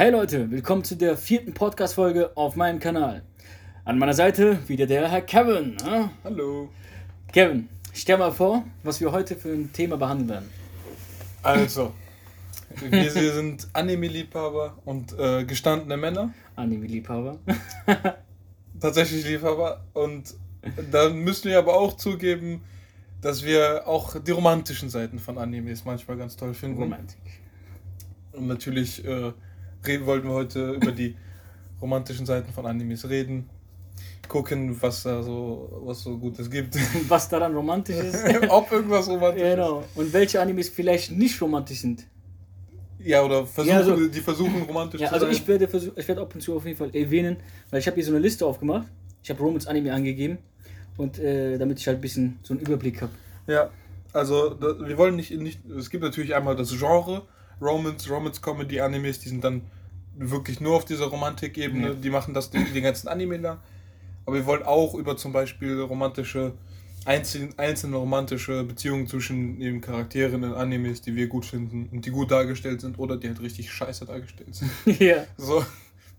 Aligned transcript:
Hey 0.00 0.12
Leute, 0.12 0.48
willkommen 0.48 0.84
zu 0.84 0.94
der 0.94 1.16
vierten 1.16 1.54
Podcast-Folge 1.54 2.30
auf 2.36 2.54
meinem 2.54 2.78
Kanal. 2.78 3.24
An 3.84 3.98
meiner 3.98 4.14
Seite 4.14 4.60
wieder 4.68 4.86
der 4.86 5.10
Herr 5.10 5.22
Kevin. 5.22 5.74
ne? 5.84 6.12
Hallo. 6.22 6.68
Kevin, 7.32 7.68
stell 7.92 8.16
mal 8.16 8.30
vor, 8.30 8.62
was 8.84 9.00
wir 9.00 9.10
heute 9.10 9.34
für 9.34 9.48
ein 9.48 9.72
Thema 9.72 9.96
behandeln 9.96 10.28
werden. 10.28 10.50
Also, 11.42 11.94
wir, 12.80 13.10
sind 13.10 13.66
Anime-Liebhaber 13.72 14.78
und 14.84 15.18
äh, 15.18 15.42
gestandene 15.44 15.96
Männer. 15.96 16.32
Anime-Liebhaber. 16.54 17.40
Tatsächlich 18.80 19.26
Liebhaber. 19.26 19.84
Und 19.94 20.32
dann 20.92 21.18
müssen 21.24 21.50
wir 21.50 21.58
aber 21.58 21.74
auch 21.74 21.96
zugeben, 21.96 22.62
dass 23.20 23.44
wir 23.44 23.88
auch 23.88 24.20
die 24.20 24.30
romantischen 24.30 24.90
Seiten 24.90 25.18
von 25.18 25.38
Animes 25.38 25.84
manchmal 25.84 26.16
ganz 26.16 26.36
toll 26.36 26.54
finden. 26.54 26.80
Romantik. 26.80 27.18
Und 28.30 28.46
natürlich 28.46 29.04
äh, 29.04 29.32
reden, 29.86 30.06
wollten 30.06 30.28
wir 30.28 30.34
heute 30.34 30.72
über 30.72 30.92
die 30.92 31.16
romantischen 31.80 32.26
Seiten 32.26 32.52
von 32.52 32.66
Animes 32.66 33.08
reden. 33.08 33.48
Gucken, 34.28 34.76
was 34.82 35.04
da 35.04 35.22
so, 35.22 35.80
was 35.84 36.02
so 36.02 36.18
Gutes 36.18 36.50
gibt. 36.50 36.76
Was 37.08 37.28
daran 37.30 37.54
romantisch 37.54 37.96
ist. 37.96 38.22
Ob 38.50 38.70
irgendwas 38.70 39.08
romantisch 39.08 39.42
genau. 39.42 39.84
Und 39.94 40.12
welche 40.12 40.38
Animes 40.40 40.68
vielleicht 40.68 41.12
nicht 41.12 41.40
romantisch 41.40 41.80
sind. 41.80 42.00
ist. 42.00 42.08
Ja, 43.06 43.22
oder 43.22 43.46
versuchen, 43.46 43.72
Ja, 43.74 43.80
also- 43.80 44.06
die 44.08 44.20
versuchen 44.20 44.62
romantisch 44.64 45.00
Ja, 45.00 45.08
zu 45.08 45.14
also 45.14 45.26
sein. 45.26 45.34
ich 45.34 45.46
werde, 45.48 45.66
versuch, 45.66 45.92
ich 45.96 46.06
werde 46.06 46.20
ab 46.20 46.34
und 46.34 46.40
zu 46.42 46.54
auf 46.56 46.66
jeden 46.66 46.76
Fall 46.76 46.94
erwähnen, 46.94 47.36
weil 47.70 47.80
ich 47.80 47.86
habe 47.86 47.94
hier 47.94 48.04
so 48.04 48.10
eine 48.10 48.18
Liste 48.20 48.44
aufgemacht. 48.44 48.86
Ich 49.22 49.30
habe 49.30 49.40
Romans 49.42 49.66
Anime 49.66 49.94
angegeben 49.94 50.38
und 50.98 51.18
äh, 51.18 51.56
damit 51.56 51.78
ich 51.80 51.86
halt 51.86 51.98
ein 51.98 52.00
bisschen 52.02 52.38
so 52.42 52.52
einen 52.52 52.60
Überblick 52.60 53.00
habe. 53.00 53.12
Ja, 53.46 53.70
also 54.12 54.50
da, 54.50 54.78
wir 54.86 54.98
wollen 54.98 55.16
nicht, 55.16 55.30
nicht. 55.30 55.60
Es 55.70 55.88
gibt 55.88 56.02
natürlich 56.04 56.34
einmal 56.34 56.54
das 56.54 56.70
Genre 56.76 57.22
Romance, 57.60 58.08
Romance 58.10 58.40
Comedy 58.40 58.80
Animes, 58.80 59.18
die 59.20 59.28
sind 59.28 59.42
dann 59.44 59.62
wirklich 60.16 60.60
nur 60.60 60.76
auf 60.76 60.84
dieser 60.84 61.06
Romantik-Ebene, 61.06 61.88
Ja. 61.88 61.94
die 61.94 62.10
machen 62.10 62.34
das 62.34 62.50
die, 62.50 62.64
die 62.64 62.80
ganzen 62.80 63.08
Anime 63.08 63.38
da. 63.38 63.58
Aber 64.26 64.36
wir 64.36 64.46
wollen 64.46 64.62
auch 64.64 64.94
über 64.94 65.16
zum 65.16 65.32
Beispiel 65.32 65.80
romantische, 65.80 66.52
einzelne, 67.04 67.50
einzelne 67.56 67.96
romantische 67.96 68.64
Beziehungen 68.64 69.06
zwischen 69.06 69.58
den 69.60 69.80
Charakteren 69.80 70.42
in 70.42 70.52
Animes, 70.52 71.00
die 71.00 71.14
wir 71.16 71.28
gut 71.28 71.46
finden 71.46 71.88
und 71.92 72.04
die 72.04 72.10
gut 72.10 72.30
dargestellt 72.30 72.80
sind 72.80 72.98
oder 72.98 73.16
die 73.16 73.28
halt 73.28 73.40
richtig 73.40 73.70
scheiße 73.72 74.04
dargestellt 74.06 74.54
sind. 74.54 74.70
ja. 75.00 75.24
So, 75.38 75.64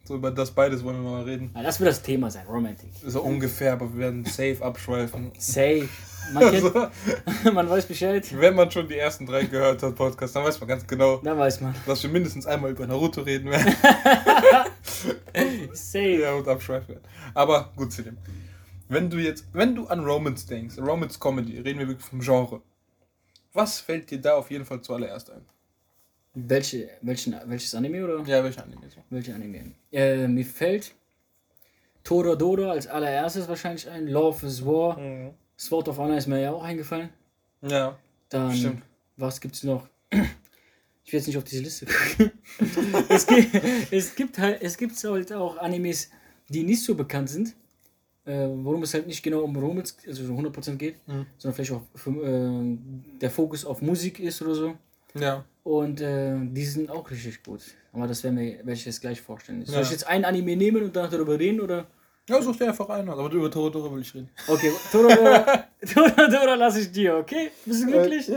so 0.05 0.15
über 0.15 0.31
das 0.31 0.49
beides 0.51 0.83
wollen 0.83 1.03
wir 1.03 1.09
mal 1.11 1.23
reden. 1.23 1.51
Ja, 1.53 1.61
Das 1.61 1.79
wird 1.79 1.89
das 1.89 2.01
Thema 2.01 2.31
sein, 2.31 2.47
Romantik. 2.47 2.89
So 3.05 3.21
ungefähr, 3.21 3.73
aber 3.73 3.93
wir 3.93 3.99
werden 3.99 4.25
safe 4.25 4.57
abschweifen. 4.61 5.31
Safe. 5.37 5.87
Man, 6.33 6.51
kennt, 6.51 6.75
Also, 6.75 6.87
man 7.53 7.69
weiß 7.69 7.85
Bescheid. 7.85 8.27
wenn 8.39 8.55
man 8.55 8.69
schon 8.71 8.87
die 8.87 8.97
ersten 8.97 9.25
drei 9.25 9.43
gehört 9.43 9.81
hat, 9.83 9.95
Podcast, 9.95 10.35
dann 10.35 10.43
weiß 10.43 10.59
man 10.59 10.67
ganz 10.69 10.85
genau, 10.87 11.17
Da 11.17 11.37
weiß 11.37 11.61
man. 11.61 11.73
dass 11.85 12.03
wir 12.03 12.09
mindestens 12.09 12.45
einmal 12.45 12.71
über 12.71 12.85
Naruto 12.87 13.21
reden 13.21 13.49
werden. 13.49 13.73
Safe. 15.73 16.19
ja, 16.21 16.33
und 16.33 16.47
abschweifen 16.47 16.89
werden. 16.95 17.03
Aber 17.33 17.71
gut 17.75 17.91
zu 17.91 18.03
dem. 18.03 18.17
Wenn 18.87 19.09
du 19.09 19.17
jetzt, 19.17 19.45
wenn 19.53 19.75
du 19.75 19.87
an 19.87 19.99
Romance 20.03 20.47
denkst, 20.47 20.77
Romance 20.79 21.19
Comedy, 21.19 21.59
reden 21.59 21.79
wir 21.79 21.87
wirklich 21.87 22.07
vom 22.07 22.19
Genre. 22.21 22.61
Was 23.53 23.79
fällt 23.79 24.09
dir 24.11 24.19
da 24.19 24.35
auf 24.35 24.49
jeden 24.51 24.65
Fall 24.65 24.81
zuallererst 24.81 25.29
ein? 25.31 25.41
Welche, 26.33 26.89
welchen, 27.01 27.35
welches 27.45 27.73
Anime 27.75 28.03
oder? 28.03 28.23
Ja, 28.25 28.43
welche 28.43 28.63
Anime 28.63 28.89
so? 28.89 29.01
Welche 29.09 29.33
Anime? 29.33 29.71
Äh, 29.91 30.27
mir 30.27 30.45
fällt 30.45 30.93
Toradora 32.03 32.71
als 32.71 32.87
allererstes 32.87 33.47
wahrscheinlich 33.47 33.89
ein. 33.89 34.07
Love 34.07 34.45
is 34.45 34.65
War. 34.65 34.97
Sword 35.59 35.89
of 35.89 35.97
Honor 35.97 36.17
ist 36.17 36.27
mir 36.27 36.39
ja 36.41 36.51
auch 36.51 36.63
eingefallen. 36.63 37.09
Ja, 37.61 37.97
Dann, 38.29 38.55
Stimmt. 38.55 38.83
was 39.17 39.39
gibt's 39.41 39.63
noch? 39.63 39.87
Ich 41.05 41.13
will 41.13 41.21
jetzt 41.21 41.27
nicht 41.27 41.37
auf 41.39 41.43
diese 41.43 41.63
Liste 41.63 41.87
gucken. 41.87 42.31
es, 43.09 43.25
gibt, 43.25 43.55
es 43.91 44.13
gibt 44.15 44.37
halt, 44.37 44.61
es 44.61 44.77
gibt 44.77 45.03
halt 45.03 45.33
auch 45.33 45.57
Animes, 45.57 46.11
die 46.49 46.61
nicht 46.61 46.83
so 46.83 46.93
bekannt 46.93 47.31
sind, 47.31 47.55
äh, 48.25 48.45
worum 48.47 48.83
es 48.83 48.93
halt 48.93 49.07
nicht 49.07 49.23
genau 49.23 49.41
um 49.41 49.55
Romance, 49.55 49.97
also 50.05 50.23
so 50.23 50.33
100% 50.33 50.75
geht, 50.75 50.97
Mhm. 51.07 51.25
sondern 51.39 51.55
vielleicht 51.55 51.71
auch 51.71 51.81
für, 51.95 52.11
äh, 52.11 52.77
der 53.19 53.31
Fokus 53.31 53.65
auf 53.65 53.81
Musik 53.81 54.19
ist 54.19 54.39
oder 54.43 54.53
so. 54.53 54.75
ja. 55.15 55.43
Und 55.63 55.99
äh, 56.01 56.35
die 56.45 56.65
sind 56.65 56.91
auch 56.91 57.09
richtig 57.09 57.41
gut. 57.41 57.61
Aber 57.91 58.05
das 58.05 58.23
werden 58.23 58.37
wir, 58.37 58.57
werde 58.59 58.73
ich 58.73 58.85
jetzt 58.85 59.01
gleich 59.01 59.19
vorstellen. 59.19 59.65
Soll 59.65 59.77
Ja. 59.77 59.81
ich 59.81 59.89
jetzt 59.89 60.05
ein 60.05 60.25
Anime 60.25 60.55
nehmen 60.55 60.83
und 60.83 60.95
danach 60.95 61.09
darüber 61.09 61.39
reden 61.39 61.59
oder? 61.59 61.87
Ja, 62.29 62.41
such 62.41 62.55
dir 62.57 62.67
einfach 62.69 62.87
einen. 62.89 63.09
aus. 63.09 63.19
Aber 63.19 63.31
über 63.31 63.49
Toradora 63.51 63.91
will 63.93 64.01
ich 64.01 64.13
reden. 64.13 64.29
Okay, 64.47 64.71
Toradora, 64.91 65.65
Toradora 65.93 66.55
lasse 66.55 66.81
ich 66.81 66.91
dir, 66.91 67.17
okay? 67.17 67.51
Bist 67.65 67.83
du 67.83 67.87
glücklich? 67.87 68.29
Äh, 68.29 68.31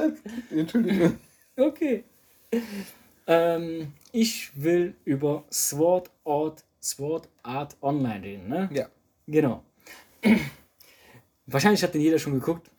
ja, 0.50 0.60
Entschuldigung. 0.60 1.18
Okay. 1.56 2.04
Ähm, 3.26 3.92
ich 4.10 4.50
will 4.60 4.94
über 5.04 5.44
Sword 5.52 6.10
Art, 6.24 6.64
Sword 6.82 7.28
Art 7.42 7.76
Online 7.82 8.22
reden, 8.24 8.48
ne? 8.48 8.68
Ja. 8.72 8.86
Genau. 9.26 9.62
Wahrscheinlich 11.46 11.82
hat 11.82 11.94
den 11.94 12.00
jeder 12.00 12.18
schon 12.18 12.34
geguckt, 12.34 12.70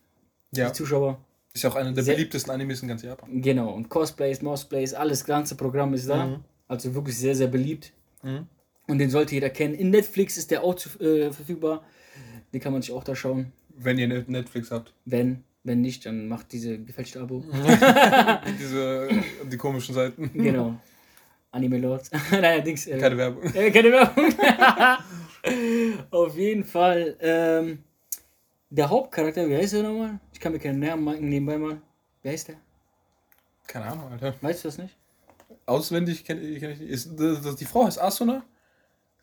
Ja. 0.52 0.68
die 0.68 0.74
Zuschauer. 0.74 1.20
Ist 1.54 1.64
ja 1.64 1.70
auch 1.70 1.76
einer 1.76 1.92
der 1.92 2.04
Sehr- 2.04 2.16
beliebtesten 2.16 2.52
Animes 2.52 2.82
in 2.82 2.88
ganz 2.88 3.04
Japan. 3.04 3.42
Genau. 3.42 3.72
Und 3.74 3.88
Cosplays, 3.90 4.42
Mosplays, 4.42 4.94
alles 4.94 5.24
ganze 5.24 5.56
Programm 5.56 5.94
ist 5.94 6.10
da. 6.10 6.26
Mhm. 6.26 6.44
Also 6.68 6.94
wirklich 6.96 7.18
sehr, 7.18 7.36
sehr 7.36 7.48
beliebt. 7.48 7.94
Mhm. 8.24 8.48
Und 8.88 8.98
den 8.98 9.10
sollte 9.10 9.34
jeder 9.36 9.50
kennen. 9.50 9.74
In 9.74 9.90
Netflix 9.92 10.38
ist 10.38 10.52
der 10.52 10.64
auch 10.64 10.76
zu, 10.76 10.90
äh, 11.00 11.32
verfügbar. 11.32 11.84
Den 12.54 12.60
kann 12.62 12.74
man 12.74 12.82
sich 12.82 12.92
auch 12.92 13.04
da 13.04 13.16
schauen. 13.16 13.52
Wenn 13.76 13.98
ihr 13.98 14.08
Netflix 14.28 14.72
habt. 14.72 14.94
Wenn, 15.06 15.44
wenn 15.64 15.82
nicht, 15.82 16.06
dann 16.06 16.28
macht 16.28 16.52
diese 16.52 16.78
gefälschte 16.80 17.22
Abo. 17.22 17.44
Diese, 18.60 19.10
die 19.52 19.58
komischen 19.58 19.96
Seiten. 19.96 20.32
genau. 20.34 20.76
Anime 21.52 21.78
Lords. 21.78 22.10
Nein, 22.32 22.64
Dings. 22.64 22.88
Äh, 22.88 22.98
Keine 22.98 23.16
Werbung. 23.18 23.44
Äh, 23.54 23.70
keine 23.72 23.92
Werbung. 23.92 24.34
Auf 26.12 26.36
jeden 26.36 26.64
Fall. 26.64 27.16
Ähm, 27.20 27.84
der 28.70 28.90
Hauptcharakter, 28.90 29.48
wie 29.48 29.56
heißt 29.56 29.74
der 29.74 29.84
nochmal? 29.84 30.20
Ich 30.34 30.40
kann 30.40 30.52
mir 30.52 30.60
keinen 30.60 30.80
Namen 30.80 31.04
merken 31.04 31.30
nebenbei 31.30 31.58
mal. 31.60 31.80
Wer 32.24 32.32
heißt 32.32 32.48
der? 32.48 32.56
Keine 33.68 33.86
Ahnung, 33.86 34.12
Alter. 34.12 34.34
Weißt 34.42 34.64
du 34.64 34.68
das 34.68 34.78
nicht? 34.80 34.96
Auswendig 35.68 36.26
kenne 36.26 36.42
kenn 36.60 36.72
ich 36.72 36.80
nicht. 36.80 36.90
Ist, 36.90 37.12
das, 37.20 37.42
das, 37.42 37.56
die 37.56 37.66
Frau 37.66 37.86
heißt 37.86 38.02
Asuna, 38.02 38.44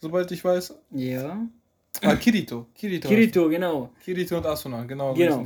soweit 0.00 0.30
ich 0.32 0.44
weiß. 0.44 0.74
Ja. 0.92 1.46
Ah, 2.02 2.16
Kirito. 2.16 2.66
Kirito. 2.74 3.08
Kirito, 3.08 3.48
genau. 3.48 3.90
Kirito 4.04 4.36
und 4.38 4.46
Asuna, 4.46 4.84
genau, 4.84 5.14
Genau. 5.14 5.44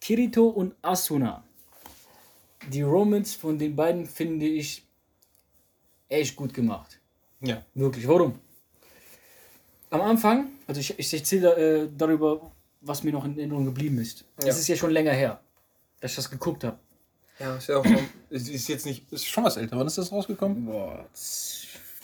Kirito 0.00 0.48
und 0.48 0.74
Asuna. 0.82 1.42
Die 2.70 2.82
Romance 2.82 3.34
von 3.36 3.58
den 3.58 3.74
beiden 3.76 4.06
finde 4.06 4.46
ich 4.46 4.82
echt 6.08 6.36
gut 6.36 6.52
gemacht. 6.52 6.98
Ja. 7.40 7.64
Wirklich. 7.74 8.06
Warum? 8.08 8.38
Am 9.90 10.00
Anfang, 10.00 10.48
also 10.66 10.80
ich, 10.80 10.98
ich 10.98 11.14
erzähle 11.14 11.54
äh, 11.84 11.88
darüber, 11.96 12.50
was 12.80 13.02
mir 13.02 13.12
noch 13.12 13.24
in 13.24 13.38
Erinnerung 13.38 13.64
geblieben 13.64 13.98
ist. 13.98 14.24
Ja. 14.42 14.48
Es 14.48 14.58
ist 14.58 14.68
ja 14.68 14.76
schon 14.76 14.90
länger 14.90 15.12
her, 15.12 15.40
dass 16.00 16.12
ich 16.12 16.16
das 16.16 16.30
geguckt 16.30 16.64
habe. 16.64 16.78
Ja, 17.38 17.56
ist 17.56 17.68
ja 17.68 17.78
auch 17.78 17.86
ist 18.30 18.68
jetzt 18.68 18.86
nicht, 18.86 19.10
ist 19.12 19.26
schon 19.26 19.44
was 19.44 19.56
älter. 19.56 19.76
Wann 19.76 19.86
ist 19.86 19.98
das 19.98 20.12
rausgekommen? 20.12 20.66
Boah, 20.66 21.04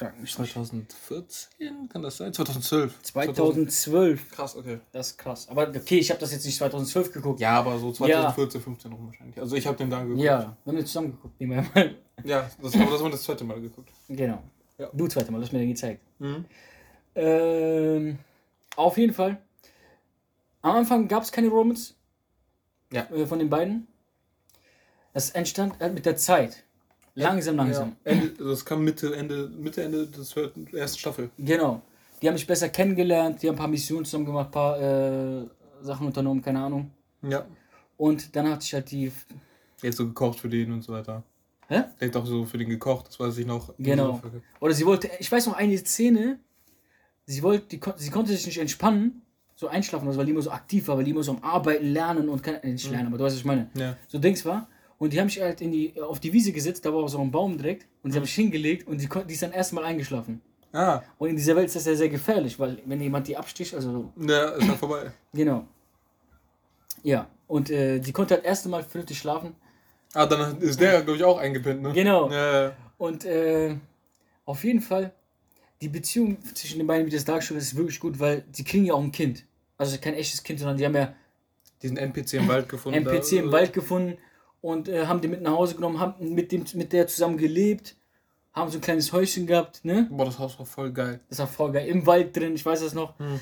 frag 0.00 0.18
mich 0.20 0.38
nicht. 0.38 0.52
2014 0.52 1.88
kann 1.88 2.02
das 2.02 2.16
sein? 2.16 2.32
2012. 2.32 3.02
2012. 3.02 4.30
Krass, 4.30 4.56
okay. 4.56 4.80
Das 4.92 5.08
ist 5.08 5.18
krass. 5.18 5.48
Aber 5.48 5.68
okay, 5.68 5.98
ich 5.98 6.10
habe 6.10 6.18
das 6.20 6.32
jetzt 6.32 6.44
nicht 6.46 6.56
2012 6.56 7.12
geguckt. 7.12 7.40
Ja, 7.40 7.58
aber 7.58 7.78
so 7.78 7.92
2014, 7.92 8.60
15 8.60 8.92
rum 8.92 9.06
wahrscheinlich. 9.06 9.38
Also 9.38 9.56
ich 9.56 9.66
habe 9.66 9.76
den 9.76 9.90
dann 9.90 10.06
geguckt. 10.08 10.24
Ja, 10.24 10.56
wir 10.64 10.70
haben 10.72 10.76
den 10.76 10.86
zusammen 10.86 11.12
geguckt. 11.12 11.40
nehmen 11.40 11.52
wir 11.74 11.82
mal. 11.84 11.94
Ja, 12.24 12.50
das, 12.60 12.74
aber 12.74 12.84
das 12.84 12.94
haben 12.94 13.04
wir 13.04 13.10
das 13.10 13.22
zweite 13.22 13.44
Mal 13.44 13.60
geguckt. 13.60 13.90
Genau. 14.08 14.42
Ja. 14.78 14.88
Du 14.92 15.06
zweite 15.08 15.30
Mal, 15.30 15.38
du 15.38 15.44
hast 15.44 15.52
mir 15.52 15.58
den 15.60 15.68
gezeigt. 15.68 16.02
Mhm. 16.18 16.44
Ähm, 17.14 18.18
auf 18.76 18.96
jeden 18.98 19.12
Fall. 19.14 19.38
Am 20.62 20.76
Anfang 20.76 21.08
gab 21.08 21.22
es 21.22 21.32
keine 21.32 21.48
Romance 21.48 21.94
Ja. 22.92 23.02
äh, 23.10 23.26
von 23.26 23.38
den 23.38 23.50
beiden. 23.50 23.86
Das 25.12 25.30
entstand 25.30 25.78
halt 25.80 25.92
mit 25.94 26.06
der 26.06 26.16
Zeit. 26.16 26.64
Langsam, 27.22 27.56
langsam. 27.56 27.96
Ja, 28.04 28.12
Ende, 28.12 28.30
also 28.38 28.50
das 28.50 28.64
kam 28.64 28.84
Mitte, 28.84 29.14
Ende, 29.14 29.48
Mitte, 29.58 29.82
Ende 29.82 30.10
zweiten- 30.10 30.66
ersten 30.74 30.98
Staffel. 30.98 31.30
Genau. 31.38 31.82
Die 32.20 32.28
haben 32.28 32.36
sich 32.36 32.46
besser 32.46 32.68
kennengelernt, 32.68 33.42
die 33.42 33.48
haben 33.48 33.54
ein 33.54 33.58
paar 33.58 33.68
Missionen 33.68 34.04
zusammen 34.04 34.26
gemacht, 34.26 34.48
ein 34.48 34.52
paar 34.52 34.80
äh, 34.80 35.46
Sachen 35.82 36.06
unternommen, 36.06 36.42
keine 36.42 36.60
Ahnung. 36.60 36.90
Ja. 37.22 37.46
Und 37.96 38.34
dann 38.36 38.50
hat 38.50 38.62
sich 38.62 38.74
halt 38.74 38.90
die. 38.90 39.10
Jetzt 39.82 39.96
so 39.96 40.06
gekocht 40.06 40.38
für 40.40 40.48
den 40.48 40.72
und 40.72 40.82
so 40.82 40.92
weiter. 40.92 41.22
Hä? 41.68 41.84
Der 42.00 42.08
hat 42.08 42.16
auch 42.16 42.26
so 42.26 42.44
für 42.44 42.58
den 42.58 42.68
gekocht, 42.68 43.08
das 43.08 43.18
weiß 43.20 43.38
ich 43.38 43.46
noch. 43.46 43.72
Genau. 43.78 44.20
Oder 44.60 44.74
sie 44.74 44.84
wollte. 44.84 45.08
Ich 45.18 45.30
weiß 45.30 45.46
noch 45.46 45.54
eine 45.54 45.78
Szene. 45.78 46.38
Sie 47.26 47.42
wollte, 47.42 47.66
die, 47.76 47.80
sie 47.96 48.10
konnte 48.10 48.32
sich 48.32 48.44
nicht 48.44 48.58
entspannen, 48.58 49.22
so 49.54 49.68
einschlafen, 49.68 50.04
oder 50.06 50.14
so, 50.14 50.18
weil 50.18 50.26
die 50.26 50.32
immer 50.32 50.42
so 50.42 50.50
aktiv 50.50 50.88
war, 50.88 50.96
weil 50.96 51.04
die 51.04 51.12
immer 51.12 51.22
so 51.22 51.32
am 51.32 51.42
Arbeiten, 51.44 51.86
Lernen 51.86 52.28
und 52.28 52.42
kann, 52.42 52.56
nicht 52.64 52.90
lernen, 52.90 53.06
aber 53.06 53.18
du 53.18 53.24
weißt, 53.24 53.36
was 53.36 53.40
ich 53.40 53.44
meine. 53.46 53.70
Ja. 53.74 53.96
So 54.08 54.18
Dings 54.18 54.44
war. 54.44 54.68
Und 55.00 55.14
die 55.14 55.18
haben 55.18 55.30
sich 55.30 55.40
halt 55.40 55.62
in 55.62 55.72
die, 55.72 55.98
auf 55.98 56.20
die 56.20 56.30
Wiese 56.30 56.52
gesetzt, 56.52 56.84
da 56.84 56.92
war 56.92 57.02
auch 57.02 57.08
so 57.08 57.18
ein 57.22 57.30
Baum 57.30 57.56
direkt. 57.56 57.86
Und 58.02 58.12
sie 58.12 58.18
haben 58.18 58.26
sich 58.26 58.34
hingelegt 58.34 58.86
und 58.86 59.00
die, 59.00 59.08
die 59.26 59.32
ist 59.32 59.42
dann 59.42 59.50
erstmal 59.50 59.84
eingeschlafen. 59.84 60.42
Ah, 60.74 61.00
Und 61.16 61.30
in 61.30 61.36
dieser 61.36 61.56
Welt 61.56 61.68
ist 61.68 61.76
das 61.76 61.86
ja 61.86 61.94
sehr 61.94 62.10
gefährlich, 62.10 62.58
weil 62.60 62.78
wenn 62.84 63.00
jemand 63.00 63.26
die 63.26 63.34
absticht, 63.34 63.74
also 63.74 64.12
ja, 64.20 64.50
ist 64.50 64.68
dann 64.68 64.76
vorbei. 64.76 65.10
genau. 65.32 65.66
Ja, 67.02 67.28
und 67.46 67.70
äh, 67.70 67.98
die 67.98 68.12
konnte 68.12 68.34
halt 68.34 68.44
erst 68.44 68.66
Mal 68.68 68.84
vernünftig 68.84 69.18
schlafen. 69.18 69.56
Ah, 70.12 70.26
dann 70.26 70.60
ist 70.60 70.78
der, 70.78 71.00
glaube 71.00 71.16
ich, 71.16 71.24
auch 71.24 71.38
eingepennt, 71.38 71.80
ne? 71.80 71.92
Genau. 71.94 72.30
Ja, 72.30 72.62
ja. 72.64 72.72
Und 72.98 73.24
äh, 73.24 73.76
auf 74.44 74.62
jeden 74.64 74.82
Fall 74.82 75.12
die 75.80 75.88
Beziehung 75.88 76.36
zwischen 76.54 76.76
den 76.76 76.86
beiden, 76.86 77.06
wie 77.06 77.10
das 77.10 77.24
dargestellt 77.24 77.56
wird, 77.56 77.64
ist 77.64 77.76
wirklich 77.76 77.98
gut, 78.00 78.20
weil 78.20 78.44
sie 78.52 78.64
kriegen 78.64 78.84
ja 78.84 78.92
auch 78.92 79.02
ein 79.02 79.12
Kind. 79.12 79.46
Also 79.78 79.96
kein 79.96 80.12
echtes 80.12 80.42
Kind, 80.42 80.58
sondern 80.58 80.76
die 80.76 80.84
haben 80.84 80.94
ja 80.94 81.14
Diesen 81.80 81.96
NPC 81.96 82.34
im 82.34 82.48
Wald 82.48 82.68
gefunden. 82.68 82.98
NPC 82.98 83.32
im 83.32 83.50
Wald 83.50 83.72
gefunden 83.72 84.18
und 84.60 84.88
äh, 84.88 85.06
haben 85.06 85.20
den 85.20 85.30
mit 85.30 85.42
nach 85.42 85.52
Hause 85.52 85.74
genommen, 85.74 85.98
haben 86.00 86.34
mit, 86.34 86.52
dem, 86.52 86.64
mit 86.74 86.92
der 86.92 87.06
zusammen 87.06 87.36
gelebt, 87.38 87.96
haben 88.52 88.70
so 88.70 88.78
ein 88.78 88.80
kleines 88.80 89.12
Häuschen 89.12 89.46
gehabt, 89.46 89.84
ne? 89.84 90.08
Boah, 90.10 90.24
das 90.26 90.38
Haus 90.38 90.58
war 90.58 90.66
voll 90.66 90.92
geil. 90.92 91.20
Das 91.28 91.38
war 91.38 91.46
voll 91.46 91.70
geil. 91.72 91.86
Im 91.88 92.04
Wald 92.06 92.36
drin, 92.36 92.54
ich 92.54 92.66
weiß 92.66 92.80
das 92.80 92.94
noch. 92.94 93.18
Hm. 93.18 93.40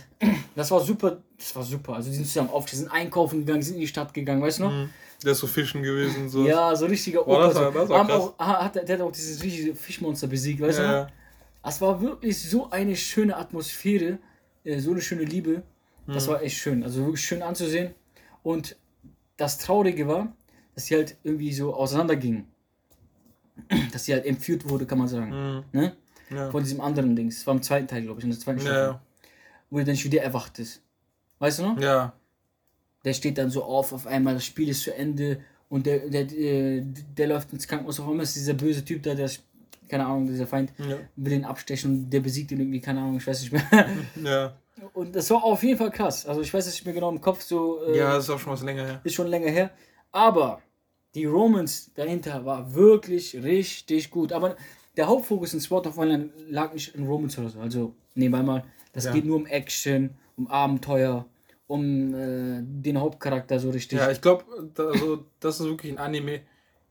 Das 0.55 0.71
war 0.71 0.81
super, 0.81 1.23
das 1.39 1.55
war 1.57 1.63
super. 1.63 1.95
Also 1.95 2.11
die 2.11 2.17
sind 2.17 2.27
zusammen 2.27 2.51
aufgestanden, 2.51 2.91
sind 2.91 3.01
einkaufen 3.01 3.41
gegangen, 3.41 3.63
sind 3.63 3.75
in 3.75 3.81
die 3.81 3.87
Stadt 3.89 4.13
gegangen, 4.13 4.43
weißt 4.43 4.59
du 4.59 4.65
noch? 4.65 4.73
Mhm. 4.73 4.91
Der 5.25 5.33
ist 5.33 5.39
so 5.39 5.47
fischen 5.49 5.83
gewesen. 5.83 6.29
So. 6.29 6.47
Ja, 6.47 6.77
so 6.77 6.87
richtiger 6.87 7.25
Boah, 7.25 7.49
das 7.49 7.57
Opa. 7.57 7.65
war- 7.75 7.81
das 7.81 7.89
war 7.89 8.07
krass. 8.07 8.21
auch, 8.21 8.39
ha- 8.39 8.65
hat, 8.65 8.75
der 8.77 8.89
hat 8.99 9.01
auch 9.01 9.11
dieses 9.11 9.43
riesige 9.43 9.75
Fischmonster 9.75 10.27
besiegt, 10.29 10.61
weißt 10.61 10.79
du 10.79 10.83
ja, 10.83 10.89
noch? 10.89 11.09
ja. 11.09 11.13
Es 11.65 11.81
war 11.81 12.01
wirklich 12.01 12.39
so 12.41 12.71
eine 12.71 12.95
schöne 12.95 13.37
Atmosphäre, 13.37 14.19
äh, 14.65 14.79
so 14.79 14.93
eine 14.93 15.01
schöne 15.01 15.25
Liebe. 15.25 15.63
Das 16.07 16.27
Mhm. 16.27 16.31
war 16.33 16.43
echt 16.43 16.57
schön. 16.59 16.83
Also 16.85 17.01
wirklich 17.05 17.25
schön 17.25 17.43
anzusehen. 17.43 17.95
Und 18.43 18.77
das 19.37 19.59
Traurige 19.59 20.07
war, 20.07 20.33
dass 20.79 20.87
sie 20.87 20.95
halt 20.95 21.17
irgendwie 21.25 21.53
so 21.53 21.75
auseinandergingen. 21.75 22.47
Dass 23.93 24.05
sie 24.05 24.13
halt 24.13 24.25
entführt 24.27 24.69
wurde, 24.69 24.87
kann 24.87 24.99
man 24.99 25.09
sagen. 25.09 25.31
Mhm. 25.31 25.65
Ne? 25.73 25.97
Ja. 26.31 26.49
Von 26.53 26.63
diesem 26.63 26.81
anderen 26.81 27.17
Dings. 27.17 27.39
Das 27.39 27.47
war 27.49 27.55
im 27.57 27.63
zweiten 27.63 27.89
Teil, 27.89 28.03
glaube 28.03 28.21
ich, 28.21 28.25
in 28.25 28.31
der 28.31 28.39
zweiten 28.39 28.61
Staffel. 28.61 28.77
Ja, 28.93 29.01
Wo 29.71 29.79
er 29.81 29.85
dann 29.85 29.97
schon 29.97 30.13
wieder 30.13 30.23
erwacht 30.23 30.61
ist. 30.61 30.81
Weißt 31.41 31.59
du 31.59 31.63
noch? 31.65 31.81
ja. 31.81 32.13
Der 33.05 33.13
steht 33.15 33.37
dann 33.39 33.51
so 33.51 33.65
auf, 33.65 33.93
auf 33.93 34.07
einmal, 34.07 34.35
das 34.35 34.45
Spiel 34.45 34.69
ist 34.69 34.83
zu 34.85 34.95
Ende 34.95 35.41
und 35.69 35.87
der, 35.87 36.09
der, 36.09 36.25
der, 36.27 36.83
der 36.83 37.27
läuft 37.27 37.53
ins 37.53 37.67
Krankenhaus. 37.67 37.99
Auf 37.99 38.09
einmal 38.09 38.23
ist 38.23 38.37
dieser 38.37 38.55
böse 38.55 38.85
Typ 38.85 39.03
da, 39.03 39.15
der, 39.17 39.29
keine 39.89 40.07
Ahnung, 40.07 40.29
dieser 40.29 40.47
Feind, 40.47 40.73
Ja. 40.79 40.97
will 41.17 41.33
ihn 41.33 41.45
abstechen 41.45 41.91
und 41.91 42.11
der 42.11 42.21
besiegt 42.21 42.53
ihn 42.53 42.61
irgendwie, 42.61 42.81
keine 42.81 43.01
Ahnung, 43.01 43.17
ich 43.17 43.27
weiß 43.27 43.41
nicht 43.43 43.53
mehr. 43.53 43.67
Ja. 44.23 44.57
Und 44.93 45.17
das 45.17 45.29
war 45.31 45.43
auf 45.43 45.61
jeden 45.65 45.77
Fall 45.79 45.91
krass. 45.91 46.25
Also 46.27 46.41
ich 46.43 46.55
weiß 46.55 46.65
es 46.69 46.75
nicht 46.75 46.85
mehr 46.85 46.95
genau 46.95 47.11
im 47.11 47.21
Kopf, 47.21 47.43
so 47.43 47.83
äh, 47.85 47.99
ja, 47.99 48.15
das 48.15 48.25
ist 48.25 48.31
auch 48.31 48.39
schon 48.39 48.53
was 48.53 48.63
länger 48.63 48.85
her. 48.87 49.01
ist 49.03 49.15
schon 49.15 49.27
länger 49.27 49.51
her. 49.51 49.71
Aber 50.13 50.61
die 51.15 51.25
Romans 51.25 51.91
dahinter 51.95 52.45
war 52.45 52.75
wirklich 52.75 53.43
richtig 53.43 54.11
gut. 54.11 54.33
Aber 54.33 54.57
der 54.97 55.07
Hauptfokus 55.07 55.55
in 55.55 55.61
Sword 55.61 55.87
of 55.87 55.99
Online 55.99 56.31
lag 56.49 56.73
nicht 56.73 56.95
in 56.95 57.07
Romans 57.07 57.39
oder 57.39 57.49
so. 57.49 57.61
Also 57.61 57.95
nebenbei 58.15 58.43
mal, 58.43 58.65
das 58.93 59.05
Ja. 59.05 59.13
geht 59.13 59.25
nur 59.25 59.37
um 59.37 59.47
Action, 59.47 60.11
um 60.37 60.47
Abenteuer, 60.49 61.27
um 61.67 62.15
äh, 62.15 62.61
den 62.63 62.99
Hauptcharakter 63.01 63.59
so 63.61 63.71
richtig. 63.71 63.99
Ja, 63.99 64.11
ich 64.11 64.21
glaube, 64.21 64.45
also, 64.77 65.25
das 65.41 65.61
ist 65.61 65.67
wirklich 65.67 65.93
ein 65.93 65.99
Anime. 65.99 66.41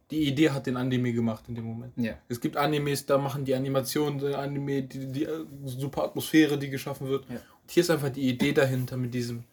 Die 0.10 0.24
Idee 0.24 0.52
hat 0.52 0.68
den 0.68 0.78
Anime 0.78 1.12
gemacht 1.12 1.44
in 1.50 1.56
dem 1.56 1.66
Moment. 1.66 1.92
ja. 1.98 2.14
Es 2.30 2.40
gibt 2.40 2.56
Animes, 2.56 3.06
da 3.06 3.18
machen 3.18 3.44
die 3.44 3.54
Animationen, 3.54 4.20
der 4.20 4.40
Anime, 4.40 4.84
die, 4.84 5.12
die 5.12 5.24
äh, 5.26 5.46
super 5.66 6.04
Atmosphäre, 6.06 6.58
die 6.58 6.70
geschaffen 6.70 7.08
wird. 7.08 7.26
Ja. 7.30 7.36
Und 7.36 7.72
hier 7.72 7.82
ist 7.84 7.90
einfach 7.90 8.10
die 8.10 8.30
Idee 8.30 8.54
dahinter 8.54 8.96
mit 8.96 9.14
diesem, 9.14 9.44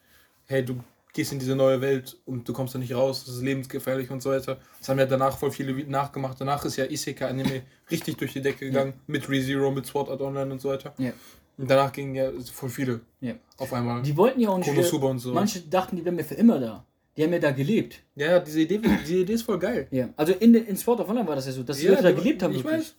hey, 0.47 0.65
du 0.65 0.79
gehst 1.15 1.33
in 1.33 1.39
diese 1.39 1.57
neue 1.57 1.81
Welt 1.81 2.19
und 2.27 2.47
du 2.47 2.53
kommst 2.53 2.75
da 2.75 2.79
nicht 2.79 2.95
raus, 2.95 3.25
das 3.25 3.37
ist 3.37 3.43
lebensgefährlich 3.43 4.11
und 4.11 4.23
so 4.23 4.31
weiter. 4.31 4.59
Das 4.79 4.89
haben 4.91 4.99
ja 4.99 5.07
danach 5.07 5.39
voll 5.39 5.51
viele 5.51 5.73
nachgemacht. 5.89 6.39
Danach 6.41 6.63
ist 6.67 6.77
ja 6.77 6.85
Isekai-Anime 6.85 7.63
richtig 7.91 8.17
durch 8.19 8.33
die 8.35 8.43
Decke 8.43 8.67
gegangen, 8.67 8.95
mit 9.07 9.29
ReZero, 9.31 9.71
mit 9.71 9.87
Sword 9.87 10.11
Art 10.11 10.21
Online 10.21 10.53
und 10.53 10.61
so 10.61 10.69
weiter. 10.69 10.93
Ja. 10.99 11.13
Und 11.57 11.71
danach 11.71 11.93
gingen 11.93 12.15
ja 12.17 12.31
voll 12.53 12.69
viele 12.69 13.01
Ja. 13.21 13.35
auf 13.59 13.73
einmal. 13.73 14.03
Die 14.03 14.17
wollten 14.17 14.41
ja 14.41 14.49
auch 14.51 14.59
nicht. 14.59 14.69
Konosuba 14.69 15.07
und 15.09 15.21
so. 15.21 15.33
manche 15.33 15.61
dachten, 15.61 15.97
die 15.97 16.05
wären 16.05 16.17
mir 16.17 16.25
für 16.25 16.35
immer 16.35 16.59
da. 16.59 16.85
Die 17.17 17.23
haben 17.23 17.33
ja 17.33 17.39
da 17.39 17.53
gelebt. 17.53 18.03
Ja, 18.17 18.27
ja, 18.33 18.39
diese 18.41 18.61
Idee, 18.63 18.81
diese 19.07 19.19
Idee 19.21 19.35
ist 19.35 19.43
voll 19.43 19.61
geil. 19.61 19.87
Ja. 19.93 20.09
Also 20.17 20.33
in, 20.33 20.53
in 20.55 20.77
Sword 20.77 20.99
of 20.99 21.09
Online 21.09 21.29
war 21.29 21.37
das 21.37 21.47
ja 21.47 21.53
so, 21.53 21.63
dass 21.63 21.79
die 21.79 21.85
Ja, 21.85 21.91
Leute 21.93 22.03
da 22.03 22.11
gelebt 22.13 22.43
haben. 22.43 22.53
ich 22.55 22.65
wirklich. 22.65 22.81
weiß. 22.81 22.95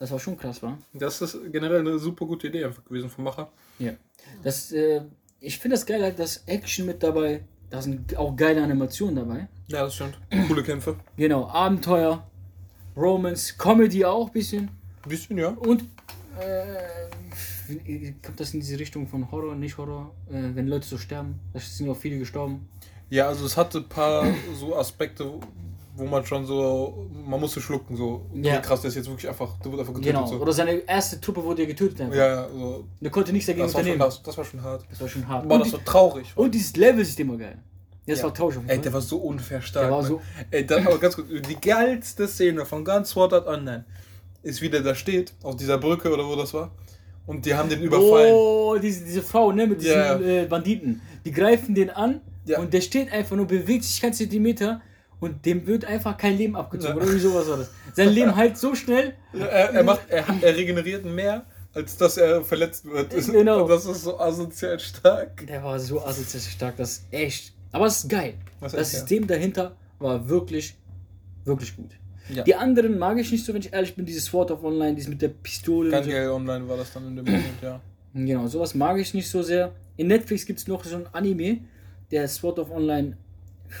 Das 0.00 0.10
war 0.10 0.18
schon 0.18 0.36
krass, 0.36 0.60
war. 0.60 0.76
Das 0.92 1.22
ist 1.22 1.38
generell 1.52 1.78
eine 1.78 1.96
super 2.00 2.26
gute 2.26 2.48
Idee 2.48 2.64
einfach 2.64 2.84
gewesen 2.84 3.08
vom 3.08 3.22
Macher. 3.22 3.52
Ja. 3.78 3.92
Das, 4.42 4.72
äh, 4.72 5.02
ich 5.44 5.58
finde 5.58 5.76
das 5.76 5.86
geil, 5.86 6.02
halt, 6.02 6.18
dass 6.18 6.42
Action 6.46 6.86
mit 6.86 7.02
dabei, 7.02 7.42
da 7.70 7.82
sind 7.82 8.16
auch 8.16 8.34
geile 8.34 8.62
Animationen 8.62 9.16
dabei. 9.16 9.48
Ja, 9.68 9.84
das 9.84 9.94
stimmt. 9.94 10.18
Coole 10.48 10.62
Kämpfe. 10.62 10.96
Genau, 11.16 11.46
Abenteuer, 11.48 12.26
Romance, 12.96 13.56
Comedy 13.56 14.04
auch 14.04 14.28
ein 14.28 14.32
bisschen. 14.32 14.70
Ein 15.02 15.08
bisschen, 15.08 15.38
ja. 15.38 15.48
Und 15.48 15.82
äh, 16.40 18.12
kommt 18.22 18.40
das 18.40 18.54
in 18.54 18.60
diese 18.60 18.78
Richtung 18.78 19.06
von 19.06 19.30
Horror, 19.30 19.54
nicht 19.54 19.76
Horror, 19.76 20.14
äh, 20.30 20.54
wenn 20.54 20.66
Leute 20.66 20.86
so 20.86 20.98
sterben? 20.98 21.40
Da 21.52 21.60
sind 21.60 21.88
auch 21.88 21.96
viele 21.96 22.18
gestorben. 22.18 22.68
Ja, 23.10 23.28
also 23.28 23.44
es 23.44 23.56
hatte 23.56 23.78
ein 23.78 23.88
paar 23.88 24.26
so 24.58 24.76
Aspekte, 24.76 25.40
wo 25.96 26.04
man 26.04 26.24
schon 26.26 26.44
so, 26.44 27.06
man 27.26 27.38
musste 27.40 27.60
schlucken, 27.60 27.96
so, 27.96 28.26
Ja. 28.34 28.58
krass, 28.58 28.80
der 28.80 28.88
ist 28.88 28.96
jetzt 28.96 29.08
wirklich 29.08 29.28
einfach, 29.28 29.56
der 29.60 29.70
wird 29.70 29.80
einfach 29.80 29.94
getötet. 29.94 30.14
Genau. 30.16 30.26
So. 30.26 30.36
Oder 30.40 30.52
seine 30.52 30.72
erste 30.88 31.20
Truppe 31.20 31.44
wurde 31.44 31.62
ja 31.62 31.68
getötet. 31.68 32.00
Einfach. 32.00 32.16
Ja, 32.16 32.26
ja, 32.26 32.48
so. 32.48 32.84
Der 33.00 33.10
konnte 33.10 33.32
nichts 33.32 33.46
dagegen 33.46 33.64
Das 33.66 33.74
war, 33.74 33.80
schon, 33.82 33.92
unternehmen. 33.92 34.10
das, 34.10 34.22
das 34.22 34.36
war 34.38 34.44
schon 34.44 34.62
hart. 34.62 34.84
Das 34.90 35.00
war 35.00 35.08
schon 35.08 35.28
hart. 35.28 35.48
Boah, 35.48 35.58
das 35.60 35.72
war 35.72 35.84
traurig. 35.84 36.32
und 36.36 36.52
dieses 36.54 36.74
Level-System 36.76 37.28
war 37.30 37.36
geil. 37.38 37.58
Das 38.06 38.18
Ja. 38.18 38.24
war 38.24 38.34
Tausch. 38.34 38.56
Ey, 38.66 38.78
der 38.80 38.92
war 38.92 39.00
so 39.00 39.16
unfair 39.18 39.62
stark. 39.62 39.86
Der 39.86 39.92
war 39.92 40.02
so- 40.02 40.20
Ey, 40.50 40.66
dann 40.66 40.86
aber 40.86 40.98
ganz 40.98 41.14
kurz, 41.14 41.28
die 41.28 41.56
geilste 41.60 42.28
Szene 42.28 42.66
von 42.66 42.84
ganz 42.84 43.10
Sword 43.10 43.32
Art 43.32 43.46
Online 43.46 43.84
ist, 44.42 44.60
wie 44.60 44.68
der 44.68 44.80
da 44.82 44.94
steht, 44.94 45.32
auf 45.42 45.56
dieser 45.56 45.78
Brücke 45.78 46.12
oder 46.12 46.26
wo 46.26 46.36
das 46.36 46.52
war. 46.52 46.70
Und 47.26 47.46
die 47.46 47.54
haben 47.54 47.70
den 47.70 47.80
überfallen. 47.80 48.34
Oh, 48.34 48.76
diese, 48.76 49.04
diese 49.04 49.22
Frau, 49.22 49.52
ne, 49.52 49.66
mit 49.66 49.80
diesen 49.80 49.94
Ja. 49.96 50.18
äh, 50.20 50.44
Banditen. 50.44 51.00
Die 51.24 51.30
greifen 51.32 51.74
den 51.74 51.88
an 51.88 52.20
Ja. 52.44 52.58
und 52.58 52.74
der 52.74 52.82
steht 52.82 53.10
einfach 53.10 53.36
nur, 53.36 53.46
bewegt 53.46 53.84
sich 53.84 54.02
kein 54.02 54.12
Zentimeter 54.12 54.82
und 55.24 55.44
dem 55.46 55.66
wird 55.66 55.84
einfach 55.84 56.16
kein 56.16 56.36
Leben 56.36 56.54
abgezogen. 56.56 56.90
Ja. 56.92 56.96
Oder 56.96 57.06
irgendwie 57.06 57.20
sowas 57.20 57.48
war 57.48 57.56
das. 57.56 57.70
Sein 57.94 58.10
Leben 58.10 58.36
halt 58.42 58.56
so 58.58 58.74
schnell. 58.74 59.14
Er, 59.32 59.70
er, 59.70 59.82
macht, 59.82 60.02
er, 60.08 60.24
er 60.40 60.56
regeneriert 60.56 61.04
mehr, 61.04 61.44
als 61.72 61.96
dass 61.96 62.16
er 62.16 62.44
verletzt 62.44 62.84
wird. 62.84 63.10
Genau. 63.10 63.62
Und 63.62 63.68
das 63.70 63.86
ist 63.86 64.02
so 64.02 64.20
asozial 64.20 64.78
stark. 64.78 65.46
Der 65.46 65.62
war 65.62 65.78
so 65.80 66.04
asozial 66.04 66.42
stark, 66.42 66.76
das 66.76 66.90
ist 66.92 67.04
echt. 67.10 67.54
Aber 67.72 67.86
es 67.86 68.04
ist 68.04 68.10
geil. 68.10 68.34
Das 68.60 68.72
Das, 68.72 68.88
ist 68.88 68.92
ja. 68.92 68.98
System 69.00 69.26
dahinter 69.26 69.76
war 69.98 70.28
wirklich, 70.28 70.76
wirklich 71.44 71.74
gut. 71.74 71.90
Ja. 72.28 72.42
Die 72.42 72.54
anderen 72.54 72.98
mag 72.98 73.18
ich 73.18 73.32
nicht 73.32 73.44
so, 73.44 73.52
wenn 73.52 73.60
ich 73.60 73.72
ehrlich 73.72 73.94
bin. 73.94 74.06
Dieses 74.06 74.26
Sword 74.26 74.50
of 74.50 74.62
Online, 74.62 74.94
dieses 74.94 75.08
mit 75.08 75.20
der 75.20 75.28
Pistole. 75.28 75.90
Ganz 75.90 76.06
so. 76.06 76.12
geil 76.12 76.28
online 76.28 76.68
war 76.68 76.76
das 76.76 76.92
dann 76.92 77.08
in 77.08 77.16
dem 77.16 77.24
Moment, 77.24 77.62
ja. 77.62 77.80
Genau, 78.14 78.46
sowas 78.46 78.74
mag 78.74 78.98
ich 78.98 79.12
nicht 79.12 79.28
so 79.28 79.42
sehr. 79.42 79.72
In 79.96 80.06
Netflix 80.06 80.46
gibt 80.46 80.60
es 80.60 80.68
noch 80.68 80.84
so 80.84 80.96
ein 80.96 81.06
Anime, 81.12 81.58
der 82.10 82.28
Sword 82.28 82.60
of 82.60 82.70
Online 82.70 83.16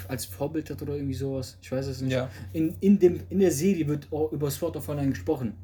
als 0.08 0.24
Vorbild 0.24 0.70
hat 0.70 0.80
oder 0.82 0.94
irgendwie 0.96 1.14
sowas. 1.14 1.56
Ich 1.62 1.70
weiß 1.70 1.86
es 1.86 2.00
nicht. 2.00 2.12
Ja. 2.12 2.28
In, 2.52 2.74
in, 2.80 2.98
dem, 2.98 3.20
in 3.30 3.38
der 3.40 3.50
Serie 3.50 3.86
wird 3.86 4.06
auch 4.12 4.32
über 4.32 4.50
Sword 4.50 4.76
of 4.76 4.88
Online 4.88 5.10
gesprochen. 5.10 5.54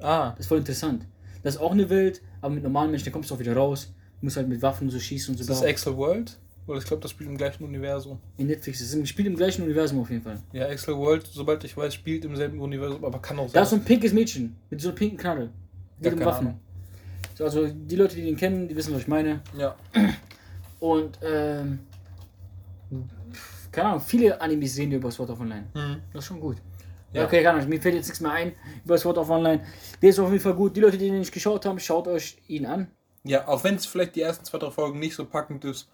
Ah, 0.00 0.30
Das 0.30 0.40
ist 0.40 0.46
voll 0.46 0.58
interessant. 0.58 1.06
Das 1.42 1.56
ist 1.56 1.60
auch 1.60 1.72
eine 1.72 1.88
Welt, 1.90 2.22
aber 2.40 2.54
mit 2.54 2.62
normalen 2.62 2.90
Menschen, 2.90 3.06
da 3.06 3.10
kommst 3.10 3.30
du 3.30 3.34
auch 3.34 3.38
wieder 3.38 3.54
raus. 3.56 3.92
Du 4.20 4.26
musst 4.26 4.36
halt 4.36 4.48
mit 4.48 4.62
Waffen 4.62 4.88
so 4.90 4.98
schießen 4.98 5.32
und 5.32 5.36
so. 5.38 5.42
ist 5.42 5.50
das 5.50 5.60
bauen. 5.60 5.68
Excel 5.68 5.96
World? 5.96 6.38
Weil 6.66 6.78
ich 6.78 6.84
glaube, 6.86 7.02
das 7.02 7.10
spielt 7.10 7.28
im 7.28 7.36
gleichen 7.36 7.62
Universum. 7.64 8.18
in 8.38 8.46
Netflix. 8.46 8.78
Das 8.78 8.94
im- 8.94 9.04
spielt 9.04 9.28
im 9.28 9.36
gleichen 9.36 9.62
Universum 9.62 10.00
auf 10.00 10.08
jeden 10.10 10.22
Fall. 10.22 10.38
Ja, 10.52 10.66
Excel 10.68 10.96
World, 10.96 11.26
sobald 11.30 11.62
ich 11.64 11.76
weiß, 11.76 11.92
spielt 11.92 12.24
im 12.24 12.34
selben 12.36 12.58
Universum, 12.60 13.04
aber 13.04 13.20
kann 13.20 13.38
auch 13.38 13.50
Da 13.52 13.62
ist 13.62 13.70
so 13.70 13.76
ein 13.76 13.84
pinkes 13.84 14.14
Mädchen 14.14 14.56
mit 14.70 14.80
so 14.80 14.88
einer 14.88 14.96
pinken 14.96 15.18
Knarre. 15.18 15.50
Geht 16.00 16.18
Ja, 16.18 16.24
Waffen. 16.24 16.54
So, 17.34 17.44
also 17.44 17.66
die 17.68 17.96
Leute, 17.96 18.16
die 18.16 18.22
den 18.22 18.36
kennen, 18.36 18.66
die 18.68 18.74
wissen, 18.76 18.94
was 18.94 19.02
ich 19.02 19.08
meine. 19.08 19.42
Ja. 19.58 19.74
Und 20.80 21.18
ähm, 21.22 21.80
keine 23.74 23.88
Ahnung, 23.90 24.00
viele 24.00 24.40
Animes 24.40 24.74
sehen 24.74 24.90
wir 24.90 24.98
über 24.98 25.10
Sword 25.10 25.30
of 25.30 25.40
Online. 25.40 25.66
Mhm. 25.74 26.00
Das 26.12 26.24
ist 26.24 26.28
schon 26.28 26.40
gut. 26.40 26.56
Ja. 27.12 27.20
Ja. 27.20 27.26
okay, 27.26 27.42
keine 27.42 27.58
Ahnung, 27.58 27.68
mir 27.68 27.80
fällt 27.80 27.94
jetzt 27.94 28.06
nichts 28.06 28.20
mehr 28.20 28.32
ein 28.32 28.52
über 28.84 28.98
Sword 28.98 29.18
of 29.18 29.30
Online. 29.30 29.64
Der 30.02 30.10
ist 30.10 30.18
auf 30.18 30.30
jeden 30.30 30.42
Fall 30.42 30.54
gut. 30.54 30.76
Die 30.76 30.80
Leute, 30.80 30.98
die 30.98 31.06
den 31.10 31.18
nicht 31.18 31.32
geschaut 31.32 31.64
haben, 31.66 31.78
schaut 31.78 32.08
euch 32.08 32.38
ihn 32.48 32.66
an. 32.66 32.88
Ja, 33.22 33.46
auch 33.48 33.62
wenn 33.64 33.76
es 33.76 33.86
vielleicht 33.86 34.16
die 34.16 34.20
ersten 34.22 34.44
zwei, 34.44 34.58
drei 34.58 34.70
Folgen 34.70 34.98
nicht 34.98 35.14
so 35.14 35.24
packend 35.24 35.64
ist, 35.64 35.88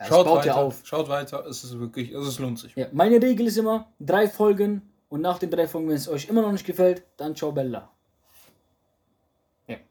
Ja, 0.00 0.06
schaut 0.06 0.26
weiter. 0.26 0.46
ja 0.46 0.54
auf. 0.54 0.80
Schaut 0.84 1.08
weiter, 1.08 1.44
es 1.46 1.64
ist 1.64 1.78
wirklich, 1.78 2.12
es 2.12 2.38
lohnt 2.38 2.58
sich. 2.58 2.74
Ja, 2.76 2.86
meine 2.92 3.20
Regel 3.20 3.46
ist 3.46 3.56
immer 3.58 3.92
drei 4.00 4.28
Folgen 4.28 4.82
und 5.08 5.20
nach 5.20 5.38
den 5.38 5.50
drei 5.50 5.66
Folgen, 5.68 5.88
wenn 5.88 5.96
es 5.96 6.08
euch 6.08 6.28
immer 6.28 6.42
noch 6.42 6.52
nicht 6.52 6.64
gefällt, 6.66 7.02
dann 7.16 7.34
ciao 7.36 7.52
Bella. 7.52 7.90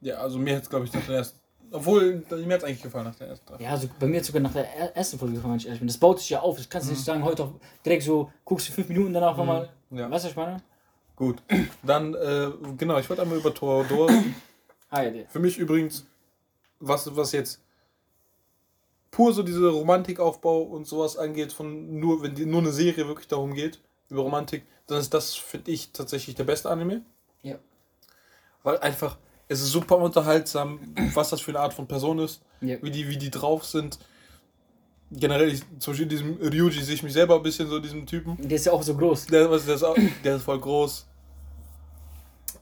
Ja, 0.01 0.17
also 0.17 0.37
mir 0.37 0.55
hat 0.55 0.63
es, 0.63 0.69
glaube 0.69 0.85
ich, 0.85 0.93
nach 0.93 1.05
der 1.05 1.15
ersten, 1.17 1.39
obwohl, 1.73 2.23
mir 2.29 2.53
hat 2.53 2.61
es 2.61 2.63
eigentlich 2.63 2.81
gefallen 2.81 3.05
nach 3.05 3.15
der 3.15 3.27
ersten. 3.29 3.45
drei. 3.45 3.63
Ja, 3.63 3.71
also 3.71 3.89
bei 3.99 4.07
mir 4.07 4.17
hat 4.19 4.25
sogar 4.25 4.41
nach 4.41 4.53
der 4.53 4.73
er- 4.75 4.95
ersten 4.95 5.19
Folge 5.19 5.35
gefallen, 5.35 5.53
wenn 5.53 5.59
ich 5.59 5.65
ehrlich 5.65 5.79
bin. 5.79 5.87
Das 5.87 5.97
baut 5.97 6.19
sich 6.19 6.29
ja 6.29 6.39
auf. 6.41 6.57
Das 6.57 6.69
kannst 6.69 6.87
du 6.87 6.93
nicht 6.93 7.03
sagen, 7.03 7.23
heute 7.23 7.43
auf, 7.43 7.49
direkt 7.85 8.03
so, 8.03 8.31
guckst 8.45 8.69
du 8.69 8.71
fünf 8.71 8.87
Minuten 8.89 9.13
danach 9.13 9.35
nochmal. 9.35 9.69
Ja. 9.91 10.09
Weißt 10.09 10.25
du, 10.25 10.29
ich 10.29 10.35
meine? 10.35 10.61
Gut, 11.15 11.43
dann, 11.83 12.13
äh, 12.15 12.51
genau, 12.77 12.97
ich 12.97 13.09
wollte 13.09 13.21
einmal 13.21 13.37
über 13.37 13.53
Torador. 13.53 14.09
Ah. 14.95 15.01
Für 15.29 15.39
mich 15.39 15.57
übrigens, 15.57 16.05
was, 16.79 17.15
was 17.15 17.31
jetzt 17.31 17.59
pur 19.09 19.33
so 19.33 19.41
diese 19.41 19.67
Romantikaufbau 19.69 20.61
und 20.61 20.85
sowas 20.85 21.17
angeht, 21.17 21.51
von 21.51 21.99
nur, 21.99 22.21
wenn 22.21 22.35
die, 22.35 22.45
nur 22.45 22.61
eine 22.61 22.71
Serie 22.71 23.07
wirklich 23.07 23.27
darum 23.27 23.55
geht, 23.55 23.79
über 24.09 24.21
Romantik, 24.21 24.63
dann 24.85 24.99
ist 24.99 25.11
das, 25.11 25.33
finde 25.33 25.71
ich, 25.71 25.91
tatsächlich 25.93 26.35
der 26.35 26.43
beste 26.43 26.69
Anime. 26.69 27.01
Ja. 27.41 27.55
Weil 28.61 28.77
einfach, 28.81 29.17
es 29.53 29.61
ist 29.61 29.71
super 29.71 29.97
unterhaltsam, 29.97 30.79
was 31.13 31.29
das 31.29 31.41
für 31.41 31.51
eine 31.51 31.59
Art 31.59 31.73
von 31.73 31.87
Person 31.87 32.19
ist, 32.19 32.41
Ja. 32.61 32.77
wie 32.81 32.91
die, 32.91 33.07
wie 33.07 33.17
die 33.17 33.29
drauf 33.31 33.65
sind. 33.65 33.97
Generell, 35.11 35.49
ich, 35.53 35.61
zum 35.79 35.91
Beispiel 35.93 36.07
diesem 36.07 36.37
Ryuji 36.41 36.81
sehe 36.81 36.95
ich 36.95 37.03
mich 37.03 37.13
selber 37.13 37.35
ein 37.35 37.43
bisschen 37.43 37.67
so, 37.69 37.79
diesem 37.79 38.05
Typen. 38.05 38.35
Der 38.39 38.55
ist 38.57 38.65
ja 38.65 38.71
auch 38.71 38.81
so 38.83 38.95
groß. 38.95 39.27
Der, 39.27 39.49
was- 39.49 39.65
der, 39.65 39.75
ist, 39.75 39.83
auch, 39.83 39.95
der 40.23 40.35
ist 40.37 40.43
voll 40.43 40.59
groß. 40.59 41.05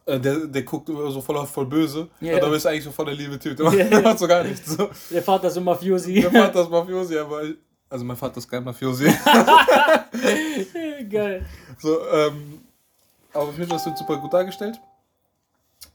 Äh, 0.06 0.20
der, 0.20 0.48
der 0.48 0.64
guckt 0.64 0.88
so 0.90 1.22
voll, 1.22 1.46
voll 1.46 1.66
böse. 1.66 2.10
Ja. 2.20 2.34
Ja. 2.38 2.44
Aber 2.44 2.56
ist 2.56 2.66
eigentlich 2.66 2.84
so 2.84 2.92
voll 2.92 3.06
der 3.06 3.14
liebe 3.16 3.40
Typ. 3.40 3.56
Der, 3.56 3.72
Ja, 3.90 4.02
macht, 4.02 4.20
so 4.20 4.28
gar 4.28 4.44
nichts. 4.44 4.76
So. 4.76 4.90
Der 5.12 5.24
Vater 5.24 5.48
ist 5.48 5.54
so 5.54 5.62
Mafiosi. 5.62 6.22
Der 6.22 6.32
Vater 6.32 6.64
ist 6.64 6.70
Mafiosi, 6.70 7.18
aber. 7.18 7.44
ich- 7.44 7.56
Also 7.90 8.04
mein 8.04 8.18
Vater 8.18 8.38
ist 8.38 8.50
kein 8.50 8.64
Mafiosi. 8.64 9.06
Geil. 11.10 11.46
so, 11.80 12.00
ähm, 12.10 12.62
aber 13.34 13.44
auf 13.44 13.58
jeden 13.58 13.68
Fall, 13.70 13.78
das 13.78 13.86
wird 13.86 13.98
super 13.98 14.18
gut 14.18 14.34
dargestellt. 14.34 14.78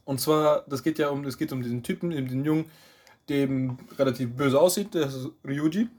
Und 0.07 0.21
zwar, 0.21 0.63
das 0.69 0.83
geht 0.83 0.97
ja 0.99 1.09
um, 1.09 1.25
es 1.25 1.37
geht 1.37 1.51
um 1.51 1.61
diesen 1.61 1.83
Typen, 1.83 2.13
eben 2.13 2.29
den 2.29 2.45
Jungen, 2.45 2.65
dem 3.27 3.77
relativ 3.99 4.31
böse 4.31 4.57
aussieht, 4.59 4.93
der 4.93 5.07
ist 5.07 5.27
Ryuji. 5.45 5.89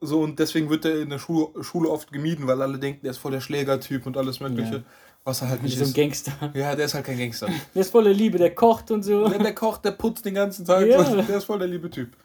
So, 0.00 0.22
und 0.22 0.38
deswegen 0.38 0.70
wird 0.70 0.86
er 0.86 1.02
in 1.02 1.10
der 1.10 1.18
Schule, 1.18 1.62
Schule 1.62 1.90
oft 1.90 2.10
gemieden, 2.10 2.46
weil 2.46 2.62
alle 2.62 2.78
denken, 2.78 3.00
der 3.02 3.10
ist 3.10 3.18
voll 3.18 3.32
der 3.32 3.42
Schlägertyp 3.42 4.06
und 4.06 4.16
alles 4.16 4.40
Mögliche. 4.40 4.76
Ja. 4.76 4.82
Was 5.22 5.42
er 5.42 5.50
halt 5.50 5.62
nicht 5.62 5.76
So 5.76 5.84
ein 5.84 5.88
ist. 5.88 5.94
Gangster. 5.94 6.32
Ja, 6.54 6.74
der 6.74 6.86
ist 6.86 6.94
halt 6.94 7.04
kein 7.04 7.18
Gangster. 7.18 7.46
Der 7.74 7.82
ist 7.82 7.90
voller 7.90 8.10
Liebe, 8.14 8.38
der 8.38 8.54
kocht 8.54 8.90
und 8.90 9.02
so. 9.02 9.28
der, 9.28 9.38
der 9.38 9.54
kocht, 9.54 9.84
der 9.84 9.90
putzt 9.90 10.24
den 10.24 10.32
ganzen 10.32 10.64
Tag. 10.64 10.86
Ja. 10.86 11.02
Der 11.28 11.36
ist 11.36 11.44
voll 11.44 11.58
der 11.58 11.68
liebe 11.68 11.90
Typ. 11.90 12.16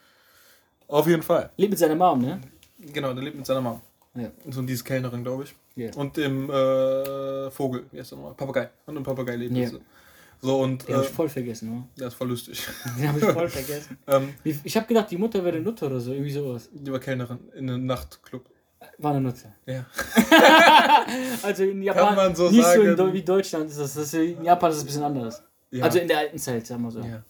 Auf 0.88 1.06
jeden 1.08 1.22
Fall. 1.22 1.50
Lebt 1.58 1.72
mit 1.72 1.80
seiner 1.80 1.96
Mom, 1.96 2.22
ne? 2.22 2.40
Genau, 2.80 3.14
der 3.14 3.22
lebt 3.22 3.36
mit 3.36 3.46
seiner 3.46 3.60
Mom. 3.60 3.82
Ja. 4.14 4.30
So 4.50 4.62
und 4.62 4.68
die 4.68 4.74
ist 4.74 4.86
Kellnerin, 4.86 5.26
glaube 5.26 5.44
ich. 5.44 5.54
Ja. 5.76 5.92
Und 5.96 6.16
dem 6.16 6.50
äh, 6.50 7.52
Vogel, 7.52 7.84
wie 7.92 8.00
heißt 8.00 8.12
der 8.12 8.18
nochmal? 8.18 8.34
Papagei. 8.36 8.70
Und 8.86 8.96
dem 8.96 9.04
Papagei 9.04 9.36
lebt 9.36 9.58
Ja. 9.58 9.68
sie. 9.68 9.80
So 10.46 10.60
und 10.62 10.88
Den 10.88 10.96
äh, 10.96 11.02
ich 11.02 11.08
voll 11.10 11.28
vergessen, 11.30 11.70
ne? 11.74 11.84
der 12.00 12.08
ist 12.10 12.14
voll 12.14 12.28
lustig. 12.30 12.62
Den 13.00 13.08
hab 13.10 13.18
ich 13.18 13.24
voll 13.24 13.50
vergessen. 13.50 13.98
ähm, 14.08 14.34
Ich 14.64 14.78
hab 14.78 14.88
gedacht, 14.88 15.10
die 15.10 15.18
Mutter 15.18 15.44
wäre 15.44 15.60
Nutte 15.60 15.86
oder 15.88 16.00
so, 16.00 16.12
irgendwie 16.12 16.32
sowas. 16.32 16.70
die 16.72 16.92
war 16.92 17.00
Kellnerin 17.00 17.40
in 17.56 17.70
einem 17.70 17.86
Nachtclub. 17.88 18.46
War 19.00 19.12
eine 19.12 19.22
Nutte. 19.22 19.54
Ja. 19.66 19.86
Also 21.44 21.64
in 21.64 21.82
Japan, 21.82 22.16
man 22.16 22.36
so 22.36 22.50
nicht 22.50 22.64
so 22.66 22.82
in 22.82 22.96
sagen. 22.96 23.10
Deu- 23.10 23.14
wie 23.14 23.24
Deutschland 23.24 23.70
ist 23.70 23.80
das. 23.80 23.94
das 23.96 24.06
ist, 24.06 24.14
in 24.14 24.44
Japan 24.44 24.70
ist 24.72 24.78
es 24.78 24.84
ein 24.84 24.86
bisschen 24.88 25.04
anders. 25.04 25.44
ja. 25.72 25.84
Also 25.84 26.00
in 26.00 26.08
der 26.08 26.20
alten 26.20 26.38
Zeit, 26.38 26.66
sagen 26.68 26.84
wir 26.84 26.92
so. 26.92 27.00
ja. 27.00 27.24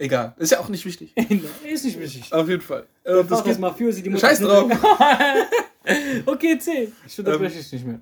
Egal. 0.00 0.34
Ist 0.38 0.52
ja 0.52 0.60
auch 0.60 0.68
nicht 0.68 0.84
wichtig. 0.86 1.12
ist 1.16 1.84
nicht 1.84 1.98
wichtig. 1.98 2.32
Auf 2.32 2.48
jeden 2.48 2.62
Fall. 2.62 2.86
Äh, 3.04 3.24
Das 3.24 3.42
geht, 3.42 3.58
Mafiosi, 3.58 4.02
die 4.02 4.10
Mutter 4.10 4.26
Scheiß 4.28 4.40
drauf. 4.40 4.70
Okay, 6.26 6.58
zähl. 6.58 6.92
Ich 7.06 7.18
unterbreche 7.18 7.56
Ähm, 7.56 7.60
dich 7.62 7.72
nicht 7.72 7.86
mehr. 7.86 8.00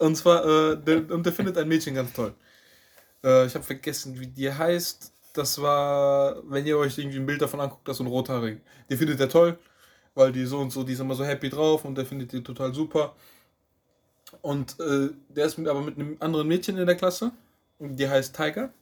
Und 0.00 0.16
zwar, 0.16 0.44
äh, 0.46 0.76
der, 0.78 1.10
und 1.10 1.24
der 1.26 1.32
findet 1.32 1.58
ein 1.58 1.68
Mädchen 1.68 1.94
ganz 1.94 2.12
toll. 2.14 2.34
Äh, 3.22 3.46
ich 3.46 3.54
habe 3.54 3.64
vergessen, 3.64 4.18
wie 4.18 4.26
die 4.26 4.50
heißt. 4.50 5.12
Das 5.34 5.60
war, 5.60 6.42
wenn 6.50 6.66
ihr 6.66 6.78
euch 6.78 6.98
irgendwie 6.98 7.18
ein 7.18 7.26
Bild 7.26 7.40
davon 7.42 7.60
anguckt, 7.60 7.86
das 7.86 7.94
ist 7.94 7.98
so 7.98 8.04
ein 8.04 8.08
rothaarig. 8.08 8.60
Die 8.88 8.96
findet 8.96 9.20
er 9.20 9.28
toll, 9.28 9.58
weil 10.14 10.32
die 10.32 10.46
so 10.46 10.58
und 10.58 10.72
so, 10.72 10.82
die 10.82 10.94
ist 10.94 11.00
immer 11.00 11.14
so 11.14 11.24
happy 11.24 11.50
drauf 11.50 11.84
und 11.84 11.96
der 11.96 12.06
findet 12.06 12.32
die 12.32 12.42
total 12.42 12.74
super. 12.74 13.14
Und 14.40 14.80
äh, 14.80 15.10
der 15.28 15.46
ist 15.46 15.58
mit, 15.58 15.68
aber 15.68 15.82
mit 15.82 15.98
einem 15.98 16.16
anderen 16.18 16.48
Mädchen 16.48 16.78
in 16.78 16.86
der 16.86 16.96
Klasse. 16.96 17.32
Und 17.78 17.96
Die 17.96 18.08
heißt 18.08 18.34
Tiger. 18.34 18.72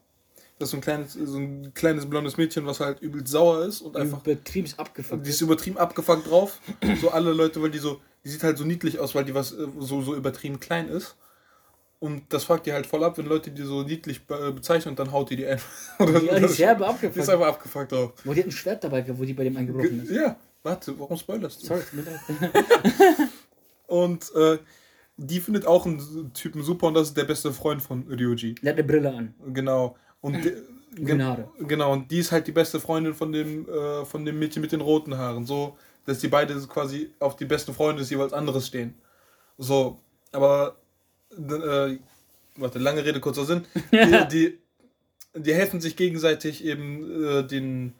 Das 0.58 0.68
ist 0.68 0.70
so 0.70 0.76
ein 0.76 0.80
kleines, 0.80 1.12
so 1.14 1.38
ein 1.38 1.74
kleines 1.74 2.08
blondes 2.08 2.36
Mädchen, 2.36 2.64
was 2.64 2.80
halt 2.80 3.00
übel 3.00 3.26
sauer 3.26 3.64
ist 3.64 3.80
und 3.80 3.96
einfach 3.96 4.24
Übertrieben 4.24 4.72
abgefuckt. 4.76 5.26
die 5.26 5.30
ist 5.30 5.40
übertrieben 5.40 5.78
abgefuckt 5.78 6.28
drauf. 6.28 6.60
So 7.00 7.10
alle 7.10 7.32
Leute, 7.32 7.60
weil 7.60 7.70
die 7.70 7.78
so, 7.78 8.00
die 8.24 8.28
sieht 8.30 8.42
halt 8.42 8.58
so 8.58 8.64
niedlich 8.64 8.98
aus, 8.98 9.14
weil 9.14 9.24
die 9.24 9.34
was 9.34 9.52
äh, 9.52 9.66
so, 9.78 10.02
so 10.02 10.14
übertrieben 10.14 10.60
klein 10.60 10.88
ist. 10.88 11.16
Und 12.00 12.32
das 12.32 12.44
fuckt 12.44 12.64
die 12.66 12.72
halt 12.72 12.86
voll 12.86 13.02
ab, 13.02 13.18
wenn 13.18 13.26
Leute 13.26 13.50
die 13.50 13.62
so 13.62 13.82
niedlich 13.82 14.24
be 14.26 14.52
bezeichnen 14.52 14.90
und 14.92 14.98
dann 15.00 15.10
haut 15.10 15.30
die 15.30 15.36
die 15.36 15.46
einfach. 15.46 15.68
Oder 15.98 16.22
Ja, 16.22 16.38
die 16.38 16.44
ist 16.44 16.58
herbe 16.58 16.84
die 16.84 16.84
ist 16.84 16.90
abgefuckt. 17.04 17.28
einfach 17.30 17.46
abgefuckt 17.48 17.92
drauf. 17.92 18.12
Wo 18.24 18.32
die 18.34 18.40
hat 18.40 18.46
ein 18.46 18.52
Schwert 18.52 18.84
dabei 18.84 19.04
wo 19.18 19.24
die 19.24 19.32
bei 19.32 19.44
dem 19.44 19.56
eingebrochen 19.56 20.04
ist. 20.04 20.10
Ja, 20.12 20.36
warte, 20.62 20.96
warum 20.98 21.16
spoilerst 21.16 21.62
du? 21.62 21.66
Sorry, 21.66 21.80
tut 21.82 21.94
mir 21.94 22.02
leid. 22.02 22.20
Und 23.86 24.32
äh, 24.34 24.58
die 25.16 25.40
findet 25.40 25.66
auch 25.66 25.86
einen 25.86 26.32
Typen 26.34 26.62
super 26.62 26.86
und 26.88 26.94
das 26.94 27.08
ist 27.08 27.16
der 27.16 27.24
beste 27.24 27.52
Freund 27.52 27.82
von 27.82 28.02
Ryuji. 28.08 28.54
Der 28.56 28.72
hat 28.72 28.78
eine 28.78 28.86
Brille 28.86 29.12
an. 29.12 29.34
Genau. 29.52 29.96
Und 30.20 30.44
de- 30.44 30.62
Haare. 31.20 31.48
Genau, 31.60 31.92
und 31.92 32.10
die 32.10 32.18
ist 32.18 32.32
halt 32.32 32.46
die 32.46 32.52
beste 32.52 32.80
Freundin 32.80 33.14
von 33.14 33.30
dem, 33.32 33.68
äh, 33.68 34.04
von 34.04 34.24
dem 34.24 34.38
Mädchen 34.38 34.62
mit 34.62 34.72
den 34.72 34.80
roten 34.80 35.16
Haaren. 35.16 35.46
So, 35.46 35.76
dass 36.08 36.20
die 36.20 36.28
beide 36.28 36.58
quasi 36.66 37.10
auf 37.18 37.36
die 37.36 37.44
besten 37.44 37.74
Freunde 37.74 38.00
des 38.00 38.08
jeweils 38.08 38.32
anderes 38.32 38.66
stehen. 38.66 38.94
So, 39.58 40.00
aber, 40.32 40.76
äh, 41.36 41.98
warte, 42.56 42.78
lange 42.78 43.04
Rede, 43.04 43.20
kurzer 43.20 43.44
Sinn. 43.44 43.66
Die, 43.92 44.28
die, 44.32 44.58
die 45.34 45.54
helfen 45.54 45.80
sich 45.80 45.96
gegenseitig 45.96 46.64
eben 46.64 47.24
äh, 47.24 47.42
den, 47.46 47.92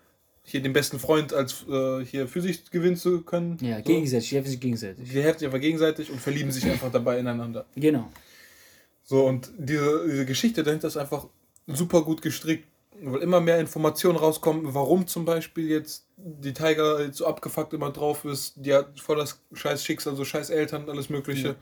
hier 0.43 0.62
den 0.62 0.73
besten 0.73 0.99
Freund 0.99 1.35
als 1.35 1.67
äh, 1.69 2.05
hier 2.05 2.27
für 2.27 2.41
sich 2.41 2.71
gewinnen 2.71 2.97
zu 2.97 3.21
können. 3.21 3.59
Ja, 3.61 3.77
so. 3.77 3.83
gegenseitig, 3.83 4.31
die 4.31 4.35
helfen 4.37 4.50
sich 4.50 4.61
gegenseitig. 4.61 5.11
Die 5.11 5.23
helfen 5.23 5.38
sich 5.41 5.47
einfach 5.47 5.61
gegenseitig 5.61 6.11
und 6.11 6.21
verlieben 6.21 6.50
sich 6.50 6.65
einfach 6.65 6.91
dabei 6.91 7.19
ineinander. 7.19 7.67
Genau. 7.77 8.11
So, 9.05 9.27
und 9.27 9.50
diese, 9.59 10.07
diese 10.07 10.25
Geschichte 10.25 10.62
dahinter 10.62 10.88
ist 10.88 10.97
einfach 10.97 11.27
super 11.67 12.03
gut 12.03 12.23
gestrickt, 12.23 12.67
weil 13.02 13.21
immer 13.23 13.40
mehr 13.40 13.59
Informationen 13.59 14.19
rauskommen, 14.19 14.75
warum 14.75 15.07
zum 15.07 15.25
Beispiel 15.25 15.69
jetzt 15.69 16.07
die 16.17 16.52
Tiger 16.52 17.02
jetzt 17.02 17.19
so 17.19 17.26
abgefuckt 17.26 17.73
immer 17.73 17.90
drauf 17.90 18.25
ist, 18.25 18.55
die 18.57 18.75
hat 18.75 18.99
voll 19.00 19.17
das 19.17 19.40
scheiß 19.52 19.85
Schicksal, 19.85 20.17
so 20.17 20.25
scheiß 20.25 20.50
Eltern 20.50 20.85
und 20.85 20.90
alles 20.90 21.09
mögliche. 21.09 21.57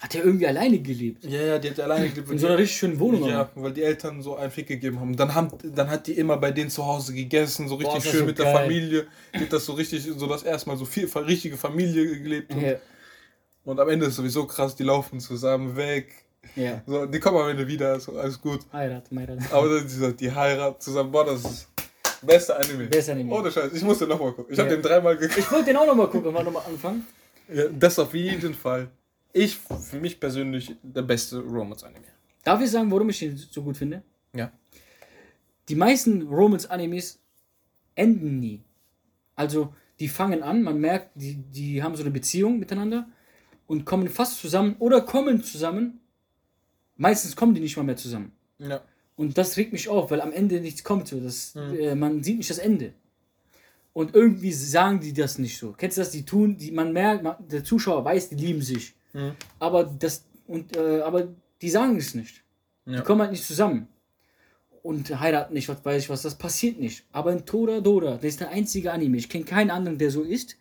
Hat 0.00 0.14
er 0.14 0.24
irgendwie 0.24 0.46
alleine 0.46 0.80
gelebt. 0.80 1.24
Ja, 1.24 1.40
ja, 1.40 1.58
die 1.58 1.70
hat 1.70 1.80
alleine 1.80 2.08
gelebt. 2.10 2.30
In 2.30 2.38
so 2.38 2.46
einer 2.48 2.58
richtig 2.58 2.76
schönen 2.76 2.98
Wohnung. 2.98 3.28
ja, 3.28 3.48
weil 3.54 3.72
die 3.72 3.82
Eltern 3.82 4.22
so 4.22 4.36
einen 4.36 4.50
Fick 4.50 4.66
gegeben 4.66 4.98
haben. 5.00 5.16
Dann, 5.16 5.34
haben. 5.34 5.50
dann 5.62 5.88
hat 5.88 6.06
die 6.06 6.12
immer 6.14 6.36
bei 6.36 6.50
denen 6.50 6.68
zu 6.68 6.84
Hause 6.84 7.14
gegessen, 7.14 7.68
so 7.68 7.76
richtig 7.76 7.94
Boah, 7.94 8.10
schön 8.10 8.20
so 8.20 8.26
mit 8.26 8.38
der 8.38 8.46
geil. 8.46 8.56
Familie. 8.64 9.06
Die 9.34 9.38
hat 9.40 9.52
das 9.52 9.64
so 9.64 9.72
richtig, 9.74 10.02
so 10.02 10.26
das 10.26 10.42
erstmal 10.42 10.76
so 10.76 10.84
viel, 10.84 11.06
richtige 11.18 11.56
Familie 11.56 12.20
gelebt. 12.20 12.52
Und, 12.52 12.60
Ja. 12.62 12.74
und 13.64 13.78
am 13.80 13.88
Ende 13.88 14.06
ist 14.06 14.16
sowieso 14.16 14.46
krass, 14.46 14.74
die 14.74 14.82
laufen 14.82 15.20
zusammen 15.20 15.76
weg. 15.76 16.23
Ja. 16.56 16.82
So, 16.86 17.06
die 17.06 17.20
kommen 17.20 17.38
am 17.38 17.48
Ende 17.48 17.66
wieder, 17.66 17.98
so, 18.00 18.16
alles 18.18 18.40
gut. 18.40 18.60
Heirat, 18.72 19.10
Heirat. 19.14 19.52
Aber 19.52 19.68
dann 19.68 19.82
dieser, 19.86 20.12
die 20.12 20.30
Heirat 20.30 20.82
zusammen, 20.82 21.10
boah, 21.10 21.24
das 21.24 21.44
ist 21.44 21.68
beste 22.22 22.56
Anime. 22.56 22.86
Beste 22.86 23.12
Anime. 23.12 23.32
Ohne 23.34 23.50
Scheiß, 23.50 23.72
ich 23.72 23.82
musste 23.82 24.06
nochmal 24.06 24.32
gucken. 24.32 24.52
Ich 24.52 24.58
habe 24.58 24.70
Ja. 24.70 24.76
den 24.76 24.82
dreimal 24.82 25.16
geguckt. 25.16 25.38
Ich 25.38 25.50
wollte 25.50 25.66
den 25.66 25.76
auch 25.76 25.86
nochmal 25.86 26.08
gucken, 26.08 26.32
mal 26.32 26.42
nochmal 26.44 26.62
anfangen. 26.66 27.06
Ja, 27.52 27.64
das 27.68 27.98
auf 27.98 28.14
jeden 28.14 28.54
Fall. 28.54 28.88
Ich, 29.32 29.56
für 29.58 29.98
mich 29.98 30.18
persönlich, 30.18 30.74
der 30.82 31.02
beste 31.02 31.40
Romance-Anime. 31.40 32.06
Darf 32.44 32.60
ich 32.62 32.70
sagen, 32.70 32.90
warum 32.90 33.08
ich 33.10 33.18
den 33.18 33.36
so 33.36 33.62
gut 33.62 33.76
finde? 33.76 34.02
Ja. 34.34 34.50
Die 35.68 35.74
meisten 35.74 36.22
Romance-Animes 36.22 37.18
enden 37.94 38.38
nie. 38.38 38.62
Also, 39.34 39.74
die 40.00 40.08
fangen 40.08 40.42
an, 40.42 40.62
man 40.62 40.78
merkt, 40.80 41.10
die, 41.14 41.36
die 41.36 41.82
haben 41.82 41.94
so 41.96 42.02
eine 42.02 42.10
Beziehung 42.10 42.58
miteinander 42.58 43.06
und 43.66 43.84
kommen 43.84 44.08
fast 44.08 44.38
zusammen 44.40 44.76
oder 44.78 45.00
kommen 45.00 45.42
zusammen. 45.42 46.00
Meistens 46.96 47.34
kommen 47.36 47.54
die 47.54 47.60
nicht 47.60 47.76
mal 47.76 47.82
mehr 47.82 47.96
zusammen. 47.96 48.32
Ja. 48.58 48.80
Und 49.16 49.36
das 49.38 49.56
regt 49.56 49.72
mich 49.72 49.88
auf, 49.88 50.10
weil 50.10 50.20
am 50.20 50.32
Ende 50.32 50.60
nichts 50.60 50.82
kommt. 50.84 51.08
So. 51.08 51.20
Das, 51.20 51.54
Mhm. 51.54 51.74
äh, 51.78 51.94
man 51.94 52.22
sieht 52.22 52.38
nicht 52.38 52.50
das 52.50 52.58
Ende. 52.58 52.94
Und 53.92 54.14
irgendwie 54.14 54.52
sagen 54.52 55.00
die 55.00 55.12
das 55.12 55.38
nicht 55.38 55.56
so. 55.56 55.72
Kennst 55.72 55.96
du 55.96 56.00
das? 56.00 56.10
Die 56.10 56.24
tun, 56.24 56.56
die, 56.56 56.72
man 56.72 56.92
merkt, 56.92 57.22
man, 57.22 57.36
der 57.48 57.62
Zuschauer 57.62 58.04
weiß, 58.04 58.30
die 58.30 58.34
lieben 58.36 58.60
sich. 58.62 58.94
Mhm. 59.12 59.32
Aber 59.60 59.84
das, 59.84 60.24
und, 60.48 60.76
äh, 60.76 61.00
aber 61.02 61.28
die 61.62 61.70
sagen 61.70 61.96
es 61.96 62.14
nicht. 62.14 62.42
Ja. 62.86 62.96
Die 62.98 63.02
kommen 63.02 63.20
halt 63.20 63.30
nicht 63.30 63.44
zusammen. 63.44 63.88
Und 64.82 65.18
heiraten 65.18 65.54
nicht, 65.54 65.68
was 65.68 65.82
weiß 65.84 66.02
ich 66.02 66.10
was, 66.10 66.22
das 66.22 66.34
passiert 66.36 66.78
nicht. 66.78 67.04
Aber 67.12 67.32
in 67.32 67.46
Toradora, 67.46 68.16
das 68.16 68.24
ist 68.24 68.40
der 68.40 68.50
einzige 68.50 68.92
Anime, 68.92 69.16
ich 69.16 69.28
kenne 69.30 69.44
keinen 69.44 69.70
anderen, 69.70 69.96
der 69.96 70.10
so 70.10 70.22
ist, 70.22 70.56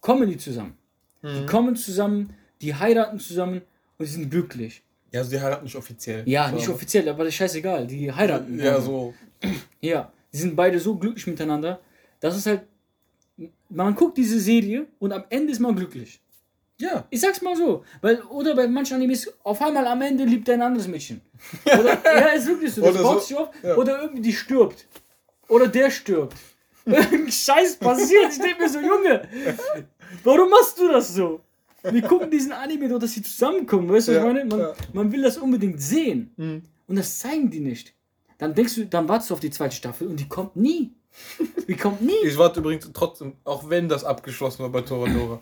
kommen 0.00 0.28
die 0.30 0.38
zusammen. 0.38 0.74
Mhm. 1.20 1.28
Die 1.34 1.46
kommen 1.46 1.76
zusammen, 1.76 2.32
die 2.62 2.74
heiraten 2.74 3.18
zusammen 3.18 3.60
und 3.98 4.06
die 4.06 4.12
sind 4.12 4.30
glücklich. 4.30 4.82
Ja, 5.12 5.20
also 5.20 5.30
die 5.30 5.40
heiraten 5.40 5.64
nicht 5.64 5.76
offiziell. 5.76 6.22
Ja, 6.26 6.48
so, 6.48 6.56
nicht 6.56 6.68
offiziell, 6.68 7.08
aber 7.08 7.24
das 7.24 7.34
ist 7.34 7.36
scheißegal. 7.36 7.86
Die 7.86 8.10
heiraten. 8.10 8.58
Ja, 8.58 8.80
so. 8.80 9.14
Ja, 9.80 10.10
die 10.32 10.38
sind 10.38 10.56
beide 10.56 10.78
so 10.80 10.96
glücklich 10.96 11.26
miteinander. 11.26 11.80
Das 12.20 12.36
ist 12.36 12.46
halt. 12.46 12.62
Man 13.68 13.94
guckt 13.94 14.16
diese 14.18 14.38
Serie 14.40 14.86
und 14.98 15.12
am 15.12 15.24
Ende 15.30 15.52
ist 15.52 15.60
man 15.60 15.74
glücklich. 15.74 16.20
Ja. 16.78 17.04
Ich 17.10 17.20
sag's 17.20 17.40
mal 17.42 17.54
so. 17.56 17.84
Weil, 18.00 18.20
oder 18.22 18.54
bei 18.56 18.66
manchen 18.66 18.94
Animes, 18.96 19.32
auf 19.44 19.60
einmal 19.62 19.86
am 19.86 20.02
Ende 20.02 20.24
liebt 20.24 20.48
er 20.48 20.54
ein 20.54 20.62
anderes 20.62 20.88
Mädchen. 20.88 21.20
Oder, 21.64 21.98
ja, 22.04 22.26
ist 22.28 22.46
wirklich 22.46 22.72
so. 22.72 22.80
Das 22.80 22.90
Oder 22.90 23.02
so, 23.02 23.18
sich 23.20 23.36
auf. 23.36 23.48
ja. 23.62 23.76
Oder 23.76 24.02
irgendwie 24.02 24.22
die 24.22 24.32
stirbt. 24.32 24.86
Oder 25.48 25.68
der 25.68 25.90
stirbt. 25.90 26.36
Scheiß 27.28 27.76
passiert. 27.76 28.32
Ich 28.32 28.38
denke 28.38 28.62
mir 28.62 28.68
so, 28.68 28.80
Junge, 28.80 29.28
warum 30.24 30.50
machst 30.50 30.78
du 30.78 30.88
das 30.88 31.14
so? 31.14 31.40
Wir 31.90 32.02
gucken 32.02 32.30
diesen 32.30 32.52
Anime 32.52 32.88
doch, 32.88 32.98
dass 32.98 33.12
sie 33.12 33.22
zusammenkommen. 33.22 33.88
Weißt 33.90 34.08
du, 34.08 34.12
was 34.12 34.16
Ja, 34.22 34.28
ich 34.28 34.34
meine? 34.34 34.44
Man, 34.44 34.58
ja. 34.60 34.72
man 34.92 35.10
will 35.12 35.22
das 35.22 35.36
unbedingt 35.38 35.80
sehen. 35.80 36.32
Mhm. 36.36 36.62
Und 36.86 36.96
das 36.96 37.18
zeigen 37.18 37.50
die 37.50 37.60
nicht. 37.60 37.92
Dann 38.38 38.54
denkst 38.54 38.74
du, 38.76 38.86
dann 38.86 39.08
wartest 39.08 39.30
du 39.30 39.34
auf 39.34 39.40
die 39.40 39.50
zweite 39.50 39.74
Staffel 39.74 40.06
und 40.08 40.18
die 40.20 40.28
kommt 40.28 40.56
nie. 40.56 40.92
Die 41.68 41.76
kommt 41.76 42.00
nie. 42.00 42.14
Ich 42.24 42.38
warte 42.38 42.60
übrigens 42.60 42.88
trotzdem, 42.94 43.34
auch 43.44 43.68
wenn 43.68 43.86
das 43.88 44.02
abgeschlossen 44.02 44.60
war 44.62 44.70
bei 44.70 44.80
Toradora. 44.80 45.40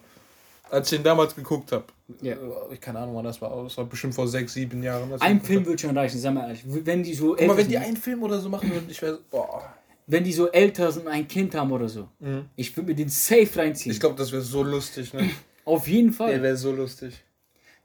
Als 0.68 0.90
ich 0.90 0.98
den 0.98 1.04
damals 1.04 1.34
geguckt 1.34 1.70
habe. 1.72 1.84
Ja. 2.20 2.34
Ich 2.72 2.80
keine 2.80 2.98
Ahnung, 2.98 3.14
wann 3.16 3.24
das 3.24 3.40
war. 3.40 3.62
Das 3.64 3.76
war 3.76 3.84
bestimmt 3.84 4.14
vor 4.14 4.26
sechs, 4.26 4.54
sieben 4.54 4.82
Jahren. 4.82 5.12
Ein 5.20 5.40
Film 5.40 5.64
wird 5.66 5.80
schon 5.80 5.96
reichen, 5.96 6.18
sag 6.18 6.34
mal 6.34 6.42
ehrlich. 6.48 6.62
Wenn 6.66 7.02
die 7.04 7.14
so 7.14 7.36
Guck 7.36 7.46
mal, 7.46 7.56
wenn 7.56 7.68
die 7.68 7.78
einen 7.78 7.96
Film 7.96 8.22
oder 8.24 8.40
so 8.40 8.48
machen 8.48 8.68
würden, 8.70 8.86
ich 8.90 9.00
wäre. 9.00 9.20
Boah. 9.30 9.72
wenn 10.08 10.24
die 10.24 10.32
so 10.32 10.48
älter 10.50 10.90
sind 10.90 11.06
und 11.06 11.12
ein 11.12 11.28
Kind 11.28 11.54
haben 11.54 11.70
oder 11.70 11.88
so, 11.88 12.08
Mhm. 12.18 12.46
ich 12.56 12.76
würde 12.76 12.88
mir 12.90 12.96
den 12.96 13.08
safe 13.08 13.48
reinziehen. 13.56 13.92
Ich 13.92 14.00
glaube, 14.00 14.16
das 14.16 14.32
wäre 14.32 14.42
so 14.42 14.62
lustig, 14.64 15.12
ne? 15.14 15.30
Auf 15.64 15.86
jeden 15.88 16.08
Der 16.08 16.14
Fall. 16.14 16.42
wäre 16.42 16.56
so 16.56 16.72
lustig. 16.72 17.22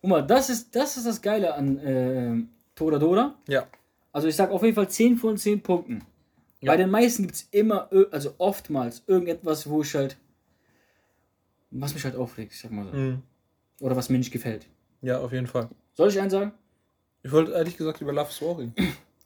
Guck 0.01 0.10
mal, 0.10 0.22
das 0.22 0.50
ist, 0.50 0.75
das 0.75 0.98
ist 0.98 1.05
das 1.05 1.22
Geile 1.22 1.53
an, 1.55 1.77
äh, 1.79 2.44
Toradora. 2.75 3.36
Ja. 3.48 3.67
Also 4.12 4.27
ich 4.27 4.36
sag 4.36 4.51
auf 4.51 4.63
jeden 4.63 4.75
Fall 4.75 4.89
10 4.89 5.17
von 5.17 5.38
10 5.38 5.62
Punkten. 5.62 6.03
Ja. 6.62 6.72
Bei 6.72 6.77
den 6.77 6.89
meisten 6.89 7.24
gibt 7.24 7.36
es 7.36 7.48
immer, 7.51 7.89
also 8.12 8.34
oftmals, 8.38 9.03
irgendetwas, 9.08 9.70
wo 9.70 9.82
ich 9.82 9.94
halt, 9.94 10.17
was 11.72 11.94
mich 11.94 12.03
halt 12.03 12.15
aufregt, 12.15 12.53
ich 12.53 12.60
sag 12.60 12.72
mal 12.72 12.86
so. 12.86 12.96
Mhm. 12.98 13.22
Oder 13.82 13.96
was 13.96 14.10
mir 14.10 14.17
nicht 14.17 14.32
gefällt. 14.32 14.65
Ja, 15.01 15.20
auf 15.20 15.32
jeden 15.34 15.48
Fall. 15.48 15.70
Soll 15.94 16.10
ich 16.10 16.20
einen 16.20 16.29
sagen? 16.29 16.53
Ich 17.24 17.32
wollte 17.32 17.51
ehrlich 17.51 17.75
gesagt 17.77 18.01
über 18.01 18.13
Love 18.13 18.29
is 18.29 18.41
War 18.41 18.58
reden. 18.58 18.74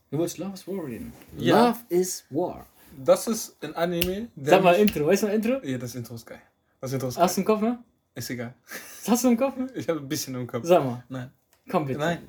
Du 0.10 0.18
wolltest 0.18 0.38
Love 0.40 0.54
is 0.54 0.68
War 0.68 0.86
reden. 0.86 1.14
Ja. 1.38 1.68
Love 1.70 1.80
is 1.90 2.26
War. 2.30 2.66
Das 3.06 3.28
ist 3.28 3.64
ein 3.64 3.76
Anime. 3.76 4.28
der 4.36 4.50
Sag 4.56 4.64
mal 4.64 4.74
Intro, 4.76 5.06
weißt 5.06 5.24
du 5.24 5.28
mal 5.28 5.34
Intro? 5.36 5.64
Ja, 5.64 5.78
das 5.78 5.94
Intro 5.96 6.16
ist 6.16 6.26
geil. 6.26 6.42
Das 6.82 6.92
Intro 6.94 7.08
ist 7.10 7.16
geil. 7.16 7.24
Hast 7.24 7.38
du 7.38 7.42
einen 7.42 7.46
Kopf, 7.46 7.62
ne? 7.62 7.80
Ist 8.20 8.30
egal. 8.30 8.54
Hast 9.08 9.24
du 9.24 9.30
einen 9.30 9.38
Kopf? 9.38 9.56
Ich 9.76 9.88
habe 9.88 10.00
ein 10.00 10.08
bisschen 10.08 10.36
im 10.36 10.46
Kopf. 10.46 10.66
Sag 10.66 10.84
mal, 10.84 11.04
Nein. 11.10 11.32
komm 11.70 11.86
bitte. 11.86 12.00
Nein. 12.00 12.20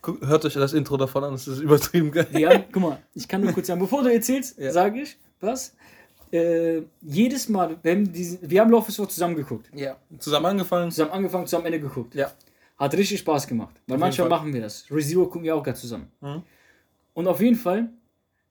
Guck, 0.00 0.24
hört 0.26 0.44
euch 0.44 0.54
das 0.54 0.72
Intro 0.72 0.96
davon 0.96 1.24
an, 1.24 1.34
es 1.34 1.46
ist 1.46 1.58
übertrieben 1.60 2.10
geil. 2.10 2.28
Wir 2.30 2.48
haben, 2.48 2.64
guck 2.72 2.82
mal, 2.82 2.98
ich 3.12 3.26
kann 3.28 3.40
nur 3.42 3.52
kurz 3.52 3.66
sagen, 3.66 3.80
bevor 3.80 4.02
du 4.02 4.10
erzählst, 4.12 4.56
Ja. 4.58 4.72
sage 4.72 5.02
ich, 5.02 5.18
was? 5.40 5.74
Äh, 6.32 6.82
jedes 7.02 7.48
Mal, 7.48 7.76
wenn 7.82 8.10
diesen, 8.10 8.38
wir 8.48 8.60
haben 8.60 8.70
Love 8.70 8.88
is 8.88 8.98
War 8.98 9.08
zusammen 9.08 9.34
geguckt. 9.34 9.68
Ja. 9.74 9.96
Zusammen 10.18 10.46
angefangen. 10.46 10.90
Zusammen 10.92 11.10
angefangen, 11.10 11.46
zusammen 11.46 11.66
Ende 11.66 11.80
geguckt. 11.80 12.14
Ja. 12.14 12.30
Hat 12.78 12.94
richtig 12.94 13.18
Spaß 13.18 13.46
gemacht. 13.48 13.74
Weil 13.88 13.96
Auf 13.96 14.00
manchmal 14.00 14.28
machen 14.28 14.54
wir 14.54 14.62
das. 14.62 14.86
ReZero 14.90 15.24
gucken 15.26 15.42
wir 15.42 15.56
auch 15.56 15.62
gerade 15.62 15.76
zusammen. 15.76 16.10
Mhm. 16.20 16.42
Und 17.14 17.26
auf 17.26 17.40
jeden 17.40 17.56
Fall, 17.56 17.90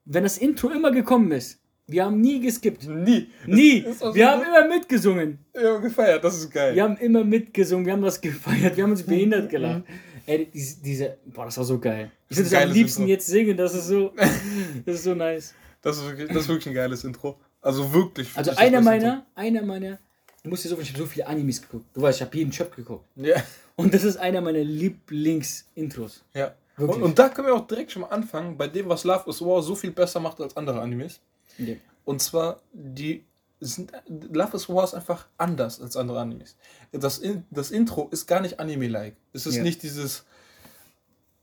wenn 0.05 0.23
das 0.23 0.37
Intro 0.37 0.69
immer 0.69 0.91
gekommen 0.91 1.31
ist, 1.31 1.58
wir 1.91 2.05
haben 2.05 2.21
nie 2.21 2.39
geskippt. 2.39 2.87
Nie. 2.87 3.29
Nie. 3.45 3.85
auch 3.99 4.13
Wir 4.13 4.29
haben 4.31 4.41
immer 4.43 4.67
mitgesungen. 4.67 5.39
Ja, 5.53 5.77
gefeiert, 5.77 6.23
das 6.23 6.37
ist 6.37 6.51
geil. 6.51 6.75
Wir 6.75 6.83
haben 6.83 6.97
immer 6.97 7.23
mitgesungen, 7.23 7.85
wir 7.85 7.93
haben 7.93 8.01
das 8.01 8.19
gefeiert, 8.21 8.75
wir 8.77 8.83
haben 8.83 8.91
uns 8.91 9.05
Mhm. 9.05 9.09
behindert 9.09 9.49
gelacht. 9.49 9.83
Ey, 10.25 10.47
diese, 10.53 10.81
diese, 10.83 11.17
boah, 11.25 11.45
das 11.45 11.57
war 11.57 11.63
so 11.65 11.79
geil. 11.79 12.11
Ich 12.29 12.37
würde 12.37 12.47
es 12.47 12.53
am 12.53 12.71
liebsten 12.71 13.01
Intro. 13.03 13.11
jetzt 13.13 13.25
singen, 13.27 13.57
das 13.57 13.73
ist 13.73 13.87
so, 13.87 14.11
das 14.85 14.95
ist 14.95 15.03
so 15.03 15.15
nice. 15.15 15.53
Das 15.81 15.97
ist, 15.97 16.05
wirklich, 16.05 16.27
das 16.27 16.37
ist 16.43 16.47
wirklich 16.49 16.67
ein 16.67 16.73
geiles 16.75 17.03
Intro. 17.03 17.39
Also 17.61 17.91
wirklich. 17.93 18.29
Also 18.35 18.51
einer 18.55 18.81
meiner, 18.81 19.25
einer 19.35 19.63
meiner, 19.63 19.97
du 20.43 20.49
musst 20.49 20.63
dir 20.65 20.69
so, 20.69 20.79
ich 20.79 20.89
habe 20.89 20.99
so 20.99 21.05
viele 21.07 21.25
Animes 21.27 21.61
geguckt. 21.61 21.85
Du 21.93 22.01
weißt, 22.01 22.19
ich 22.19 22.25
habe 22.25 22.37
jeden 22.37 22.51
Chöp 22.51 22.75
geguckt. 22.75 23.05
Intro. 23.15 23.29
Ja. 23.31 23.43
Und 23.75 23.93
das 23.93 24.03
ist 24.03 24.17
einer 24.17 24.41
meiner 24.41 24.59
Lieblings-Intros. 24.63 26.23
ja. 26.33 26.53
Und, 26.77 27.01
und 27.01 27.19
da 27.19 27.27
können 27.27 27.47
wir 27.47 27.55
auch 27.55 27.67
direkt 27.67 27.91
schon 27.91 28.03
mal 28.03 28.07
anfangen, 28.07 28.57
bei 28.57 28.65
dem, 28.69 28.87
was 28.87 29.03
Love 29.03 29.29
is 29.29 29.41
War 29.41 29.61
so 29.61 29.75
viel 29.75 29.91
besser 29.91 30.21
macht 30.21 30.39
als 30.39 30.55
andere 30.55 30.79
Animes. 30.79 31.19
Ja. 31.59 31.75
Und 32.05 32.21
zwar, 32.21 32.61
die 32.73 33.25
sind, 33.59 33.91
Love 34.07 34.55
is 34.57 34.69
War 34.69 34.83
ist 34.85 34.93
einfach 34.93 35.27
anders 35.37 35.81
als 35.81 35.95
andere 35.97 36.19
Animes. 36.19 36.55
Das, 36.91 37.21
das 37.51 37.71
Intro 37.71 38.07
ist 38.09 38.25
gar 38.25 38.39
nicht 38.41 38.59
Anime-like. 38.59 39.15
Es 39.33 39.45
ist 39.45 39.55
Ja. 39.57 39.63
nicht 39.63 39.83
dieses 39.83 40.25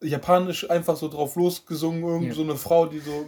japanisch 0.02 0.68
einfach 0.70 0.96
so 0.96 1.08
drauf 1.08 1.37
losgesungen, 1.37 2.02
irgend 2.02 2.28
Ja. 2.28 2.35
so 2.35 2.42
eine 2.42 2.56
Frau, 2.56 2.87
die 2.87 3.00
so 3.00 3.26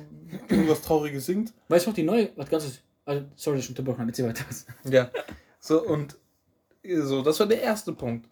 irgendwas 0.48 0.82
Trauriges 0.82 1.26
singt. 1.26 1.52
Weißt 1.68 1.86
du 1.86 1.90
noch 1.90 1.94
die 1.96 2.02
neue, 2.02 2.30
was 2.36 2.48
ganzes, 2.48 2.80
also, 3.04 3.24
sorry, 3.36 3.56
dass 3.56 3.64
ich 3.64 3.70
unterbrochen 3.70 4.00
habe, 4.00 4.10
erzähl 4.10 4.26
weiter. 4.28 4.44
Ja. 4.84 5.10
So, 5.60 5.82
und 5.82 6.16
so, 7.02 7.22
das 7.22 7.40
war 7.40 7.46
der 7.46 7.60
erste 7.62 7.92
Punkt. 7.92 8.28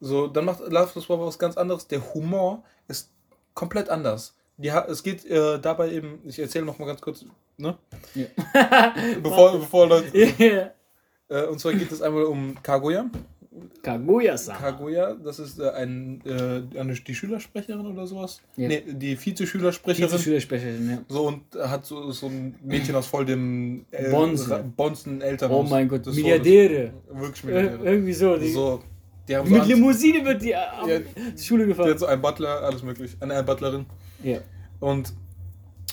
So, 0.00 0.26
dann 0.28 0.44
macht 0.44 0.60
Love 0.60 0.98
is 0.98 1.08
War 1.08 1.20
was 1.20 1.38
ganz 1.38 1.56
anderes. 1.56 1.86
Der 1.88 2.14
Humor 2.14 2.62
ist 2.86 3.10
komplett 3.54 3.88
anders. 3.88 4.34
Die, 4.56 4.68
es 4.68 5.02
geht 5.02 5.24
äh, 5.24 5.58
dabei 5.60 5.90
eben, 5.92 6.20
ich 6.24 6.38
erzähle 6.38 6.64
noch 6.64 6.78
mal 6.78 6.86
ganz 6.86 7.00
kurz, 7.00 7.24
ne? 7.58 7.76
Ja. 8.14 8.26
Bevor, 9.22 9.58
bevor 9.58 9.86
Leute. 9.88 10.16
Yeah. 10.16 10.72
Äh, 11.28 11.44
und 11.46 11.58
zwar 11.60 11.74
geht 11.74 11.92
es 11.92 12.00
einmal 12.00 12.24
um 12.24 12.56
Kaguya. 12.62 13.10
Kaguya-san. 13.82 14.56
Kaguya, 14.58 15.14
das 15.14 15.38
ist 15.38 15.58
äh, 15.58 15.68
ein, 15.70 16.20
äh, 16.24 16.78
eine, 16.78 16.94
die 16.94 17.14
Schülersprecherin 17.14 17.86
oder 17.86 18.06
sowas. 18.06 18.40
Ja. 18.56 18.68
Nee, 18.68 18.82
die 18.86 19.16
Vize-Schülersprecherin. 19.16 20.10
Vize-Schülersprecherin, 20.10 20.90
ja. 20.90 20.98
So 21.08 21.26
und 21.26 21.42
hat 21.60 21.84
so, 21.84 22.10
so 22.12 22.26
ein 22.26 22.54
Mädchen 22.62 22.94
aus 22.94 23.06
voll 23.06 23.24
dem 23.26 23.84
äh, 23.90 24.10
Bonzen. 24.10 24.72
Bonzen 24.76 25.18
Oh 25.20 25.24
Elternhaus. 25.24 25.70
mein 25.70 25.88
Gott, 25.88 26.06
des 26.06 26.14
Milliardäre. 26.16 26.92
Todes. 27.08 27.20
Wirklich 27.20 27.44
Ir 27.44 27.46
Milliardäre. 27.50 27.84
irgendwie 27.90 28.12
so. 28.12 28.36
Die, 28.36 28.52
So, 28.52 28.82
die 29.28 29.36
haben 29.36 29.48
so 29.48 29.54
mit 29.56 29.66
Limousine 29.66 30.24
wird 30.24 30.42
die 30.42 30.54
die 31.36 31.42
Schule 31.42 31.66
gefahren. 31.66 31.90
hat 31.90 31.98
so 31.98 32.06
einen 32.06 32.22
Butler, 32.22 32.62
alles 32.62 32.82
möglich. 32.82 33.16
Eine, 33.20 33.34
eine 33.34 33.42
Butlerin. 33.42 33.86
Ja. 34.22 34.38
Und, 34.80 35.12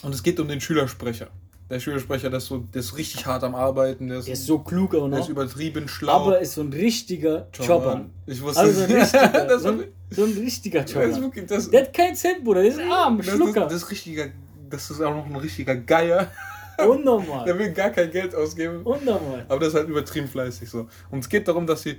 und 0.02 0.14
es 0.14 0.22
geht 0.22 0.38
um 0.40 0.48
den 0.48 0.60
Schülersprecher. 0.60 1.28
Der 1.68 1.80
Schülersprecher, 1.80 2.30
der 2.30 2.38
ist, 2.38 2.46
so, 2.46 2.58
der 2.58 2.78
ist 2.80 2.96
richtig 2.96 3.26
hart 3.26 3.42
am 3.42 3.56
Arbeiten, 3.56 4.06
der 4.08 4.18
ist, 4.18 4.26
Der 4.28 4.34
ist 4.34 4.46
so 4.46 4.60
klug 4.60 4.94
auch 4.94 5.08
der 5.10 5.18
ist 5.18 5.24
noch. 5.24 5.30
übertrieben 5.30 5.88
schlau. 5.88 6.12
Aber 6.12 6.38
ist 6.40 6.54
so 6.54 6.60
ein 6.60 6.72
richtiger 6.72 7.48
Chopper. 7.56 8.06
Ich 8.26 8.40
wusste 8.40 8.60
Also 8.60 8.82
ein 8.84 8.90
es. 8.90 9.12
richtiger, 9.14 9.46
das, 9.46 9.62
so, 9.62 9.68
ein, 9.70 9.84
so 10.10 10.24
ein 10.24 10.32
richtiger 10.32 10.82
das 10.82 10.90
ist 10.90 10.96
Chopper. 10.96 11.20
wirklich, 11.22 11.46
das, 11.46 11.70
Der 11.70 11.82
hat 11.82 11.92
keinen 11.92 12.14
Cent, 12.14 12.44
Bruder. 12.44 12.62
Der 12.62 12.70
ist 12.70 12.78
arm, 12.80 13.16
das, 13.18 13.26
das, 13.26 13.34
Schlucker. 13.34 13.60
das 13.64 13.72
ist 13.74 13.90
richtiger, 13.90 14.26
das 14.70 14.90
ist 14.90 15.00
auch 15.00 15.14
noch 15.16 15.26
ein 15.26 15.36
richtiger 15.36 15.74
Geier. 15.74 16.30
Der 16.78 16.90
Unnormal. 16.90 17.58
will 17.58 17.72
gar 17.72 17.88
kein 17.88 18.10
Geld 18.10 18.34
ausgeben. 18.34 18.82
Unnormal. 18.84 19.46
Aber 19.48 19.58
das 19.60 19.70
ist 19.70 19.74
halt 19.76 19.88
übertrieben 19.88 20.28
fleißig 20.28 20.68
so. 20.68 20.86
Und 21.10 21.20
es 21.20 21.28
geht 21.28 21.48
darum, 21.48 21.66
dass 21.66 21.82
sie 21.82 21.96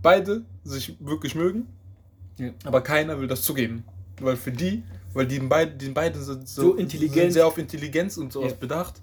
beide 0.00 0.40
sich 0.64 0.96
wirklich 1.00 1.34
mögen, 1.34 1.66
Ja. 2.38 2.48
aber 2.64 2.80
keiner 2.80 3.20
will 3.20 3.28
das 3.28 3.42
zugeben. 3.42 3.84
Weil 4.20 4.36
für 4.36 4.52
die, 4.52 4.82
weil 5.12 5.26
die 5.26 5.38
beiden, 5.40 5.78
die 5.78 5.88
beiden 5.90 6.22
sind 6.22 6.48
so, 6.48 6.62
So 6.62 6.74
intelligent. 6.74 7.14
sind 7.16 7.32
sehr 7.32 7.46
auf 7.46 7.58
Intelligenz 7.58 8.16
und 8.16 8.32
sowas 8.32 8.52
Ja. 8.52 8.56
bedacht. 8.58 8.94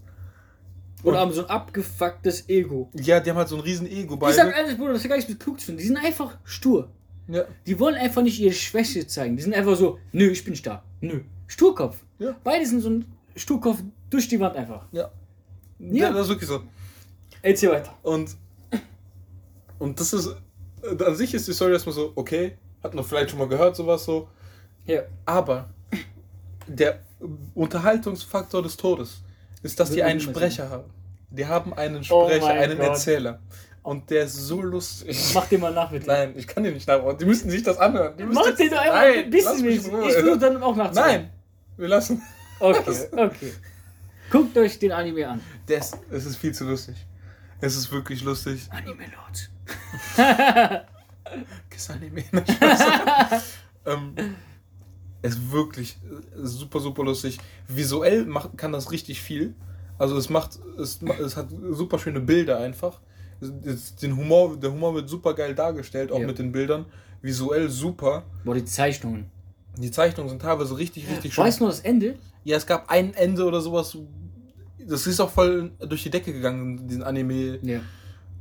Oder 1.04 1.20
haben 1.20 1.34
so 1.34 1.44
ein 1.44 1.50
abgefucktes 1.50 2.48
Ego. 2.48 2.90
Ja, 2.94 3.20
die 3.20 3.30
haben 3.30 3.38
halt 3.38 3.50
so 3.50 3.56
ein 3.58 3.62
riesen 3.62 3.88
Ego 3.88 4.18
Ich 4.30 4.36
sag 4.36 4.56
ehrlich, 4.56 4.78
Bruder, 4.78 4.94
das 4.94 5.02
ist 5.04 5.10
gar 5.10 5.16
nichts 5.18 5.30
mit 5.30 5.40
klug 5.40 5.60
zu 5.60 5.68
tun. 5.68 5.78
Die 5.78 5.84
sind 5.84 5.98
einfach 5.98 6.38
stur. 6.46 6.90
Ja. 7.28 7.44
Die 7.66 7.78
wollen 7.80 7.96
einfach 7.96 8.22
nicht 8.22 8.40
ihre 8.40 8.54
Schwäche 8.54 9.06
zeigen. 9.08 9.36
Die 9.36 9.44
sind 9.44 9.54
einfach 9.54 9.76
so, 9.76 10.00
nö, 10.14 10.30
ich 10.30 10.44
bin 10.46 10.56
stark. 10.56 10.82
Nö. 11.02 11.22
Sturkopf. 11.48 11.98
Ja. 12.20 12.36
Beide 12.44 12.66
sind 12.66 12.82
so 12.82 12.90
ein 12.90 13.06
Sturkopf 13.36 13.80
durch 14.10 14.28
die 14.30 14.40
Wand 14.40 14.56
einfach. 14.56 14.86
Ja. 14.92 15.12
Ja. 15.80 16.08
ja, 16.08 16.12
das 16.14 16.24
ist 16.24 16.30
wirklich 16.30 16.50
so. 16.50 16.62
Erzähl 17.42 17.72
weiter. 17.72 17.94
Und, 18.04 18.36
und 19.80 20.00
das 20.00 20.14
ist, 20.14 20.36
an 21.06 21.16
sich 21.16 21.34
ist 21.34 21.48
die 21.48 21.54
Story 21.54 21.74
erstmal 21.74 21.94
so, 21.96 22.14
okay, 22.16 22.58
hat 22.82 22.94
man 22.94 23.04
vielleicht 23.04 23.30
schon 23.32 23.40
mal 23.40 23.48
gehört, 23.48 23.76
sowas 23.76 24.06
so. 24.06 24.28
Ja. 24.86 25.02
Aber 25.26 25.70
der 26.68 27.00
Unterhaltungsfaktor 27.54 28.62
des 28.62 28.78
Todes 28.78 29.22
ist, 29.62 29.80
dass 29.80 29.92
die 29.92 30.04
einen 30.04 30.20
Sprecher 30.20 30.70
haben. 30.70 30.90
Die 31.30 31.46
haben 31.46 31.74
einen 31.74 32.04
Oh 32.10 32.28
Sprecher, 32.28 32.46
mein 32.46 32.58
einen 32.58 32.78
Gott. 32.78 32.88
Erzähler. 32.90 33.40
Und 33.82 34.10
der 34.10 34.24
ist 34.24 34.36
so 34.36 34.62
lustig. 34.62 35.18
Mach 35.34 35.46
dir 35.48 35.60
mal 35.60 35.74
nach, 35.74 35.92
bitte. 35.92 36.08
Nein, 36.08 36.34
ich 36.38 36.48
kann 36.48 36.64
dir 36.64 36.72
nicht 36.72 36.88
nachmachen. 36.88 37.18
Die 37.18 37.26
müssen 37.26 37.50
sich 37.50 37.64
das 37.64 37.78
anhören. 37.78 38.16
Die 38.18 38.24
Mach 38.24 38.56
dir 38.56 38.70
doch 38.70 38.78
einfach 38.78 39.02
ein 39.02 39.30
bisschen 39.30 39.94
Ruhe. 39.94 40.08
Ich 40.08 40.14
versuche 40.14 40.38
dann 40.38 40.64
auch 40.64 40.76
nachzumachen. 40.76 41.12
Nein, 41.12 41.30
wir 41.78 41.88
lassen. 41.90 42.22
Okay, 42.60 43.08
okay. 43.12 43.54
Guckt 44.30 44.58
euch 44.58 44.80
den 44.80 44.94
Anime 44.94 45.28
an. 45.28 45.42
Ist, 45.68 45.98
es 46.12 46.26
ist 46.26 46.38
viel 46.38 46.54
zu 46.54 46.66
lustig. 46.66 46.96
Es 47.60 47.76
ist 47.76 47.92
wirklich 47.92 48.24
lustig. 48.24 48.68
Anime 48.70 49.06
Lord. 49.16 49.50
Kiss 51.70 51.90
Anime. 51.90 52.24
Ähm, 53.86 54.16
ist 55.32 55.52
wirklich 55.52 55.98
super, 56.36 56.80
super 56.80 57.04
lustig. 57.04 57.40
Visuell 57.68 58.26
macht, 58.26 58.58
kann 58.58 58.72
das 58.72 58.92
richtig 58.92 59.22
viel. 59.22 59.54
Also 59.98 60.18
es 60.18 60.30
macht, 60.30 60.60
es, 60.78 61.02
es 61.02 61.38
hat 61.38 61.48
super 61.72 61.98
schöne 62.00 62.20
Bilder 62.20 62.60
einfach. 62.60 63.00
Es, 63.66 63.96
den 63.96 64.16
Humor, 64.18 64.58
der 64.58 64.72
Humor 64.72 64.96
wird 64.96 65.10
super 65.10 65.34
geil 65.34 65.56
dargestellt, 65.56 66.12
auch 66.12 66.20
Ja. 66.20 66.28
mit 66.28 66.40
den 66.40 66.52
Bildern. 66.52 66.86
Visuell 67.22 67.70
super. 67.70 68.24
Boah, 68.44 68.56
die 68.56 68.66
Zeichnungen. 68.66 69.26
Die 69.78 69.92
Zeichnungen 69.92 70.30
sind 70.30 70.42
teilweise 70.42 70.78
richtig, 70.78 71.10
richtig 71.10 71.34
schön. 71.34 71.44
Weißt 71.46 71.60
du 71.60 71.64
noch 71.66 71.72
das 71.72 71.80
Ende? 71.80 72.16
Ja, 72.44 72.58
es 72.58 72.66
gab 72.68 72.90
ein 72.90 73.14
Ende 73.14 73.46
oder 73.46 73.62
sowas. 73.62 73.98
Das 74.86 75.08
ist 75.08 75.20
auch 75.22 75.30
voll 75.30 75.72
durch 75.80 76.04
die 76.04 76.10
Decke 76.10 76.34
gegangen, 76.34 76.88
diesen 76.88 77.04
Anime. 77.04 77.60
Ja. 77.64 77.80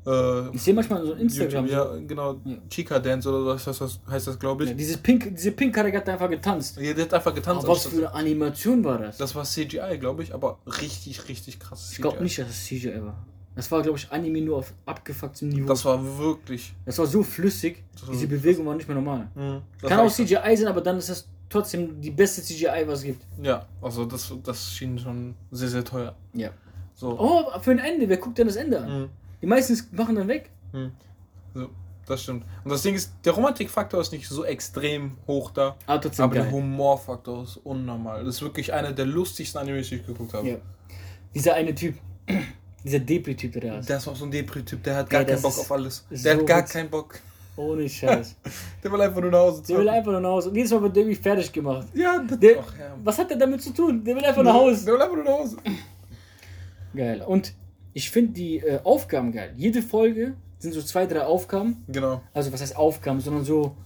Äh, 0.05 0.49
Ich 0.55 0.63
sehe 0.63 0.75
manchmal 0.75 1.05
so 1.07 1.13
Instagram. 1.15 1.67
YouTube, 1.67 1.87
so, 1.89 1.95
ja, 1.95 2.01
genau. 2.07 2.41
Ja. 2.45 2.57
Chica 2.69 2.99
Dance 2.99 3.29
oder 3.29 3.47
was 3.55 3.67
heißt 3.67 3.81
das, 3.81 4.01
heißt 4.11 4.27
das 4.27 4.39
glaube 4.39 4.65
ich. 4.65 4.71
ja, 4.71 4.77
dieses 4.77 4.97
Pink, 4.97 5.35
diese 5.37 5.53
Pink-Karte 5.53 5.97
hat 5.97 6.09
einfach 6.09 6.29
getanzt. 6.29 6.77
Ja, 6.79 6.93
der 6.93 7.05
hat 7.05 7.15
einfach 7.15 7.35
getanzt. 7.35 7.65
Aber 7.65 7.75
was 7.75 7.87
für 7.87 7.97
eine 7.97 8.13
Animation 8.15 8.83
war 8.83 8.99
das? 8.99 9.17
Das 9.19 9.35
war 9.35 9.45
CGI, 9.45 9.99
glaube 10.01 10.23
ich, 10.25 10.35
aber 10.35 10.59
richtig, 10.67 11.29
richtig 11.29 11.61
krass. 11.61 11.91
ich 11.93 11.99
glaube 12.01 12.23
nicht, 12.23 12.39
dass 12.39 12.49
es 12.49 12.65
CGI 12.65 13.03
war. 13.03 13.25
Das 13.55 13.71
war, 13.71 13.83
glaube 13.83 13.99
ich, 13.99 14.11
Anime 14.11 14.41
nur 14.41 14.57
auf 14.59 14.73
abgefucktem 14.87 15.51
Niveau. 15.51 15.69
Das 15.69 15.85
war 15.85 16.03
wirklich. 16.19 16.73
Das 16.87 16.99
war 16.99 17.07
so 17.07 17.23
flüssig, 17.23 17.85
war 18.01 18.11
diese 18.11 18.23
so 18.23 18.29
Bewegung 18.29 18.65
war 18.67 18.75
nicht 18.75 18.89
mehr 18.89 18.95
normal. 18.97 19.29
Das 19.81 19.91
Kann 19.91 20.01
auch 20.01 20.11
CGI 20.11 20.57
sein, 20.57 20.69
aber 20.69 20.81
dann 20.81 20.97
ist 20.97 21.11
das 21.11 21.29
trotzdem 21.51 22.01
die 22.01 22.11
beste 22.11 22.43
CGI, 22.43 22.85
was 22.87 23.01
es 23.01 23.05
gibt. 23.05 23.21
krass. 23.21 23.47
Ja, 23.47 23.67
also 23.83 24.07
das, 24.07 24.33
das 24.43 24.73
schien 24.73 24.99
schon 24.99 25.35
sehr, 25.51 25.69
sehr 25.69 25.85
teuer. 25.85 26.15
Ja. 26.33 26.51
So. 26.95 27.19
Oh, 27.19 27.61
für 27.61 27.73
ein 27.73 27.79
Ende, 27.79 28.09
wer 28.09 28.17
guckt 28.17 28.39
denn 28.39 28.47
das 28.47 28.57
Ende 28.57 28.81
an? 28.81 29.01
Mhm. 29.03 29.09
Die 29.43 29.47
meisten 29.47 29.77
machen 29.95 30.15
dann 30.17 30.29
weg. 30.29 30.51
so. 31.55 31.69
Das 32.07 32.21
stimmt. 32.25 32.45
Und 32.65 32.71
das 32.71 32.83
Ding 32.83 32.97
ist, 32.97 33.13
der 33.25 33.33
Romantikfaktor 33.33 34.01
ist 34.01 34.11
nicht 34.13 34.29
so 34.29 34.45
extrem 34.45 35.13
hoch 35.29 35.53
da, 35.53 35.77
Aber 35.87 36.01
trotzdem 36.01 36.25
aber 36.25 36.35
der 36.35 36.43
geil. 36.45 36.53
Humorfaktor 36.53 37.45
ist 37.45 37.59
unnormal. 37.59 38.25
Das 38.25 38.37
ist 38.37 38.43
wirklich 38.43 38.73
einer 38.73 38.91
der 38.93 39.07
lustigsten 39.07 39.61
Animes, 39.61 39.89
die 39.89 39.97
ich 39.97 40.07
geguckt 40.07 40.35
habe. 40.35 40.49
Ja. 40.49 40.57
Dieser 41.33 41.55
eine 41.55 41.73
Typ, 41.75 41.95
dieser 42.85 42.99
Depri-Typ, 42.99 43.53
der 43.53 43.61
da 43.61 43.79
ist. 43.79 43.89
Der 43.89 43.99
ist 43.99 44.09
auch 44.09 44.17
so 44.17 44.25
ein 44.25 44.33
Depri-Typ, 44.33 44.83
der 44.83 44.97
hat 44.97 45.13
Ja, 45.13 45.19
gar 45.21 45.25
keinen 45.25 45.35
das 45.35 45.43
Bock 45.43 45.59
auf 45.61 45.71
alles. 45.73 46.05
so 46.11 46.23
Der 46.25 46.37
hat 46.37 46.47
gar 46.47 46.63
keinen 46.63 46.91
Bock. 46.91 47.21
Ohne 47.55 47.89
Scheiß. 47.89 48.35
Der 48.83 48.91
will 48.91 49.01
einfach 49.03 49.21
nur 49.21 49.31
nach 49.31 49.39
Hause 49.41 49.63
Der 49.69 49.79
will 49.79 49.89
einfach 49.91 50.11
nur 50.13 50.21
nach 50.23 50.31
Hause. 50.31 50.49
Und 50.49 50.57
jedes 50.57 50.73
Mal 50.73 50.83
wird 50.83 50.97
der 50.97 51.03
irgendwie 51.03 51.23
fertig 51.23 51.53
gemacht. 51.53 51.87
Ja, 51.95 52.19
das, 52.27 52.41
Der, 52.41 52.57
ach, 52.61 52.79
ja. 52.79 52.97
was 53.05 53.19
hat 53.19 53.29
der 53.31 53.37
damit 53.37 53.63
zu 53.63 53.73
tun? 53.75 54.03
Der 54.03 54.17
will 54.17 54.25
einfach 54.25 54.43
nach 54.43 54.55
Hause. 54.55 54.87
Der 54.87 54.95
will 54.95 55.03
einfach 55.03 55.15
nur 55.17 55.25
nach 55.25 55.33
Hause. 55.39 55.57
Geil. 56.95 57.23
Und 57.27 57.53
ich 57.93 58.11
finde 58.11 58.33
die 58.33 58.59
äh, 58.59 58.81
Aufgaben 58.85 59.33
geil. 59.33 59.53
Jede 59.57 59.83
Folge 59.83 60.35
sind 60.59 60.73
so 60.75 60.83
zwei, 60.83 61.07
drei 61.07 61.23
Aufgaben. 61.25 61.85
Genau. 61.89 62.23
Also 62.33 62.53
was 62.53 62.61
heißt 62.61 62.77
Aufgaben, 62.77 63.21
sondern 63.21 63.45
so 63.45 63.77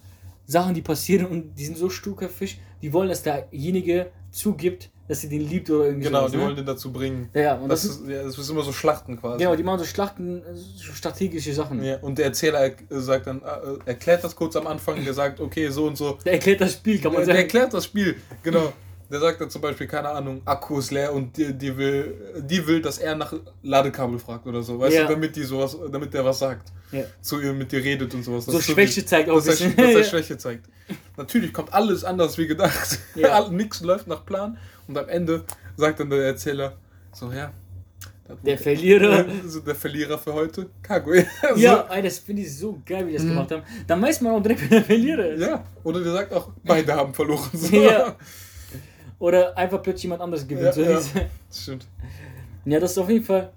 Sachen, 0.46 0.74
die 0.74 0.82
passieren 0.82 1.26
und 1.26 1.54
die 1.58 1.64
sind 1.64 1.76
so 1.76 1.90
sturköpfig. 1.90 2.60
Die 2.82 2.92
wollen, 2.92 3.08
dass 3.08 3.22
derjenige 3.22 4.06
zugibt, 4.30 4.90
dass 5.08 5.20
sie 5.22 5.28
den 5.28 5.40
liebt 5.48 5.70
oder 5.70 5.86
irgendwie 5.86 6.06
Genau, 6.06 6.20
sowas, 6.20 6.30
die 6.32 6.36
ne? 6.36 6.42
wollen 6.44 6.56
den 6.56 6.66
dazu 6.66 6.92
bringen. 6.92 7.28
Ja, 7.32 7.40
ja, 7.40 7.54
und 7.54 7.68
das, 7.68 7.82
Das, 7.82 7.96
ist, 7.96 8.08
ja, 8.08 8.22
das 8.22 8.38
ist 8.38 8.50
immer 8.50 8.62
so 8.62 8.72
Schlachten 8.72 9.18
quasi. 9.18 9.38
Genau, 9.38 9.56
die 9.56 9.62
machen 9.62 9.78
so 9.78 9.84
Schlachten, 9.84 10.38
äh, 10.42 10.54
so 10.54 10.92
strategische 10.92 11.52
Sachen. 11.54 11.82
Ja, 11.82 11.96
und 11.98 12.18
der 12.18 12.26
Erzähler 12.26 12.60
er- 12.60 13.00
sagt 13.00 13.26
dann, 13.28 13.40
äh, 13.40 13.44
erklärt 13.86 14.22
das 14.24 14.36
kurz 14.36 14.54
am 14.56 14.66
Anfang, 14.66 15.02
der 15.04 15.14
sagt, 15.14 15.40
okay, 15.40 15.68
so 15.70 15.86
und 15.86 15.96
so. 15.96 16.18
Der 16.24 16.34
erklärt 16.34 16.60
das 16.60 16.74
Spiel, 16.74 17.00
kann 17.00 17.12
man 17.12 17.20
Der, 17.22 17.26
der 17.26 17.34
sagen. 17.34 17.44
erklärt 17.44 17.74
das 17.74 17.84
Spiel, 17.84 18.16
genau. 18.42 18.72
Der 19.10 19.20
sagt 19.20 19.40
dann 19.40 19.50
zum 19.50 19.62
Beispiel, 19.62 19.86
keine 19.86 20.08
Ahnung, 20.08 20.42
Akku 20.44 20.78
ist 20.78 20.90
leer 20.90 21.12
und 21.12 21.36
die, 21.36 21.52
die, 21.52 21.76
will, 21.76 22.14
die 22.40 22.66
will, 22.66 22.82
dass 22.82 22.98
er 22.98 23.14
nach 23.14 23.32
Ladekabel 23.62 24.18
fragt 24.18 24.46
oder 24.46 24.62
so, 24.62 24.78
weißt 24.80 24.96
Ja. 24.96 25.02
du, 25.06 25.12
damit 25.14 25.36
die 25.36 25.44
sowas, 25.44 25.76
damit 25.92 26.12
der 26.12 26.24
was 26.24 26.38
sagt. 26.40 26.72
Ja. 26.90 27.02
Zu 27.20 27.40
ihr, 27.40 27.52
mit 27.52 27.70
dir 27.70 27.82
redet 27.84 28.12
und 28.14 28.22
sowas. 28.24 28.46
So 28.46 28.60
Schwäche 28.60 28.76
wichtig. 28.76 29.08
zeigt 29.08 29.28
auch 29.30 29.36
dass 29.36 29.60
er, 29.60 29.68
bisschen. 29.68 29.76
dass 29.76 29.94
er. 29.94 30.04
Schwäche 30.04 30.38
zeigt. 30.38 30.66
Natürlich 31.16 31.52
kommt 31.52 31.72
alles 31.72 32.02
anders 32.04 32.36
wie 32.38 32.46
gedacht. 32.46 32.98
Ja. 33.14 33.48
Nichts 33.50 33.80
läuft 33.80 34.06
nach 34.08 34.24
Plan 34.26 34.56
und 34.88 34.96
am 34.98 35.08
Ende 35.08 35.44
sagt 35.76 36.00
dann 36.00 36.10
der 36.10 36.24
Erzähler, 36.24 36.76
so 37.12 37.30
ja. 37.32 37.52
Der 38.44 38.58
Verlierer. 38.58 39.24
Also 39.44 39.60
der 39.60 39.76
Verlierer 39.76 40.18
für 40.18 40.32
heute, 40.34 40.68
Kaguya. 40.82 41.22
So. 41.54 41.60
Ja, 41.60 41.86
ey, 41.90 42.02
das 42.02 42.18
finde 42.18 42.42
ich 42.42 42.58
so 42.58 42.82
geil, 42.84 43.06
wie 43.06 43.12
die 43.12 43.18
das 43.18 43.26
gemacht 43.26 43.52
haben. 43.52 43.62
Dann 43.86 44.02
weiß 44.02 44.20
man 44.22 44.32
auch 44.32 44.42
direkt, 44.42 44.62
wer 44.62 44.68
der 44.80 44.82
Verlierer 44.84 45.26
ist. 45.28 45.40
Ja, 45.42 45.64
oder 45.84 46.00
der 46.02 46.12
sagt 46.12 46.32
auch, 46.32 46.50
beide 46.64 46.92
haben 46.94 47.14
verloren. 47.14 47.48
So. 47.52 47.76
Ja. 47.76 48.16
Oder 49.18 49.56
einfach 49.56 49.82
plötzlich 49.82 50.04
jemand 50.04 50.20
anderes 50.22 50.46
gewinnt. 50.46 50.76
Ja, 50.76 50.82
ja. 50.82 50.94
Das 50.94 51.62
stimmt. 51.62 51.86
ja, 52.64 52.78
das 52.80 52.92
ist 52.92 52.98
auf 52.98 53.08
jeden 53.08 53.24
Fall. 53.24 53.50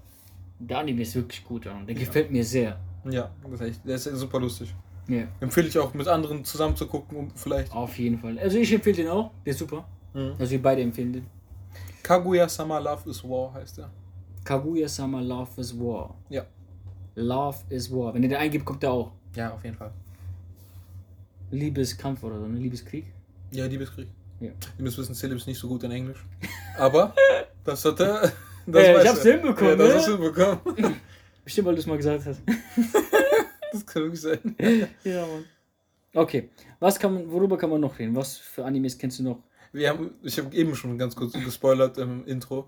Der 0.60 0.80
Anime 0.80 1.02
ist 1.02 1.16
wirklich 1.16 1.44
gut, 1.44 1.66
ja. 1.66 1.80
Der 1.88 1.96
gefällt 1.96 2.32
mir 2.32 2.44
sehr. 2.44 2.78
Ja, 3.10 3.32
das 3.50 3.62
echt, 3.62 3.86
der 3.86 3.96
ist 3.96 4.04
super 4.06 4.40
lustig. 4.40 4.74
Ja, 5.08 5.24
Empfehle 5.40 5.68
ich 5.68 5.78
auch 5.80 5.94
mit 5.94 6.08
anderen 6.08 6.44
zusammen 6.46 6.76
zu 6.76 6.86
gucken, 6.86 7.18
um 7.18 7.32
vielleicht. 7.36 7.72
auf 7.74 7.98
jeden 7.98 8.20
Fall. 8.20 8.38
Also 8.38 8.58
ich 8.58 8.72
empfehle 8.72 8.96
den 8.98 9.08
auch, 9.08 9.32
der 9.46 9.52
ist 9.52 9.60
super. 9.60 9.86
Mhm. 10.14 10.34
Also 10.38 10.52
wir 10.52 10.62
beide 10.62 10.82
empfehlen 10.82 11.14
den. 11.14 11.26
Kaguya 12.04 12.48
Sama 12.48 12.78
Love 12.80 13.10
is 13.10 13.24
War 13.24 13.54
heißt 13.54 13.80
er. 13.80 13.90
Kaguya-sama 14.44 15.20
Love 15.22 15.62
is 15.62 15.78
War. 15.78 16.16
Ja. 16.30 16.46
Love 17.16 17.58
is 17.70 17.92
War. 17.92 18.14
Wenn 18.14 18.24
ihr 18.24 18.30
den 18.30 18.38
eingibt, 18.38 18.66
kommt 18.66 18.82
der 18.84 18.92
auch. 18.92 19.12
Ja, 19.36 19.54
auf 19.54 19.64
jeden 19.64 19.76
Fall. 19.76 19.92
Liebeskampf 21.52 22.24
oder 22.24 22.40
so, 22.40 22.48
ne? 22.48 22.58
Liebeskrieg. 22.60 23.06
Ja, 23.52 23.66
Liebeskrieg. 23.66 24.08
Ja. 24.40 24.50
Ihr 24.78 24.84
müsst 24.84 24.98
wissen, 24.98 25.14
Celeb 25.16 25.38
ist 25.38 25.48
nicht 25.48 25.60
so 25.60 25.68
gut 25.68 25.84
in 25.84 25.92
Englisch. 25.92 26.24
Aber 26.78 27.14
das 27.64 27.84
hat 27.86 28.00
er. 28.00 28.32
Das 28.66 28.84
Äh, 28.84 29.02
ich 29.02 29.08
hab's 29.10 29.26
er. 29.26 29.34
hinbekommen, 29.34 29.72
Ja, 29.72 29.76
das 29.78 29.88
ne? 29.88 29.96
hast 29.96 30.08
du 30.08 30.12
hinbekommen. 30.12 30.60
Bestimmt, 31.44 31.68
weil 31.68 31.74
du 31.76 31.80
es 31.82 31.88
mal 31.88 31.98
gesagt 31.98 32.26
hast. 32.26 32.42
Das 33.72 33.86
kann 33.86 34.02
wirklich 34.04 34.22
sein. 34.22 34.56
ja, 35.04 35.26
Mann. 35.26 35.46
Okay. 36.14 36.50
Was 36.80 36.98
kann 37.00 37.14
man, 37.14 37.32
worüber 37.32 37.58
kann 37.58 37.70
man 37.70 37.80
noch 37.82 37.98
reden? 38.00 38.16
Was 38.16 38.38
für 38.38 38.66
Animes 38.66 38.98
kennst 38.98 39.20
du 39.20 39.24
noch? 39.24 39.40
Wir 39.72 39.90
haben, 39.90 40.12
ich 40.24 40.38
habe 40.40 40.56
eben 40.56 40.76
schon 40.76 40.98
ganz 40.98 41.16
kurz 41.16 41.34
gespoilert 41.34 41.98
im 42.00 42.26
Intro. 42.26 42.68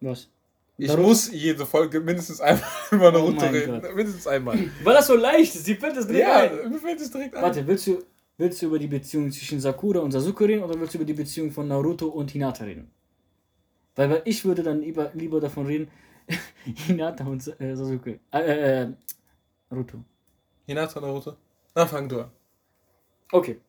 Was? 0.00 0.28
Ich 0.78 0.88
Naruto? 0.88 1.08
muss 1.08 1.30
jede 1.30 1.66
Folge 1.66 2.00
mindestens 2.00 2.40
einmal 2.40 2.64
über 2.90 3.12
Naruto 3.12 3.32
mein 3.40 3.54
reden. 3.54 3.80
Gott. 3.82 3.94
Mindestens 3.94 4.26
einmal. 4.26 4.58
Weil 4.82 4.94
das 4.94 5.06
so 5.06 5.16
leicht 5.16 5.54
ist, 5.54 5.64
sie 5.66 5.74
fällt 5.74 5.96
das 5.96 6.06
direkt 6.06 6.26
ja, 6.26 6.36
ein. 6.62 6.70
mir 6.70 6.78
fällt 6.78 7.00
es 7.00 7.10
direkt 7.10 7.34
ein. 7.36 7.42
Warte, 7.42 7.66
willst 7.66 7.86
du, 7.86 8.02
willst 8.38 8.62
du 8.62 8.66
über 8.66 8.78
die 8.78 8.86
Beziehung 8.86 9.30
zwischen 9.30 9.60
Sakura 9.60 10.00
und 10.00 10.12
Sasuke 10.12 10.46
reden 10.46 10.62
oder 10.62 10.78
willst 10.78 10.94
du 10.94 10.98
über 10.98 11.04
die 11.04 11.14
Beziehung 11.14 11.50
von 11.50 11.68
Naruto 11.68 12.06
und 12.08 12.30
Hinata 12.30 12.64
reden? 12.64 12.90
Weil, 13.94 14.10
weil 14.10 14.22
ich 14.24 14.44
würde 14.44 14.62
dann 14.62 14.80
lieber, 14.80 15.10
lieber 15.14 15.40
davon 15.40 15.66
reden, 15.66 15.88
Hinata 16.64 17.24
und 17.24 17.46
äh, 17.60 17.76
Sasuke. 17.76 18.20
Äh, 18.32 18.38
äh, 18.38 18.82
äh, 18.82 18.92
Naruto. 19.70 20.04
Hinata 20.66 21.00
Naruto? 21.00 21.36
Na, 21.74 21.86
fang 21.86 22.08
du 22.08 22.20
an. 22.20 22.30
Okay. 23.30 23.60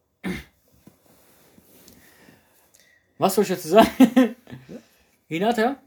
Was 3.17 3.35
soll 3.35 3.43
ich 3.43 3.49
dazu 3.49 3.67
sagen? 3.69 3.87
Hinata 5.27 5.77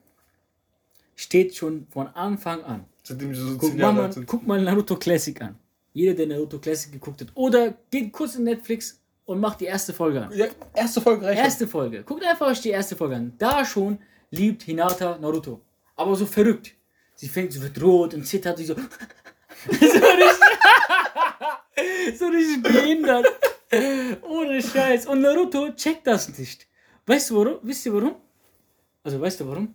steht 1.15 1.55
schon 1.55 1.87
von 1.89 2.09
Anfang 2.09 2.62
an. 2.65 2.85
Seitdem 3.03 3.33
ich 3.33 3.39
so 3.39 3.57
Guck, 3.57 3.77
mal, 3.77 4.11
guck 4.27 4.47
mal 4.47 4.62
Naruto 4.62 4.97
Classic 4.97 5.41
an. 5.41 5.59
Jeder, 5.97 6.13
der 6.13 6.27
Naruto 6.27 6.59
Classic 6.59 6.93
geguckt 6.93 7.23
hat. 7.23 7.29
Oder 7.35 7.73
geht 7.91 8.13
kurz 8.13 8.35
in 8.35 8.45
Netflix 8.45 9.01
und 9.25 9.41
macht 9.41 9.63
die 9.63 9.65
erste 9.65 9.95
Folge 9.95 10.27
an. 10.27 10.31
Ja, 10.37 10.49
erste 10.75 11.01
Folge 11.01 11.25
reicht. 11.25 11.41
Erste 11.41 11.67
Folge. 11.67 12.03
Guckt 12.03 12.23
einfach 12.23 12.49
euch 12.49 12.61
die 12.61 12.69
erste 12.69 12.95
Folge 12.95 13.17
an. 13.17 13.33
Da 13.39 13.65
schon 13.65 13.99
liebt 14.31 14.65
Hinata 14.65 15.17
Naruto. 15.17 15.63
Aber 15.97 16.15
so 16.15 16.27
verrückt. 16.27 16.75
Sie 17.15 17.29
fängt, 17.29 17.55
sie 17.55 17.63
wird 17.63 17.81
rot 17.81 18.13
und 18.13 18.27
zittert, 18.27 18.59
sie 18.59 18.67
so. 18.67 18.75
so 19.71 19.73
richtig. 19.73 19.89
so 22.19 22.27
richtig 22.27 22.63
behindert. 22.63 23.27
Ohne 24.29 24.61
Scheiß. 24.61 25.07
Und 25.07 25.23
Naruto 25.23 25.73
checkt 25.73 26.07
das 26.07 26.29
nicht. 26.39 26.67
Weißt 27.07 27.31
du 27.31 27.39
warum? 27.39 27.59
Wisst 27.63 27.87
ihr 27.87 27.95
warum? 27.95 28.17
Also 29.03 29.19
weißt 29.19 29.41
du 29.41 29.49
warum? 29.49 29.75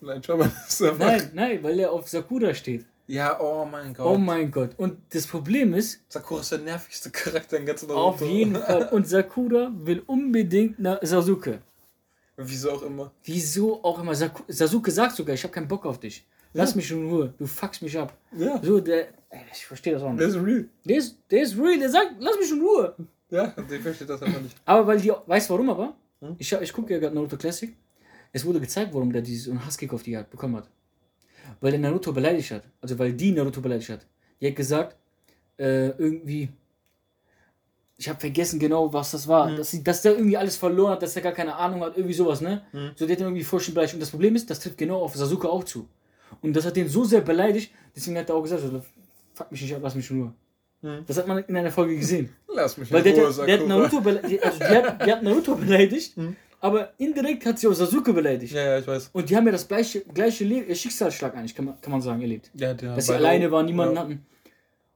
Nein, 0.00 0.22
schau 0.24 0.36
mal. 0.36 0.52
Nein, 0.96 1.30
nein, 1.34 1.60
weil 1.64 1.80
er 1.80 1.90
auf 1.90 2.08
Sakura 2.08 2.54
steht. 2.54 2.86
Ja, 3.06 3.38
oh 3.40 3.64
mein 3.66 3.92
Gott. 3.92 4.06
Oh 4.06 4.16
mein 4.18 4.50
Gott. 4.50 4.70
Und 4.78 4.96
das 5.12 5.26
Problem 5.26 5.74
ist, 5.74 6.00
Sakura 6.08 6.40
ist 6.40 6.52
der 6.52 6.60
nervigste 6.60 7.10
Charakter 7.10 7.58
im 7.58 7.66
ganzen 7.66 7.90
auf 7.90 8.20
Naruto. 8.20 8.24
jeden 8.34 8.56
Fall. 8.56 8.88
Und 8.92 9.06
Sakura 9.06 9.70
will 9.76 10.02
unbedingt 10.06 10.78
nach 10.78 10.98
Sasuke. 11.02 11.60
Wieso 12.36 12.72
auch 12.72 12.82
immer. 12.82 13.12
Wieso 13.24 13.84
auch 13.84 13.98
immer. 14.00 14.12
Saku- 14.12 14.42
Sasuke 14.48 14.90
sagt 14.90 15.16
sogar, 15.16 15.34
ich 15.34 15.42
habe 15.44 15.52
keinen 15.52 15.68
Bock 15.68 15.84
auf 15.86 16.00
dich. 16.00 16.26
Lass 16.54 16.74
mich 16.74 16.90
in 16.90 17.08
Ruhe. 17.10 17.34
Du 17.36 17.46
fuckst 17.46 17.82
mich 17.82 17.98
ab. 17.98 18.16
Ja, 18.36 18.60
So, 18.62 18.80
der. 18.80 19.08
ey, 19.30 19.40
Ich 19.52 19.66
verstehe 19.66 19.92
das 19.94 20.02
auch 20.02 20.16
der 20.16 20.28
nicht. 20.28 20.36
ist 20.36 20.42
real. 20.44 20.68
Der 20.84 20.96
ist, 20.96 21.18
der 21.30 21.42
ist 21.42 21.58
real. 21.58 21.78
Der 21.78 21.90
sagt, 21.90 22.14
lass 22.20 22.38
mich 22.38 22.50
in 22.50 22.60
Ruhe. 22.60 22.94
Ja, 23.30 23.48
der 23.48 23.80
versteht 23.80 24.08
das 24.08 24.22
einfach 24.22 24.40
nicht. 24.40 24.56
Aber 24.64 24.86
weil 24.86 25.00
die. 25.00 25.12
Weißt 25.26 25.48
du 25.50 25.54
warum 25.54 25.70
aber? 25.70 25.94
Hm? 26.20 26.36
Ich, 26.38 26.50
ich 26.52 26.72
gucke 26.72 26.92
ja 26.94 27.00
gerade 27.00 27.14
Naruto 27.14 27.36
Classic. 27.36 27.76
Es 28.32 28.44
wurde 28.44 28.60
gezeigt, 28.60 28.94
warum 28.94 29.12
der 29.12 29.22
diesen 29.22 29.64
Hasskick 29.64 29.92
auf 29.92 30.02
die 30.04 30.16
hat, 30.16 30.30
bekommen 30.30 30.56
hat. 30.56 30.68
Weil 31.60 31.72
der 31.72 31.80
Naruto 31.80 32.12
beleidigt 32.12 32.50
hat. 32.50 32.64
Also 32.80 32.98
weil 32.98 33.12
die 33.12 33.32
Naruto 33.32 33.60
beleidigt 33.60 33.90
hat. 33.90 34.06
Die 34.40 34.46
hat 34.48 34.56
gesagt, 34.56 34.96
äh, 35.58 35.88
irgendwie. 35.90 36.48
Ich 37.96 38.08
habe 38.08 38.18
vergessen 38.18 38.58
genau, 38.58 38.92
was 38.92 39.12
das 39.12 39.28
war. 39.28 39.48
Hm. 39.48 39.56
Dass, 39.56 39.70
sie, 39.70 39.82
dass 39.84 40.02
der 40.02 40.12
irgendwie 40.16 40.36
alles 40.36 40.56
verloren 40.56 40.92
hat, 40.92 41.02
dass 41.02 41.14
er 41.14 41.22
gar 41.22 41.32
keine 41.32 41.54
Ahnung 41.54 41.82
hat, 41.82 41.96
irgendwie 41.96 42.14
sowas, 42.14 42.40
ne? 42.40 42.62
Hm. 42.72 42.90
So, 42.96 43.06
der 43.06 43.16
hat 43.16 43.22
irgendwie 43.22 43.44
vollständig 43.44 43.74
beleidigt. 43.74 43.94
Und 43.94 44.00
das 44.00 44.10
Problem 44.10 44.34
ist, 44.36 44.50
das 44.50 44.60
trifft 44.60 44.78
genau 44.78 45.00
auf 45.00 45.14
Sasuke 45.14 45.48
auch 45.48 45.64
zu. 45.64 45.88
Und 46.42 46.54
das 46.54 46.66
hat 46.66 46.76
den 46.76 46.88
so 46.88 47.04
sehr 47.04 47.20
beleidigt, 47.20 47.72
deswegen 47.94 48.18
hat 48.18 48.28
er 48.28 48.34
auch 48.34 48.42
gesagt, 48.42 48.62
fuck 49.34 49.52
mich 49.52 49.62
nicht 49.62 49.74
ab, 49.74 49.80
lass 49.82 49.94
mich 49.94 50.10
in 50.10 50.22
Ruhe. 50.22 50.32
Hm. 50.82 51.04
Das 51.06 51.16
hat 51.16 51.26
man 51.26 51.38
in 51.44 51.56
einer 51.56 51.70
Folge 51.70 51.96
gesehen. 51.96 52.34
Lass 52.52 52.76
mich 52.76 52.90
Weil 52.92 53.06
in 53.06 53.14
der, 53.14 53.26
Ruhe, 53.26 53.34
der, 53.34 53.46
der 53.46 53.58
hat. 53.60 53.66
Naruto 53.68 54.00
beleidigt, 54.00 54.44
also 54.44 54.58
die 54.58 54.64
hat, 54.64 55.06
die 55.06 55.12
hat 55.12 55.22
Naruto 55.22 55.54
beleidigt, 55.56 56.16
Mhm. 56.16 56.36
Aber 56.64 56.94
indirekt 56.98 57.44
hat 57.44 57.58
sie 57.58 57.68
auch 57.68 57.74
Sasuke 57.74 58.12
beleidigt. 58.14 58.54
Ja, 58.54 58.64
ja, 58.64 58.78
ich 58.78 58.86
weiß. 58.86 59.10
Und 59.12 59.28
die 59.28 59.36
haben 59.36 59.44
ja 59.44 59.52
das 59.52 59.68
gleiche, 59.68 60.00
gleiche 60.00 60.44
Le 60.44 60.66
äh, 60.66 60.74
Schicksalsschlag 60.74 61.34
eigentlich, 61.36 61.54
kann 61.54 61.66
man, 61.66 61.80
kann 61.80 61.92
man 61.92 62.00
sagen, 62.00 62.22
erlebt. 62.22 62.50
Ja, 62.54 62.72
der 62.72 62.96
Dass 62.96 63.06
sie 63.06 63.14
alleine 63.14 63.50
waren, 63.50 63.66
niemanden 63.66 63.96
ja. 63.96 64.00
hatten. 64.02 64.26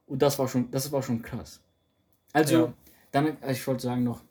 Und 0.06 0.22
das 0.22 0.38
war 0.38 0.48
schon, 0.48 0.70
das 0.70 0.90
war 0.90 1.02
schon 1.02 1.20
krass. 1.20 1.60
Also, 2.32 2.56
Ja. 2.56 2.72
dann, 3.12 3.36
äh, 3.42 3.52
ich 3.52 3.66
wollte 3.66 3.82
sagen 3.82 4.02
noch, 4.04 4.22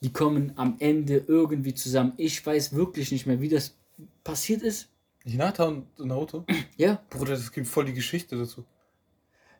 die 0.00 0.10
kommen 0.12 0.52
am 0.56 0.76
Ende 0.78 1.22
irgendwie 1.28 1.74
zusammen. 1.74 2.14
Ich 2.16 2.44
weiß 2.44 2.74
wirklich 2.74 3.12
nicht 3.12 3.26
mehr, 3.26 3.40
wie 3.42 3.48
das 3.50 3.76
passiert 4.22 4.62
ist. 4.62 4.88
Hinata 5.24 5.64
und 5.64 5.86
Naruto? 5.98 6.44
Ja, 6.78 7.00
Bruder, 7.10 7.32
das 7.32 7.52
gibt 7.52 7.66
voll 7.68 7.84
die 7.84 7.92
Geschichte 7.94 8.36
dazu. 8.36 8.64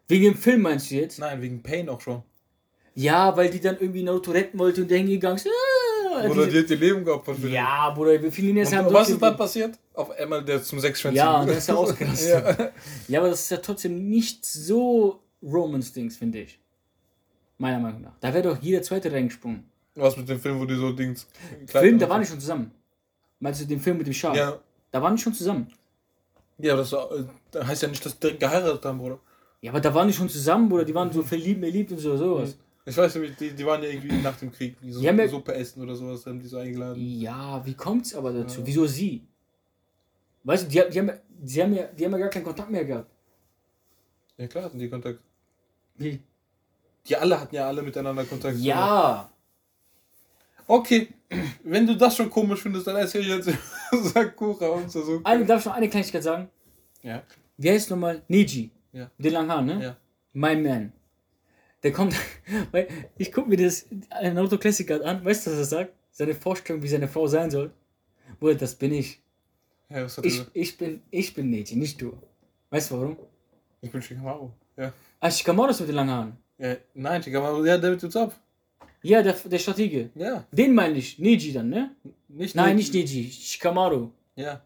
wegen 0.09 0.25
dem 0.25 0.37
Film 0.37 0.63
meinst 0.63 0.91
du 0.91 0.95
jetzt? 0.97 1.19
Nein, 1.19 1.41
wegen 1.43 1.63
Pain 1.63 1.89
auch 1.91 2.01
schon. 2.01 2.23
Ja, 2.95 3.37
weil 3.37 3.51
die 3.51 3.61
dann 3.61 3.77
irgendwie 3.79 4.03
Naruto 4.03 4.31
retten 4.31 4.59
wollte 4.59 4.83
und 4.83 4.91
der 4.91 4.99
hingegangen 4.99 5.37
ist. 5.37 5.49
Ah, 6.15 6.27
Bruder, 6.27 6.45
diese- 6.47 6.51
die 6.51 6.59
hat 6.65 6.71
ihr 6.71 6.77
Leben 6.77 7.05
geopfert 7.05 7.37
für 7.39 7.49
ja, 7.49 7.91
Bruder, 7.91 8.23
wir 8.23 8.33
fielen 8.33 8.57
jetzt 8.57 8.73
den. 8.73 8.79
haben 8.81 8.93
was 8.95 9.09
ist 9.11 9.21
dann 9.23 9.37
passiert? 9.37 9.79
Auf 9.95 10.11
einmal 10.11 10.45
der 10.45 10.63
zum 10.63 10.79
Sechsschwänzigen. 10.81 11.25
Ja, 11.27 11.41
und 11.41 11.49
dann 11.49 11.57
ist 11.57 11.69
er 11.69 11.79
ausgerastet. 11.83 12.29
ja. 12.59 12.71
Ja, 13.09 13.21
aber 13.21 13.31
das 13.31 13.41
ist 13.43 13.51
ja 13.51 13.57
trotzdem 13.59 14.09
nicht 14.09 14.45
so 14.45 15.21
Romance-Dings, 15.43 16.17
finde 16.17 16.41
ich. 16.41 16.59
Meiner 17.59 17.79
Meinung 17.79 18.03
nach. 18.03 18.13
Da 18.21 18.33
wäre 18.35 18.43
doch 18.55 18.63
jeder 18.63 18.83
zweite 18.83 19.13
reingesprungen. 19.13 19.65
Was 19.95 20.17
mit 20.17 20.29
dem 20.29 20.41
Film, 20.41 20.59
wo 20.61 20.65
die 20.65 20.75
so 20.75 20.91
Dings. 20.93 21.27
Film, 21.67 21.99
da 21.99 22.09
waren 22.09 22.21
die 22.21 22.27
schon 22.27 22.41
zusammen. 22.41 22.73
Meinst 23.39 23.61
du 23.61 23.65
den 23.67 23.81
Film 23.81 23.99
mit 23.99 24.07
dem 24.07 24.13
Schaf? 24.15 24.37
Ja, 24.37 24.59
Da 24.91 25.01
waren 25.03 25.15
die 25.17 25.23
schon 25.23 25.35
zusammen. 25.35 25.69
ja 26.59 26.75
das 26.77 26.91
war, 26.93 27.11
äh, 27.13 27.25
das 27.53 27.67
heißt 27.67 27.83
ja 27.83 27.89
nicht, 27.89 28.05
dass 28.05 28.15
die 28.15 28.21
direkt 28.21 28.41
geheiratet 28.41 28.85
haben, 28.85 28.99
Bruder. 28.99 29.19
Ja, 29.61 29.71
aber 29.71 29.81
da 29.81 29.95
waren 29.95 30.09
die 30.09 30.15
schon 30.15 30.29
zusammen, 30.29 30.71
oder 30.73 30.85
die 30.85 30.95
waren 30.95 31.13
so 31.13 31.23
verliebt, 31.23 31.61
mir 31.61 31.71
liebt 31.71 31.91
und 31.93 31.99
so, 31.99 32.17
sowas. 32.17 32.57
Ich 32.87 32.97
weiß 32.97 33.15
nicht, 33.17 33.41
die, 33.41 33.53
die 33.53 33.65
waren 33.65 33.83
ja 33.83 33.89
irgendwie 33.89 34.13
nach 34.21 34.37
dem 34.37 34.53
Krieg, 34.53 34.77
so 34.91 35.01
ja- 35.01 35.29
Suppe 35.29 35.55
essen 35.55 35.83
oder 35.83 35.97
sowas, 35.97 36.27
haben 36.27 36.39
die 36.39 36.47
so 36.47 36.59
eingeladen. 36.59 37.01
Ja, 37.01 37.65
wie 37.65 37.75
kommt's 37.75 38.15
aber 38.15 38.33
dazu? 38.33 38.61
Ja. 38.61 38.67
Wieso 38.67 38.87
sie? 38.87 39.23
Weißt 40.43 40.65
du, 40.65 40.69
die, 40.69 40.91
die, 40.91 40.99
haben, 40.99 41.11
die, 41.29 41.63
haben 41.63 41.75
ja, 41.75 41.85
die 41.85 42.05
haben 42.05 42.13
ja 42.13 42.19
gar 42.19 42.29
keinen 42.29 42.45
Kontakt 42.45 42.71
mehr 42.71 42.85
gehabt. 42.85 43.11
Ja 44.37 44.47
klar, 44.47 44.65
hatten 44.65 44.79
die 44.79 44.91
Kontakt. 44.91 45.19
Wie? 45.97 46.21
Die 47.07 47.17
alle 47.17 47.41
hatten 47.41 47.55
ja 47.55 47.67
alle 47.67 47.83
miteinander 47.83 48.25
Kontakt. 48.25 48.59
Ja. 48.59 49.31
Okay, 50.67 51.09
wenn 51.63 51.87
du 51.87 51.97
das 51.97 52.17
schon 52.17 52.29
komisch 52.29 52.61
findest, 52.63 52.87
dann 52.87 52.97
erzähl 52.97 53.23
ich 53.23 53.29
jetzt 53.29 53.49
Sakura 53.93 54.69
und 54.69 54.91
Sasuke. 54.91 55.25
Eine, 55.25 55.47
darf 55.47 55.61
ich 55.61 55.67
noch 55.67 55.75
eine 55.75 55.89
Kleinigkeit 55.89 56.23
sagen? 56.23 56.49
Ja. 57.03 57.23
Wie 57.57 57.71
heißt 57.71 57.91
nochmal? 57.91 58.23
Neji. 58.29 58.71
Ja. 58.93 59.11
Den 59.19 59.33
langen 59.33 59.51
Haaren, 59.51 59.67
ne? 59.67 59.83
Ja. 59.83 59.97
My 60.33 60.55
Man. 60.57 60.93
Der 61.85 61.93
kommt, 61.93 62.15
weil 62.73 62.89
ich 63.19 63.31
gucke 63.31 63.49
mir 63.49 63.57
das 63.59 63.87
äh, 64.21 64.31
Naruto 64.33 64.59
Classic 64.59 64.87
gerade 64.87 65.05
an. 65.05 65.25
Weißt 65.25 65.47
du, 65.47 65.51
was 65.53 65.59
er 65.59 65.65
sagt? 65.65 65.93
Seine 66.11 66.35
Vorstellung, 66.35 66.83
wie 66.83 66.89
seine 66.89 67.07
Frau 67.09 67.27
sein 67.29 67.51
soll. 67.51 67.71
Bruder, 68.41 68.55
das 68.57 68.75
bin 68.75 68.93
ich. 68.93 69.21
Ja, 69.91 70.05
was 70.05 70.17
hat 70.19 70.25
Ich, 70.27 70.39
er? 70.41 70.47
ich 70.55 70.77
bin, 70.79 71.03
ich 71.11 71.35
bin 71.35 71.51
Neji, 71.51 71.77
nicht 71.77 72.01
du. 72.01 72.17
Weißt 72.71 72.91
du 72.91 72.95
warum? 72.99 73.17
Ich 73.81 73.91
bin 73.93 74.01
Shikamaru. 74.03 74.51
Ja. 74.77 74.93
Ah, 75.21 75.31
Shikamaru 75.31 75.71
ist 75.71 75.81
mit 75.81 75.89
den 75.91 75.97
langen 75.97 76.11
Haaren. 76.11 76.37
ja. 76.59 76.77
Nein, 76.95 77.23
Shikamaru, 77.23 77.65
ja, 77.65 77.77
der 77.79 77.91
mit 77.91 78.03
dem 78.03 78.11
Zopf. 78.11 78.35
Ja, 79.03 79.23
der, 79.23 79.35
der 79.35 79.59
Stratege. 79.59 80.09
Ja. 80.15 80.45
Den 80.51 80.75
meine 80.75 80.97
ich. 80.97 81.19
Neji 81.19 81.53
dann, 81.53 81.69
ne? 81.69 81.91
Nicht 82.29 82.55
Nein, 82.57 82.69
nur- 82.69 82.75
nicht 82.77 82.95
Neji. 82.95 83.31
Shikamaru. 83.31 84.11
Ja. 84.37 84.63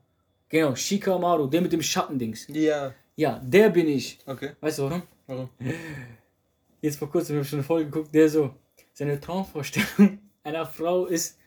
Genau, 0.49 0.75
Shikamaru. 0.77 1.49
Der 1.49 1.61
mit 1.63 1.73
dem 1.73 1.83
Schattendings. 1.83 2.47
Ja. 2.49 2.95
Ja, 3.17 3.41
der 3.45 3.71
bin 3.71 3.89
ich. 3.89 4.19
Okay. 4.25 4.51
Weißt 4.61 4.79
du 4.79 4.85
warum? 4.85 5.03
Warum? 5.27 5.49
Jetzt 6.81 6.99
vor 6.99 7.11
kurzem 7.11 7.37
habe 7.37 7.43
ich 7.43 7.49
schon 7.49 7.59
eine 7.59 7.67
Folge 7.67 7.91
geguckt, 7.91 8.15
der 8.15 8.29
so, 8.29 8.55
seine 8.93 9.21
Traumvorstellung 9.21 10.19
einer 10.45 10.67
Frau 10.67 11.07
ist, 11.07 11.39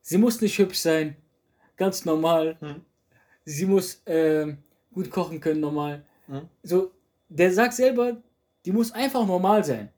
sie 0.00 0.18
muss 0.18 0.40
nicht 0.40 0.58
hübsch 0.58 0.78
sein, 0.78 1.16
ganz 1.76 2.04
normal. 2.04 2.56
Mhm. 2.60 2.82
Sie 3.44 3.66
muss 3.66 4.02
ähm, 4.06 4.58
gut 4.92 5.10
kochen 5.10 5.40
können, 5.40 5.60
normal. 5.60 6.04
Mhm. 6.28 6.48
So, 6.62 6.92
der 7.28 7.52
sagt 7.52 7.74
selber, 7.74 8.22
die 8.64 8.72
muss 8.72 8.92
einfach 8.92 9.26
normal 9.26 9.64
sein. 9.64 9.88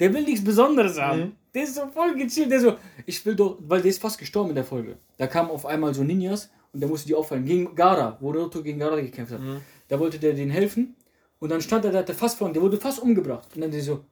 Der 0.00 0.12
will 0.12 0.22
nichts 0.22 0.44
Besonderes 0.44 0.98
haben. 0.98 1.20
Mhm. 1.20 1.32
Der 1.54 1.64
ist 1.64 1.74
so 1.74 1.86
voll 1.88 2.14
gechillt. 2.14 2.50
Der 2.50 2.60
so, 2.60 2.76
ich 3.06 3.24
will 3.24 3.36
doch, 3.36 3.58
weil 3.60 3.80
der 3.80 3.90
ist 3.90 4.00
fast 4.00 4.18
gestorben 4.18 4.50
in 4.50 4.56
der 4.56 4.64
Folge. 4.64 4.96
Da 5.16 5.26
kamen 5.26 5.50
auf 5.50 5.66
einmal 5.66 5.94
so 5.94 6.02
Ninjas 6.02 6.50
und 6.72 6.80
der 6.80 6.88
musste 6.88 7.06
die 7.06 7.14
auffallen. 7.14 7.44
Gegen 7.44 7.74
Gara, 7.74 8.16
wo 8.20 8.32
Naruto 8.32 8.62
gegen 8.62 8.78
Gara 8.78 9.00
gekämpft 9.00 9.34
hat. 9.34 9.40
Mhm. 9.40 9.60
Da 9.88 9.98
wollte 9.98 10.18
der 10.18 10.34
denen 10.34 10.50
helfen. 10.50 10.96
Und 11.44 11.50
dann 11.50 11.60
stand 11.60 11.84
er, 11.84 11.90
der 11.90 12.00
hatte 12.00 12.14
fast 12.14 12.40
ihm, 12.40 12.54
der 12.54 12.62
wurde 12.62 12.78
fast 12.78 13.02
umgebracht. 13.02 13.48
Und 13.54 13.60
dann 13.60 13.70
der 13.70 13.82
so, 13.82 14.02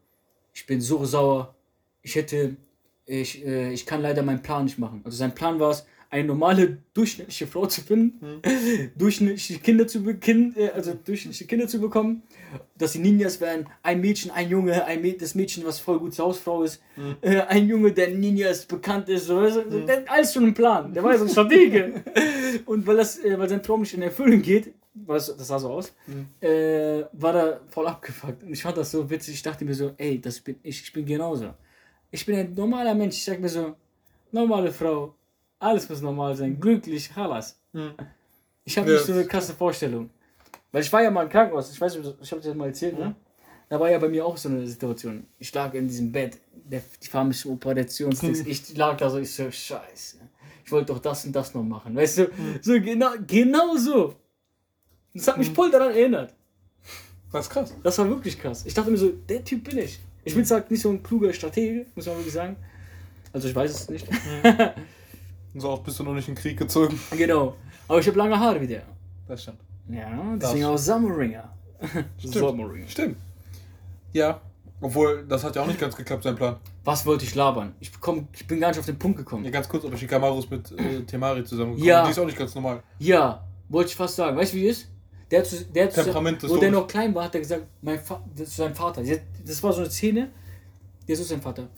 ich 0.53 0.67
bin 0.67 0.83
so 0.83 1.03
sauer. 1.07 1.55
Ich 2.03 2.15
hätte, 2.15 2.57
ich, 3.07 3.43
äh, 3.43 3.73
ich 3.73 3.87
kann 3.87 4.03
leider 4.03 4.23
meinen 4.23 4.43
Plan 4.43 4.65
nicht 4.65 4.79
machen. 4.79 5.01
Also 5.03 5.17
sein 5.17 5.35
Plan 5.35 5.59
war 5.59 5.71
es, 5.71 5.87
eine 6.11 6.25
normale, 6.25 6.77
durchschnittliche 6.93 7.47
Frau 7.47 7.65
zu 7.65 7.81
finden, 7.81 8.43
durchschnittliche 8.99 9.61
Kinder 9.61 9.87
zu 9.87 10.05
kind, 10.17 10.59
äh, 10.59 10.73
also 10.75 10.93
durchschnittliche 10.93 11.47
Kinder 11.47 11.67
zu 11.67 11.81
bekommen, 11.81 12.23
dass 12.77 12.93
die 12.93 12.99
Ninjas 12.99 13.41
wären, 13.41 13.67
ein 13.83 14.03
Mädchen, 14.03 14.31
ein 14.31 14.51
Junge, 14.51 14.85
ein 14.85 15.01
Mäd 15.01 15.23
das 15.23 15.35
Mädchen, 15.35 15.65
was 15.65 15.81
voll 15.81 16.01
gut 16.01 16.13
zur 16.13 16.27
Hausfrau 16.27 16.65
ist, 16.65 16.83
äh, 17.23 17.41
ein 17.41 17.67
Junge, 17.67 17.93
der 17.93 18.11
Ninjas 18.11 18.67
bekannt 18.67 19.09
ist, 19.09 19.25
so, 19.25 19.41
der 19.41 19.97
hat 19.97 20.11
alles 20.11 20.35
schon 20.35 20.45
ein 20.45 20.53
Plan, 20.53 20.93
der 20.93 21.03
war 21.03 21.17
so 21.17 21.25
ein 21.25 21.31
Stratege. 21.31 22.05
Und 22.67 22.87
weil 22.87 22.99
das, 22.99 23.25
äh, 23.25 23.39
weil 23.39 23.49
sein 23.49 23.63
Traum 23.63 23.81
nicht 23.81 23.95
in 23.95 24.03
Erfüllung 24.03 24.43
geht, 24.43 24.75
weil 24.95 25.17
das, 25.17 25.37
das 25.37 25.49
sah 25.49 25.59
so 25.59 25.71
aus, 25.71 25.93
äh, 26.41 27.05
war 27.13 27.33
da 27.33 27.61
voll 27.69 27.87
abgefuckt. 27.87 28.43
Und 28.43 28.53
ich 28.53 28.63
fand 28.63 28.77
das 28.77 28.91
so 28.91 29.09
witzig. 29.09 29.35
Ich 29.35 29.43
dachte 29.43 29.65
mir 29.65 29.75
so, 29.75 29.93
ey, 29.97 30.21
das 30.21 30.41
bin 30.41 30.57
ich, 30.63 30.83
ich 30.83 30.93
bin 30.93 31.07
genauso. 31.07 31.55
Ich 32.11 32.27
bin 32.27 32.37
ein 32.37 32.55
normaler 32.55 32.95
Mensch. 32.95 33.17
Ich 33.17 33.25
sag 33.25 33.41
mir 33.41 33.49
so, 33.49 33.75
normale 34.31 34.71
Frau, 34.71 35.15
alles 35.59 35.89
muss 35.89 36.01
normal 36.01 36.35
sein, 36.37 36.59
glücklich, 36.61 37.15
halas. 37.15 37.59
Mhm. 37.73 37.93
Ich 38.65 38.77
habe 38.79 38.89
Ja. 38.91 38.97
nicht 38.97 39.07
so 39.07 39.13
eine 39.13 39.25
krasse 39.27 39.55
Vorstellung. 39.55 40.11
Weil 40.71 40.83
ich 40.83 40.93
war 40.93 41.03
ja 41.03 41.11
mal 41.11 41.25
im 41.25 41.29
Krankenhaus, 41.29 41.71
ich 41.73 41.81
weiß 41.81 41.97
nicht, 41.99 42.15
ich 42.21 42.31
habe 42.33 42.41
dir 42.41 42.49
das 42.49 42.57
mal 42.57 42.69
erzählt, 42.69 42.99
ne? 42.99 43.15
Da 43.69 43.81
war 43.81 43.91
ja 43.91 43.99
bei 43.99 44.09
mir 44.09 44.25
auch 44.27 44.37
so 44.37 44.51
eine 44.51 44.67
Situation. 44.67 45.27
Ich 45.39 45.53
lag 45.55 45.73
in 45.73 45.89
diesem 45.89 46.13
Bett, 46.13 46.39
der, 46.53 46.83
die 47.03 47.25
mich 47.25 47.41
zum 47.41 47.53
Operationsdings. 47.53 48.41
Ich 48.41 48.77
lag 48.77 48.97
da 48.99 49.09
so, 49.09 49.19
ich 49.19 49.33
so, 49.33 49.51
scheiße. 49.51 50.19
Ich 50.65 50.71
wollte 50.71 50.93
doch 50.93 50.99
das 50.99 51.25
und 51.25 51.33
das 51.33 51.55
noch 51.55 51.63
machen, 51.63 51.97
weißt 51.97 52.19
du? 52.19 52.31
So 52.61 52.73
genau, 52.75 53.13
genau 53.27 53.77
so. 53.77 54.15
Das 55.15 55.29
hat 55.29 55.39
mich 55.39 55.51
voll 55.51 55.71
daran 55.71 55.91
erinnert. 55.91 56.35
Das 57.33 57.47
ist 57.47 57.51
krass. 57.51 57.75
Das 57.83 57.99
war 57.99 58.09
wirklich 58.09 58.39
krass. 58.39 58.65
Ich 58.67 58.75
dachte 58.75 58.91
mir 58.91 58.97
so, 58.97 59.11
der 59.29 59.45
Typ 59.45 59.65
bin 59.65 59.79
ich. 59.79 60.01
Ich 60.25 60.35
bin 60.35 60.45
zwar 60.45 60.63
nicht 60.69 60.83
so 60.83 60.91
ein 60.91 61.03
kluger 61.03 61.33
Stratege, 61.33 61.87
muss 61.95 62.07
man 62.07 62.17
wirklich 62.17 62.35
sagen. 62.35 62.57
Also 63.33 63.49
ich 63.49 63.55
weiß 63.55 63.71
es 63.71 63.89
nicht. 63.89 64.07
So 65.55 65.69
oft 65.69 65.85
bist 65.85 65.99
du 65.99 66.05
noch 66.05 66.15
nicht 66.15 66.29
in 66.29 66.35
den 66.35 66.41
Krieg 66.41 66.59
gezogen. 66.59 66.99
genau. 67.11 67.57
Aber 67.89 67.99
ich 67.99 68.07
habe 68.07 68.17
lange 68.17 68.39
Haare 68.39 68.61
wie 68.61 68.67
der. 68.67 68.83
Das 69.29 69.43
stimmt. 69.43 69.59
Ja, 69.89 70.37
deswegen 70.37 70.65
auch 70.65 70.79
Summeringer. 70.79 71.53
Summeringer. 72.19 72.89
Stimmt. 72.89 73.17
Ja. 74.13 74.41
Obwohl, 74.81 75.25
das 75.29 75.45
hat 75.45 75.55
ja 75.55 75.63
auch 75.63 75.67
nicht 75.67 75.79
ganz 75.79 75.95
geklappt, 75.95 76.25
sein 76.25 76.35
Plan. 76.35 76.57
Was 76.85 77.07
wollte 77.07 77.25
ich 77.25 77.35
labern? 77.35 77.75
Ich, 77.79 77.93
komm, 78.01 78.27
ich 78.33 78.47
bin 78.47 78.61
gar 78.61 78.69
nicht 78.69 78.81
auf 78.81 78.87
den 78.87 78.99
Punkt 78.99 79.19
gekommen. 79.19 79.45
Ja, 79.45 79.51
ganz 79.51 79.69
kurz, 79.69 79.85
aber 79.85 79.97
Shikamaru 79.97 80.41
ist 80.41 80.51
mit 80.51 80.73
äh, 80.73 81.03
Temari 81.03 81.45
zusammengekommen. 81.45 81.87
Ja. 81.87 82.05
Die 82.05 82.11
ist 82.11 82.19
auch 82.19 82.27
nicht 82.27 82.39
ganz 82.39 82.55
normal. 82.55 82.83
Ja, 82.99 83.45
wollte 83.69 83.91
ich 83.91 83.97
fast 83.97 84.17
sagen. 84.17 84.37
Weißt 84.37 84.55
du, 84.55 84.57
wie 84.57 84.67
es 84.67 84.79
ist? 84.79 84.92
Der 85.33 85.43
der 85.75 85.89
Temperament 85.89 86.49
wo 86.49 86.59
der 86.59 86.71
noch 86.71 86.87
klein 86.87 87.15
war, 87.15 87.25
hat 87.25 87.35
er 87.35 87.41
gesagt, 87.41 87.67
mein 87.81 87.99
Fa 87.99 88.23
das 88.37 88.49
ist 88.49 88.57
sein 88.57 88.75
Vater. 88.75 89.03
Das 89.47 89.63
war 89.63 89.73
so 89.73 89.81
eine 89.81 89.91
Szene. 89.91 90.31
Der 91.09 91.15
ist 91.15 91.21
so 91.21 91.25
sein 91.25 91.41
Vater. 91.41 91.69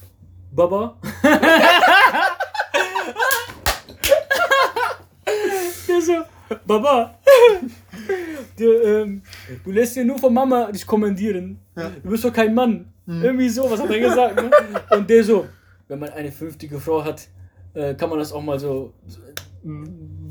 Baba. 0.51 0.99
der 5.88 6.01
so, 6.01 6.14
Baba. 6.67 7.17
Du, 8.59 8.64
ähm, 8.64 9.23
du 9.64 9.71
lässt 9.71 9.95
dir 9.95 10.05
nur 10.05 10.19
von 10.19 10.35
Mama 10.35 10.73
dich 10.73 10.85
kommandieren. 10.85 11.61
Du 12.03 12.11
bist 12.11 12.25
doch 12.25 12.33
kein 12.33 12.53
Mann. 12.55 12.93
Irgendwie 13.07 13.49
so, 13.49 13.71
was 13.71 13.81
hat 13.81 13.90
er 13.90 14.01
gesagt? 14.01 14.37
Ne? 14.37 14.51
Und 14.97 15.09
der 15.09 15.23
so, 15.23 15.47
wenn 15.87 16.01
man 16.01 16.11
eine 16.11 16.33
fünftige 16.33 16.81
Frau 16.81 17.05
hat, 17.05 17.29
äh, 17.75 17.95
kann 17.95 18.11
man 18.11 18.19
das 18.19 18.33
auch 18.33 18.43
mal 18.43 18.59
so. 18.59 18.95
Die, 19.07 20.24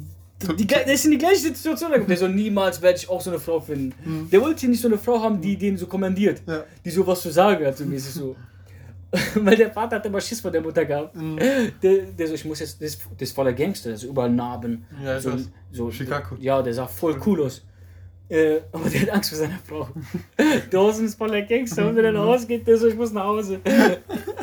die, 0.48 0.68
der 0.68 0.88
ist 0.88 1.06
in 1.06 1.12
die 1.12 1.18
gleiche 1.18 1.40
Situation 1.40 1.92
gekommen. 1.92 2.08
Der 2.08 2.18
so, 2.18 2.28
niemals 2.28 2.82
werde 2.82 2.98
ich 2.98 3.10
auch 3.10 3.22
so 3.22 3.30
eine 3.30 3.40
Frau 3.40 3.60
finden. 3.60 4.30
Der 4.32 4.42
wollte 4.42 4.68
nicht 4.68 4.82
so 4.82 4.88
eine 4.88 4.98
Frau 4.98 5.22
haben, 5.22 5.40
die 5.42 5.58
den 5.58 5.78
so 5.78 5.88
kommandiert. 5.88 6.42
Ja. 6.48 6.64
Die 6.84 6.90
so 6.90 7.06
was 7.06 7.22
zu 7.22 7.32
sagen 7.32 7.66
hat, 7.66 7.78
so 7.78 7.86
mäßig 7.86 8.14
so. 8.14 8.36
Weil 9.36 9.56
der 9.56 9.72
Vater 9.72 9.98
hat 9.98 10.06
immer 10.06 10.20
Schiss 10.20 10.42
vor 10.42 10.50
der 10.50 10.62
Mutter 10.62 10.86
gehabt. 10.86 11.16
Der, 11.84 12.02
der 12.18 12.28
so, 12.28 12.34
ich 12.34 12.46
muss 12.46 12.60
jetzt, 12.60 12.82
das, 12.82 12.98
das 12.98 13.30
ist 13.30 13.36
voller 13.36 13.54
Gangster, 13.54 13.92
das 13.92 14.04
ist 14.04 14.10
überall 14.10 14.32
Narben. 14.32 14.86
Ja, 15.04 15.20
so, 15.20 15.34
weiß. 15.34 15.50
so, 15.72 15.92
Chicago. 15.92 16.36
Ja, 16.40 16.62
der 16.62 16.74
sah 16.74 16.88
voll 16.88 17.20
cool 17.26 17.44
aus. 17.44 17.64
Äh, 18.30 18.62
aber 18.72 18.90
der 18.90 19.02
hat 19.02 19.10
Angst 19.12 19.30
vor 19.30 19.38
seiner 19.38 19.60
Frau. 19.60 19.88
Draußen 20.72 21.06
ist 21.06 21.16
voller 21.16 21.44
Gangster 21.44 21.88
und 21.88 21.96
wenn 21.96 22.06
er 22.06 22.14
nach 22.14 22.24
Hause 22.24 22.48
geht, 22.48 22.66
der 22.66 22.78
so, 22.78 22.88
ich 22.88 22.96
muss 22.96 23.12
nach 23.12 23.26
Hause. 23.26 23.60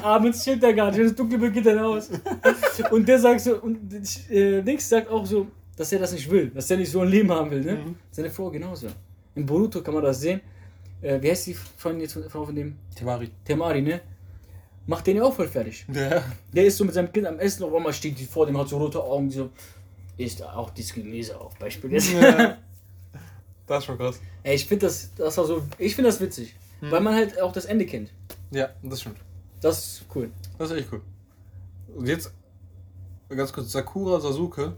Abends 0.01 0.45
chillt 0.45 0.63
er 0.63 0.73
gar 0.73 0.91
nicht, 0.91 0.99
wenn 0.99 1.07
es 1.07 1.15
dunkel 1.15 1.41
wird, 1.41 1.55
geht 1.55 1.67
er 1.67 1.75
nach 1.75 1.85
Hause. 1.85 2.21
Und 2.91 3.09
der 3.09 3.19
sagt 3.19 3.41
so, 3.41 3.57
und 3.57 3.79
äh, 4.31 4.63
Nix 4.63 4.89
sagt 4.89 5.11
auch 5.11 5.27
so, 5.27 5.49
dass 5.81 5.91
er 5.93 5.99
das 5.99 6.13
nicht 6.13 6.31
will, 6.31 6.51
dass 6.51 6.71
er 6.71 6.77
nicht 6.77 6.93
so 6.93 7.01
ein 7.01 7.09
Leben 7.09 7.33
haben 7.33 7.51
will. 7.51 7.63
Ne? 7.63 7.95
Seine 8.11 8.31
Frau 8.31 8.51
genauso. 8.51 8.89
In 9.35 9.47
Boruto 9.47 9.81
kann 9.81 9.95
man 9.95 10.03
das 10.03 10.21
sehen. 10.21 10.43
Äh, 11.01 11.23
wie 11.23 11.31
heißt 11.31 11.47
die 11.47 11.55
Freundin 11.55 12.03
jetzt, 12.03 12.19
Frau 12.29 12.45
von 12.45 12.55
dem? 12.55 12.77
Temari. 12.95 13.31
Temari, 13.43 13.81
ne? 13.81 14.03
Macht 14.87 15.07
den 15.07 15.17
ja 15.17 15.23
auch 15.23 15.33
voll 15.33 15.49
fertig. 15.49 15.87
Ja. 15.91 16.23
Der 16.53 16.67
ist 16.67 16.77
so 16.77 16.85
mit 16.85 16.93
seinem 16.93 17.11
Kind 17.11 17.27
am 17.27 17.39
Essen, 17.39 17.63
auf 17.65 17.73
einmal 17.73 17.95
steht 17.95 18.19
die 18.19 18.27
vor 18.27 18.45
dem, 18.45 18.59
hat 18.59 18.69
so 18.69 18.77
rote 18.77 19.03
Augen, 19.03 19.31
so, 19.31 19.49
ist 20.19 20.43
auch 20.43 20.69
dieses 20.69 20.93
Gemüse 20.93 21.41
auf, 21.41 21.59
Beispiel 21.59 21.93
jetzt. 21.93 22.13
ja. 22.13 22.59
Das 23.67 23.79
ist 23.79 23.85
schon 23.87 23.97
krass. 23.97 24.21
Ey, 24.43 24.57
ich 24.57 24.67
finde 24.67 24.85
das, 24.85 25.15
das 25.15 25.39
war 25.39 25.47
so, 25.47 25.63
ich 25.79 25.95
finde 25.95 26.11
das 26.11 26.21
witzig, 26.21 26.57
weil 26.83 27.01
man 27.01 27.15
halt 27.15 27.41
auch 27.41 27.53
das 27.53 27.65
Ende 27.65 27.87
kennt. 27.87 28.13
Ja, 28.51 28.69
das 28.83 29.01
stimmt. 29.01 29.17
Das 29.63 29.79
ist 29.79 30.05
cool. 30.15 30.31
Das 30.59 30.71
ist 30.71 30.77
echt 30.77 30.93
cool. 30.93 31.01
Und 31.97 32.07
jetzt 32.07 32.35
ganz 33.31 33.51
kurz 33.51 33.73
Sakura 33.73 34.21
Sasuke. 34.21 34.75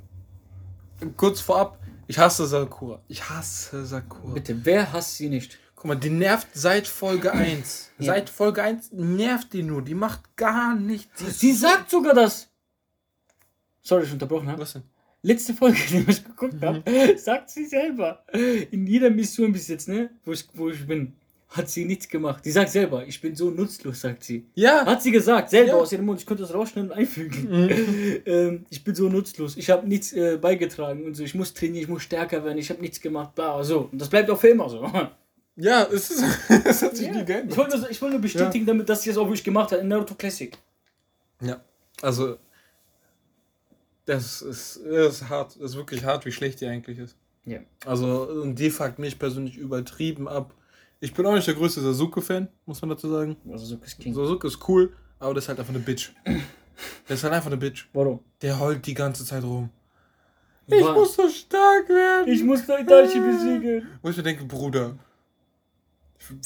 Kurz 1.16 1.40
vorab, 1.40 1.78
ich 2.06 2.18
hasse 2.18 2.46
Sakura. 2.46 3.02
Ich 3.08 3.28
hasse 3.28 3.84
Sakura. 3.84 4.34
Bitte, 4.34 4.64
wer 4.64 4.92
hasst 4.92 5.16
sie 5.16 5.28
nicht? 5.28 5.58
Guck 5.74 5.86
mal, 5.86 5.94
die 5.96 6.10
nervt 6.10 6.48
seit 6.52 6.86
Folge 6.86 7.32
1. 7.32 7.90
Ja. 7.98 8.06
Seit 8.06 8.30
Folge 8.30 8.62
1 8.62 8.92
nervt 8.92 9.52
die 9.52 9.62
nur. 9.62 9.82
Die 9.82 9.94
macht 9.94 10.36
gar 10.36 10.74
nichts. 10.74 11.40
Sie 11.40 11.52
sagt 11.52 11.90
sogar 11.90 12.14
das. 12.14 12.48
Sorry, 13.82 14.04
ich 14.04 14.12
unterbrochen 14.12 14.48
habe. 14.48 14.62
Was 14.62 14.74
denn? 14.74 14.84
Letzte 15.22 15.54
Folge, 15.54 15.78
die 15.90 16.04
ich 16.08 16.24
geguckt 16.24 16.60
habe, 16.62 16.82
sagt 17.16 17.50
sie 17.50 17.66
selber. 17.66 18.24
In 18.70 18.86
jeder 18.86 19.10
Mission 19.10 19.52
bis 19.52 19.68
jetzt, 19.68 19.88
ne, 19.88 20.10
wo 20.24 20.32
ich, 20.32 20.48
wo 20.54 20.68
ich 20.68 20.86
bin, 20.86 21.16
hat 21.52 21.68
sie 21.68 21.84
nichts 21.84 22.08
gemacht. 22.08 22.44
Sie 22.44 22.50
sagt 22.50 22.70
selber, 22.70 23.06
ich 23.06 23.20
bin 23.20 23.36
so 23.36 23.50
nutzlos, 23.50 24.00
sagt 24.00 24.24
sie. 24.24 24.46
Ja. 24.54 24.84
Hat 24.86 25.02
sie 25.02 25.10
gesagt, 25.10 25.50
selber 25.50 25.68
Ja. 25.72 25.76
aus 25.76 25.92
ihrem 25.92 26.06
Mund. 26.06 26.18
Ich 26.20 26.26
könnte 26.26 26.42
das 26.42 26.52
rausschneiden 26.54 26.90
und 26.90 26.96
einfügen. 26.96 27.70
ähm, 28.26 28.66
ich 28.70 28.82
bin 28.82 28.94
so 28.94 29.08
nutzlos. 29.08 29.56
Ich 29.56 29.68
habe 29.70 29.86
nichts 29.86 30.12
äh, 30.12 30.38
beigetragen 30.40 31.04
und 31.04 31.14
so. 31.14 31.22
Ich 31.22 31.34
muss 31.34 31.52
trainieren, 31.54 31.82
ich 31.84 31.88
muss 31.88 32.02
stärker 32.02 32.44
werden. 32.44 32.58
Ich 32.58 32.70
habe 32.70 32.80
nichts 32.80 33.00
gemacht. 33.00 33.34
Bla, 33.34 33.62
so. 33.64 33.88
Und 33.92 34.00
das 34.00 34.08
bleibt 34.08 34.28
auch 34.30 34.38
für 34.40 34.48
immer 34.48 34.68
so. 34.68 34.90
Ja, 35.54 35.82
es, 35.92 36.10
ist, 36.10 36.24
es 36.64 36.80
hat 36.80 36.96
sich 36.96 37.10
nie 37.10 37.20
ich 37.20 37.26
geändert. 37.26 37.54
wollte 37.58 37.78
das- 37.78 37.90
ich 37.90 38.00
wollte 38.00 38.14
nur 38.14 38.22
bestätigen, 38.22 38.64
damit, 38.64 38.88
dass 38.88 39.02
sie 39.02 39.10
es 39.10 39.18
auch 39.18 39.26
wirklich 39.26 39.44
gemacht 39.44 39.70
hat 39.70 39.80
in 39.80 39.88
Naruto 39.88 40.14
Classic. 40.14 40.56
Ja. 41.42 41.60
Also, 42.00 42.38
das 44.06 44.40
ist, 44.42 44.80
das 44.84 45.16
ist 45.20 45.28
hart. 45.28 45.56
Das 45.60 45.72
ist 45.72 45.76
wirklich 45.76 46.04
hart, 46.04 46.24
wie 46.24 46.32
schlecht 46.32 46.60
die 46.62 46.66
eigentlich 46.66 46.98
ist. 46.98 47.16
Ja. 47.44 47.58
Also, 47.84 48.22
und 48.42 48.54
die 48.56 48.70
fuckt 48.70 48.98
mich 48.98 49.18
persönlich 49.18 49.56
übertrieben 49.58 50.26
ab. 50.26 50.54
Ich 51.02 51.12
bin 51.12 51.26
auch 51.26 51.34
nicht 51.34 51.48
der 51.48 51.54
größte 51.54 51.80
Sasuke-Fan, 51.80 52.46
muss 52.64 52.80
man 52.80 52.90
dazu 52.90 53.10
sagen. 53.10 53.36
Sasuke 53.44 53.84
ist 53.86 53.98
King. 53.98 54.14
Sasuke 54.14 54.46
ist 54.46 54.58
cool, 54.68 54.92
aber 55.18 55.34
das 55.34 55.44
ist 55.44 55.48
halt 55.48 55.58
einfach 55.58 55.74
eine 55.74 55.82
Bitch. 55.82 56.10
Der 57.08 57.14
ist 57.16 57.24
halt 57.24 57.32
einfach 57.34 57.48
eine 57.48 57.56
Bitch. 57.56 57.86
Warum? 57.92 58.20
Der 58.40 58.58
heult 58.60 58.86
die 58.86 58.94
ganze 58.94 59.24
Zeit 59.24 59.42
rum. 59.42 59.68
Ich 60.68 60.74
Ich 60.76 60.84
Wa- 60.84 60.92
muss 60.94 61.14
so 61.16 61.28
stark 61.28 61.88
werden. 61.88 62.28
Ich 62.32 62.42
muss 62.44 62.64
dein 62.66 62.86
Daichi 62.86 63.18
besiegen. 63.20 63.88
Wo 64.00 64.08
ich 64.10 64.16
mir 64.16 64.22
denke, 64.22 64.44
Bruder, 64.44 64.96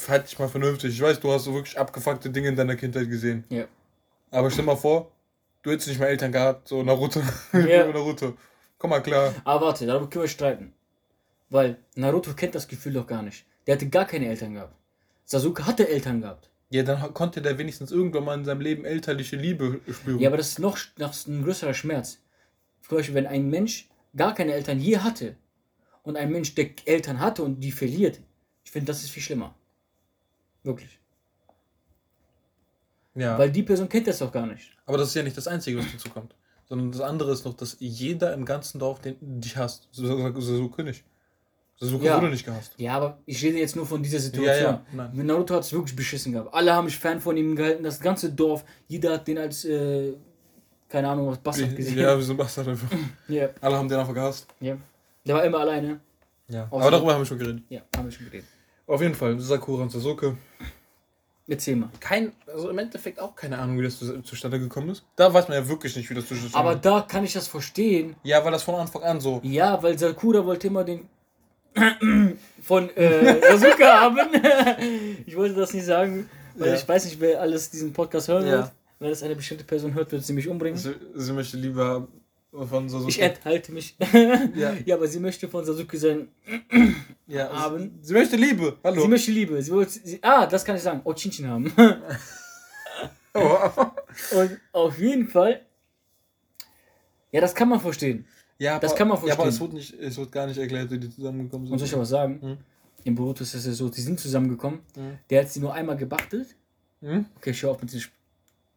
halt 0.08 0.26
dich 0.26 0.38
mal 0.38 0.48
vernünftig. 0.48 0.94
Ich 0.94 1.00
weiß, 1.02 1.20
du 1.20 1.30
hast 1.32 1.44
so 1.44 1.54
wirklich 1.54 1.78
abgefuckte 1.78 2.30
Dinge 2.30 2.48
in 2.48 2.56
deiner 2.56 2.76
Kindheit 2.76 3.08
gesehen. 3.10 3.44
Ja. 3.50 3.66
Aber 4.30 4.50
stell 4.50 4.64
mal 4.64 4.76
vor, 4.76 5.10
du 5.62 5.70
hättest 5.70 5.88
nicht 5.88 6.00
mal 6.00 6.06
Eltern 6.06 6.32
gehabt, 6.32 6.68
so 6.68 6.82
Naruto. 6.82 7.20
Ja. 7.52 7.86
Naruto. 7.86 8.34
Komm 8.78 8.90
mal 8.90 9.00
klar. 9.02 9.34
Aber 9.44 9.66
warte, 9.66 9.86
darüber 9.86 10.08
können 10.08 10.24
wir 10.24 10.28
streiten. 10.28 10.72
Weil 11.50 11.76
Naruto 11.94 12.32
kennt 12.34 12.54
das 12.54 12.66
Gefühl 12.66 12.94
doch 12.94 13.06
gar 13.06 13.22
nicht. 13.22 13.44
Der 13.66 13.74
hatte 13.74 13.88
gar 13.88 14.04
keine 14.06 14.26
Eltern 14.28 14.54
gehabt. 14.54 14.74
Sasuke 15.24 15.66
hatte 15.66 15.88
Eltern 15.88 16.20
gehabt. 16.20 16.50
Ja, 16.70 16.82
dann 16.82 17.14
konnte 17.14 17.42
der 17.42 17.58
wenigstens 17.58 17.92
irgendwann 17.92 18.24
mal 18.24 18.34
in 18.38 18.44
seinem 18.44 18.60
Leben 18.60 18.84
elterliche 18.84 19.36
Liebe 19.36 19.80
spüren. 19.92 20.18
Ja, 20.20 20.28
aber 20.28 20.36
das 20.36 20.48
ist 20.50 20.58
noch, 20.58 20.78
noch 20.98 21.14
ein 21.26 21.42
größerer 21.44 21.74
Schmerz. 21.74 22.18
Zum 22.82 22.96
Beispiel, 22.98 23.14
wenn 23.14 23.26
ein 23.26 23.48
Mensch 23.48 23.88
gar 24.16 24.34
keine 24.34 24.52
Eltern 24.52 24.78
je 24.80 24.98
hatte 24.98 25.36
und 26.02 26.16
ein 26.16 26.30
Mensch, 26.30 26.54
der 26.54 26.70
Eltern 26.84 27.20
hatte 27.20 27.42
und 27.42 27.60
die 27.60 27.72
verliert, 27.72 28.20
ich 28.64 28.70
finde, 28.70 28.86
das 28.86 29.02
ist 29.02 29.10
viel 29.10 29.22
schlimmer. 29.22 29.54
Wirklich. 30.64 30.98
ja. 33.14 33.38
Weil 33.38 33.50
die 33.50 33.62
Person 33.62 33.88
kennt 33.88 34.06
das 34.06 34.18
doch 34.18 34.32
gar 34.32 34.46
nicht. 34.46 34.76
aber 34.86 34.98
das 34.98 35.08
ist 35.08 35.14
ja 35.14 35.22
nicht 35.22 35.36
das 35.36 35.46
Einzige, 35.48 35.78
was 35.78 35.86
dazu 35.92 36.10
kommt. 36.10 36.34
Sondern 36.68 36.90
das 36.90 37.00
andere 37.00 37.32
ist 37.32 37.44
noch, 37.44 37.54
dass 37.54 37.76
jeder 37.78 38.34
im 38.34 38.44
ganzen 38.44 38.80
Dorf 38.80 39.00
den, 39.00 39.16
dich 39.40 39.56
hasst. 39.56 39.88
Sas- 39.92 40.08
Sasuke 40.08 40.82
nicht. 41.80 41.90
Sasuke 41.90 42.04
Ja. 42.06 42.16
wurde 42.16 42.30
nicht 42.30 42.44
gehasst. 42.44 42.72
Ja, 42.78 42.94
aber 42.94 43.18
ich 43.26 43.42
rede 43.42 43.58
jetzt 43.58 43.76
nur 43.76 43.86
von 43.86 44.02
dieser 44.02 44.16
Ja, 44.18 44.22
Situation. 44.22 44.78
ja. 44.96 45.10
Mit 45.12 45.26
Naruto 45.26 45.54
hat 45.54 45.62
es 45.62 45.72
wirklich 45.72 45.94
beschissen 45.96 46.32
gehabt. 46.32 46.52
Alle 46.54 46.72
haben 46.74 46.86
mich 46.86 46.96
Fan 46.98 47.20
von 47.20 47.36
ihm 47.36 47.54
gehalten, 47.56 47.82
das 47.84 48.00
ganze 48.00 48.30
Dorf. 48.32 48.64
Jeder 48.88 49.12
hat 49.14 49.28
den 49.28 49.38
als, 49.38 49.64
äh, 49.64 50.14
keine 50.88 51.08
Ahnung, 51.10 51.28
was 51.28 51.38
Bastard 51.38 51.76
gesehen. 51.76 51.98
Ja, 51.98 52.16
wie 52.18 52.22
so 52.22 52.32
ein 52.32 52.36
Bastard 52.36 52.68
einfach. 52.68 52.88
ja. 53.28 53.48
Alle 53.60 53.76
haben 53.76 53.88
den 53.88 53.98
einfach 53.98 54.14
gehasst. 54.14 54.46
ja. 54.60 54.76
Der 55.26 55.34
war 55.34 55.44
immer 55.44 55.58
alleine. 55.58 55.98
Ja. 56.48 56.68
Außer- 56.70 56.80
Aber 56.82 56.90
darüber 56.92 57.12
haben 57.14 57.20
wir 57.22 57.26
schon 57.26 57.38
geredet. 57.40 57.62
Ja, 57.68 57.80
haben 57.96 58.04
wir 58.04 58.12
schon 58.12 58.26
geredet. 58.26 58.46
Auf 58.86 59.02
jeden 59.02 59.14
Fall, 59.16 59.36
Sakura 59.40 59.82
und 59.82 59.90
Sasuke. 59.90 60.36
Erzähl 61.48 61.76
mal. 61.76 61.88
Kein, 62.00 62.32
also 62.46 62.70
im 62.70 62.78
Endeffekt 62.78 63.20
auch 63.20 63.34
keine 63.36 63.58
Ahnung, 63.58 63.78
wie 63.78 63.82
das 63.84 63.98
zu- 63.98 64.20
zustande 64.22 64.58
gekommen 64.60 64.88
ist. 64.90 65.04
Da 65.16 65.32
weiß 65.32 65.48
man 65.48 65.56
ja 65.58 65.68
wirklich 65.68 65.94
nicht, 65.96 66.08
wie 66.10 66.14
das 66.14 66.26
zustande 66.26 66.56
Aber 66.56 66.74
da 66.76 67.00
kann 67.02 67.24
ich 67.24 67.32
das 67.32 67.46
verstehen. 67.48 68.16
Ja, 68.24 68.44
weil 68.44 68.50
das 68.52 68.62
von 68.64 68.74
Anfang 68.76 69.02
an 69.02 69.20
so. 69.20 69.40
Ja, 69.44 69.80
weil 69.82 69.96
Sakura 69.98 70.44
wollte 70.46 70.66
immer 70.68 70.82
den 70.84 71.08
von 72.62 72.90
äh, 72.96 73.40
Sasuke 73.42 73.84
haben. 73.86 74.18
ich 75.26 75.36
wollte 75.36 75.54
das 75.54 75.72
nicht 75.74 75.84
sagen, 75.86 76.28
weil 76.56 76.68
Ja. 76.70 76.74
ich 76.74 76.88
weiß 76.88 77.04
nicht, 77.04 77.20
wer 77.20 77.40
alles 77.40 77.70
diesen 77.70 77.92
Podcast 77.92 78.28
hören 78.28 78.46
Ja. 78.46 78.52
wird. 78.52 78.72
Wenn 78.98 79.10
das 79.10 79.22
eine 79.22 79.36
bestimmte 79.36 79.64
Person 79.64 79.92
hört, 79.94 80.10
wird 80.10 80.24
sie 80.24 80.32
mich 80.32 80.48
umbringen. 80.48 80.78
Sie, 80.78 80.94
sie 81.14 81.32
möchte 81.32 81.56
lieber 81.58 82.08
von 82.50 82.88
Sasuke. 82.88 83.10
Ich 83.10 83.20
enthalte 83.20 83.72
mich. 83.72 83.94
Ja. 84.54 84.74
ja, 84.86 84.94
aber 84.96 85.06
sie 85.06 85.20
möchte 85.20 85.48
von 85.48 85.64
Sasuke 85.64 85.98
sein. 85.98 86.28
ja, 87.26 87.50
haben. 87.52 87.98
Sie, 88.00 88.08
sie 88.08 88.14
möchte 88.14 88.36
Liebe. 88.36 88.76
Hallo. 88.82 89.02
Sie 89.02 89.08
möchte 89.08 89.30
Liebe. 89.32 89.60
Sie 89.62 89.70
wollte, 89.70 89.92
sie, 89.92 90.18
ah, 90.22 90.46
das 90.46 90.64
kann 90.64 90.76
ich 90.76 90.82
sagen. 90.82 91.00
Ochinchin 91.04 91.46
haben. 91.48 91.72
Oh. 93.38 93.58
Und 94.34 94.58
auf 94.72 94.98
jeden 94.98 95.28
Fall. 95.28 95.60
Ja, 97.32 97.42
das 97.42 97.54
kann 97.54 97.68
man 97.68 97.78
verstehen. 97.80 98.26
Ja, 98.58 98.78
Das 98.78 98.92
aber- 98.92 98.98
kann 98.98 99.08
man 99.08 99.16
Ja, 99.18 99.34
aber 99.34 99.44
verstehen. 99.44 99.48
es 99.48 99.60
wird, 99.60 99.72
nicht, 99.72 99.94
es 99.94 100.16
wird 100.16 100.32
gar 100.32 100.46
nicht 100.46 100.58
erklärt, 100.58 100.90
wie 100.90 100.98
die 100.98 101.10
zusammengekommen 101.10 101.66
sind. 101.66 101.72
Und 101.72 101.78
soll 101.78 101.88
ich 101.88 101.94
aber 101.94 102.06
sagen, 102.06 102.38
Mhm. 102.42 102.56
im 103.04 103.14
Boruto 103.14 103.42
ist 103.42 103.54
es 103.54 103.66
ja 103.66 103.72
so, 103.72 103.88
die 103.88 104.00
sind 104.00 104.18
zusammengekommen. 104.20 104.80
Mhm. 104.96 105.18
Der 105.30 105.42
hat 105.42 105.50
sie 105.50 105.60
nur 105.60 105.72
einmal 105.74 105.96
gebachtelt. 105.96 106.48
Hm? 107.02 107.26
Okay, 107.36 107.52
schau 107.54 107.70
auf 107.72 107.80
mit 107.82 107.92
diesem. 107.92 108.10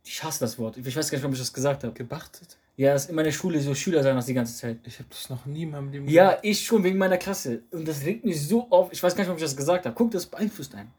Ich 0.04 0.24
hasse 0.24 0.40
das 0.42 0.58
Wort. 0.60 0.78
Ich 0.78 0.86
weiß 0.96 1.10
gar 1.10 1.16
nicht, 1.18 1.24
warum 1.24 1.34
ich 1.34 1.40
das 1.40 1.54
gesagt 1.54 1.84
habe. 1.84 1.94
Gebachtet? 1.94 2.58
Ja, 2.78 2.94
das 2.94 3.08
in 3.08 3.16
meiner 3.16 3.32
Schule 3.32 3.60
so 3.62 3.76
Schüler 3.76 4.02
sagen 4.04 4.16
das 4.16 4.26
die 4.26 4.34
ganze 4.34 4.56
Zeit. 4.56 4.78
Ich 4.86 4.98
habe 5.00 5.10
das 5.10 5.30
noch 5.30 5.46
nie 5.46 5.64
in 5.64 5.72
meinem 5.72 5.92
Leben 5.92 6.08
Ja, 6.08 6.38
ich 6.42 6.66
schon 6.66 6.84
wegen 6.84 6.98
meiner 6.98 7.18
Klasse. 7.18 7.62
Und 7.72 7.88
das 7.88 8.02
regt 8.06 8.24
mich 8.26 8.42
so 8.48 8.68
auf. 8.70 8.92
Ich 8.94 9.04
weiß 9.04 9.14
gar 9.16 9.22
nicht, 9.22 9.28
warum 9.28 9.38
ich 9.38 9.44
das 9.44 9.56
gesagt 9.56 9.86
habe. 9.86 9.94
Guck, 9.96 10.12
das 10.12 10.26
beeinflusst 10.26 10.74
einen. 10.76 10.90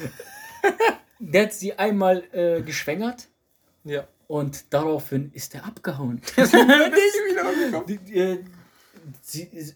Der 1.18 1.44
hat 1.44 1.52
sie 1.52 1.74
einmal 1.74 2.24
äh, 2.32 2.62
geschwängert 2.62 3.28
Ja. 3.84 4.06
Und 4.32 4.72
daraufhin 4.72 5.30
ist 5.34 5.54
er 5.54 5.66
abgehauen. 5.66 6.22
Der 6.36 6.44
ist 6.44 6.52
wieder. 6.54 7.84
Die, 7.86 7.98
Der 7.98 8.38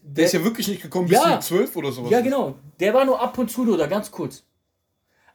der, 0.03 0.25
ist 0.25 0.33
ja 0.33 0.43
wirklich 0.43 0.67
nicht 0.67 0.81
gekommen 0.81 1.07
Ja. 1.09 1.35
bis 1.35 1.45
zu 1.45 1.53
zwölf 1.55 1.75
oder 1.75 1.91
sowas. 1.91 2.09
ja, 2.09 2.21
genau. 2.21 2.55
Der 2.79 2.91
war 2.91 3.05
nur 3.05 3.21
ab 3.21 3.37
und 3.37 3.51
zu 3.51 3.71
oder 3.71 3.87
ganz 3.87 4.09
kurz. 4.09 4.43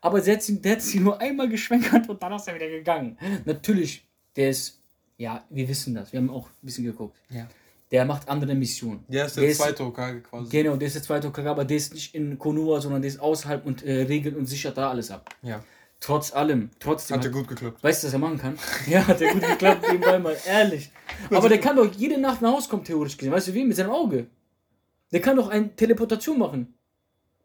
Aber 0.00 0.20
sie 0.20 0.32
hat 0.32 0.42
sie, 0.42 0.60
der 0.60 0.72
hat 0.72 0.82
sie 0.82 0.98
nur 0.98 1.20
einmal 1.20 1.48
geschwängert 1.48 2.08
und 2.08 2.20
dann 2.20 2.32
ist 2.32 2.48
er 2.48 2.56
wieder 2.56 2.68
gegangen. 2.68 3.16
Natürlich, 3.44 4.04
der 4.34 4.50
ist, 4.50 4.80
ja, 5.18 5.44
wir 5.50 5.68
wissen 5.68 5.94
das. 5.94 6.12
Wir 6.12 6.18
haben 6.18 6.30
auch 6.30 6.48
ein 6.48 6.66
bisschen 6.66 6.84
geguckt. 6.84 7.16
Ja. 7.30 7.46
Der 7.92 8.04
macht 8.04 8.28
andere 8.28 8.56
Missionen. 8.56 9.04
Der 9.06 9.26
ist 9.26 9.36
der, 9.36 9.44
Der 9.44 9.54
zweite 9.54 9.84
Hokage 9.84 10.22
quasi. 10.22 10.50
Genau, 10.50 10.74
der 10.74 10.88
ist 10.88 10.94
der 10.96 11.02
zweite 11.04 11.28
Hokage, 11.28 11.48
aber 11.48 11.64
der 11.64 11.76
ist 11.76 11.94
nicht 11.94 12.12
in 12.16 12.36
Konoha, 12.40 12.80
sondern 12.80 13.02
der 13.02 13.08
ist 13.10 13.20
außerhalb 13.20 13.64
und 13.66 13.84
äh, 13.84 14.02
regelt 14.02 14.34
und 14.36 14.46
sichert 14.46 14.76
da 14.78 14.90
alles 14.90 15.12
ab. 15.12 15.32
Ja. 15.42 15.62
Trotz 16.02 16.32
allem, 16.32 16.70
trotzdem. 16.80 17.16
Hat 17.16 17.24
ja 17.24 17.30
gut 17.30 17.46
geklappt. 17.46 17.82
Weißt 17.82 18.02
du, 18.02 18.08
was 18.08 18.12
er 18.12 18.18
machen 18.18 18.36
kann? 18.36 18.58
Ja, 18.88 19.06
hat 19.06 19.20
er 19.20 19.32
gut 19.32 19.46
geklappt, 19.46 19.86
nebenbei 19.86 20.18
mal, 20.18 20.36
ehrlich. 20.46 20.90
Aber 21.30 21.48
der 21.48 21.60
kann 21.60 21.76
doch 21.76 21.94
jede 21.94 22.18
Nacht 22.20 22.42
nach 22.42 22.52
Hause 22.52 22.68
kommen, 22.68 22.82
theoretisch 22.82 23.16
gesehen. 23.16 23.32
Weißt 23.32 23.48
du 23.48 23.54
wie? 23.54 23.64
Mit 23.64 23.76
seinem 23.76 23.90
Auge. 23.90 24.26
Der 25.12 25.20
kann 25.20 25.36
doch 25.36 25.48
eine 25.48 25.74
Teleportation 25.76 26.40
machen. 26.40 26.74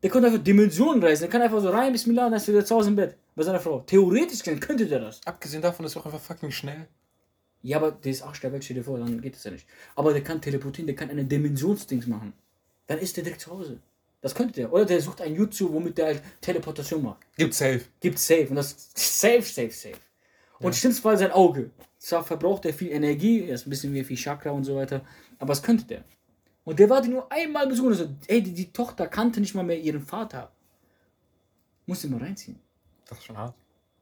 Der 0.02 0.10
kann 0.10 0.26
einfach 0.26 0.43
Dimensionen 0.43 1.04
reisen. 1.04 1.22
Der 1.22 1.30
kann 1.30 1.43
einfach 1.43 1.62
so 1.62 1.70
rein, 1.70 1.91
Bismillah, 1.91 2.26
und 2.26 2.32
dann 2.32 2.41
ist 2.41 2.48
er 2.48 2.56
wieder 2.56 2.65
zu 2.65 2.76
Hause 2.76 2.89
im 2.89 2.96
Bett. 2.96 3.15
Bei 3.36 3.43
seiner 3.43 3.60
Frau. 3.60 3.82
Theoretisch 3.82 4.39
gesehen 4.39 4.60
könnte 4.60 4.88
der 4.88 5.02
das. 5.02 5.22
Abgesehen 5.26 5.62
davon 5.62 5.86
ist 5.86 5.96
er 5.96 6.02
auch 6.02 6.06
einfach 6.08 6.20
fucking 6.20 6.52
schnell. 6.52 6.88
Ja, 7.62 7.78
aber 7.78 7.91
der 7.91 8.12
ist 8.12 8.24
acht 8.24 8.41
der 8.41 8.52
Welt, 8.54 8.63
stell 8.63 8.78
dir 8.78 8.84
vor, 8.84 8.98
dann 8.98 9.22
geht 9.22 9.36
das 9.36 9.43
ja 9.43 9.52
nicht. 9.52 9.67
Aber 9.96 10.13
der 10.13 10.24
kann 10.24 10.41
teleportieren, 10.41 10.88
der 10.88 10.96
kann 10.96 11.12
eine 11.12 11.26
Dimensionsdings 11.26 12.08
machen. 12.08 12.34
Dann 12.88 12.98
ist 12.98 13.17
der 13.17 13.24
direkt 13.24 13.41
zu 13.41 13.52
Hause. 13.52 13.80
Das 14.28 14.36
könnte 14.36 14.56
der. 14.56 14.74
Oder 14.74 14.84
der 14.84 15.00
sucht 15.00 15.22
ein 15.22 15.34
YouTube, 15.34 15.72
womit 15.72 15.98
der 15.98 16.08
halt 16.08 16.22
Teleportation 16.42 17.02
macht. 17.02 17.26
Gibt 17.38 17.54
safe. 17.54 17.80
Gibt 18.02 18.20
safe. 18.20 18.48
Und 18.50 18.58
das 18.58 18.76
safe, 18.94 19.42
safe, 19.42 19.72
safe. 19.72 19.96
Und 20.60 20.76
schlimmsten 20.76 21.02
Fall 21.02 21.18
sein 21.18 21.32
Auge. 21.32 21.72
Zwar 21.98 22.26
verbraucht 22.26 22.66
er 22.66 22.74
viel 22.74 22.92
Energie, 22.92 23.44
er 23.48 23.56
ist 23.56 23.66
ein 23.66 23.70
bisschen 23.70 23.94
wie 23.94 24.04
viel 24.04 24.18
Chakra 24.18 24.52
und 24.52 24.66
so 24.66 24.76
weiter, 24.76 25.06
aber 25.40 25.54
es 25.54 25.63
könnte 25.63 25.86
der. 25.86 26.04
Und 26.66 26.78
der 26.78 26.90
war 26.90 27.02
die 27.02 27.08
nur 27.08 27.32
einmal 27.32 27.68
besuchen. 27.68 27.92
Also, 27.92 28.10
ey, 28.28 28.44
die, 28.44 28.54
die 28.54 28.74
Tochter 28.74 29.08
kannte 29.08 29.40
nicht 29.40 29.56
mal 29.56 29.63
mehr 29.63 29.80
ihren 29.80 30.02
Vater. 30.02 30.52
Musste 31.86 32.10
mal 32.10 32.20
reinziehen. 32.20 32.60
Das 33.08 33.20
ist 33.20 33.24
schon 33.24 33.38
hart. 33.38 33.56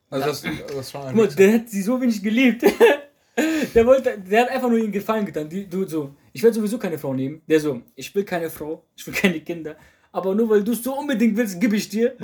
Also 0.09 0.25
das, 0.25 0.41
das 0.41 0.51
ist 0.87 0.95
ein 0.95 1.05
Guck 1.05 1.15
mal, 1.15 1.27
der 1.27 1.53
hat 1.53 1.69
sie 1.69 1.83
so 1.83 2.01
wenig 2.01 2.23
geliebt. 2.23 2.63
der 3.75 3.85
wollte, 3.85 4.17
der 4.17 4.41
hat 4.41 4.49
einfach 4.49 4.69
nur 4.69 4.79
ihren 4.79 4.91
Gefallen 4.91 5.27
getan. 5.27 5.47
Die, 5.47 5.69
du 5.69 5.85
so, 5.85 6.15
ich 6.33 6.41
werde 6.41 6.55
sowieso 6.55 6.79
keine 6.79 6.97
Frau 6.97 7.13
nehmen. 7.13 7.43
Der 7.47 7.59
so, 7.59 7.83
ich 7.93 8.13
will 8.15 8.23
keine 8.23 8.49
Frau, 8.49 8.83
ich 8.95 9.05
will 9.05 9.13
keine 9.13 9.39
Kinder. 9.41 9.77
Aber 10.15 10.33
nur 10.33 10.49
weil 10.49 10.63
du 10.63 10.71
es 10.71 10.81
so 10.81 10.97
unbedingt 10.97 11.35
willst, 11.35 11.59
gebe 11.59 11.75
ich 11.75 11.89
dir. 11.89 12.15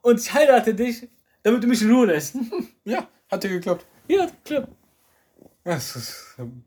Und 0.00 0.20
ich 0.20 0.32
heirate 0.32 0.72
dich, 0.72 1.08
damit 1.42 1.60
du 1.64 1.66
mich 1.66 1.82
in 1.82 1.90
Ruhe 1.90 2.06
lässt. 2.06 2.36
Ja, 2.84 3.08
hat 3.28 3.42
dir 3.42 3.48
geklappt. 3.48 3.84
ja, 4.06 4.28
klar. 4.44 4.68
Das 5.64 5.96
ist, 5.96 6.36
ähm, 6.38 6.62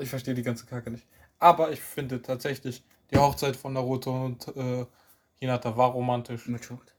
ich 0.00 0.08
verstehe 0.08 0.34
die 0.34 0.42
ganze 0.42 0.66
Kacke 0.66 0.90
nicht. 0.90 1.06
Aber 1.38 1.70
ich 1.70 1.80
finde 1.80 2.20
tatsächlich, 2.20 2.82
die 3.12 3.18
Hochzeit 3.18 3.54
von 3.54 3.72
Naruto 3.72 4.24
und 4.24 4.48
äh, 4.56 4.84
Hinata 5.36 5.76
war 5.76 5.90
romantisch. 5.90 6.48
Mit 6.48 6.64
Schockt. 6.64 6.92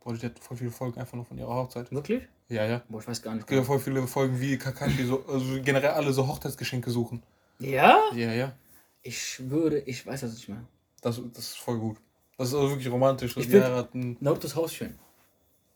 Boah, 0.00 0.14
die 0.14 0.26
hat 0.26 0.40
voll 0.40 0.56
viele 0.56 0.72
Folgen 0.72 0.98
einfach 0.98 1.14
nur 1.14 1.24
von 1.24 1.38
ihrer 1.38 1.54
Hochzeit. 1.54 1.92
Wirklich? 1.92 2.26
Ja, 2.48 2.64
ja. 2.64 2.82
Boah, 2.88 2.98
ich 3.00 3.06
weiß 3.06 3.22
gar 3.22 3.34
nicht. 3.34 3.42
Es 3.42 3.46
gibt 3.46 3.60
ja 3.60 3.64
voll 3.64 3.78
viele 3.78 4.04
Folgen, 4.08 4.40
wie 4.40 4.58
Kakashi 4.58 5.04
so, 5.04 5.24
also 5.28 5.62
generell 5.62 5.90
alle 5.90 6.12
so 6.12 6.26
Hochzeitsgeschenke 6.26 6.90
suchen. 6.90 7.22
Ja? 7.60 8.00
Ja, 8.12 8.32
ja. 8.32 8.56
Ich 9.02 9.22
schwöre, 9.22 9.78
ich 9.78 10.04
weiß 10.04 10.22
das 10.22 10.34
nicht 10.34 10.48
mehr. 10.48 10.64
Das, 11.00 11.20
das 11.32 11.50
ist 11.50 11.58
voll 11.58 11.78
gut. 11.78 11.98
Das 12.38 12.48
ist 12.48 12.54
also 12.54 12.70
wirklich 12.70 12.90
romantisch. 12.90 13.36
Ich 13.36 13.48
die 13.48 13.60
heiraten. 13.60 14.16
Narutos 14.20 14.54
Haus 14.56 14.72
schön. 14.72 14.94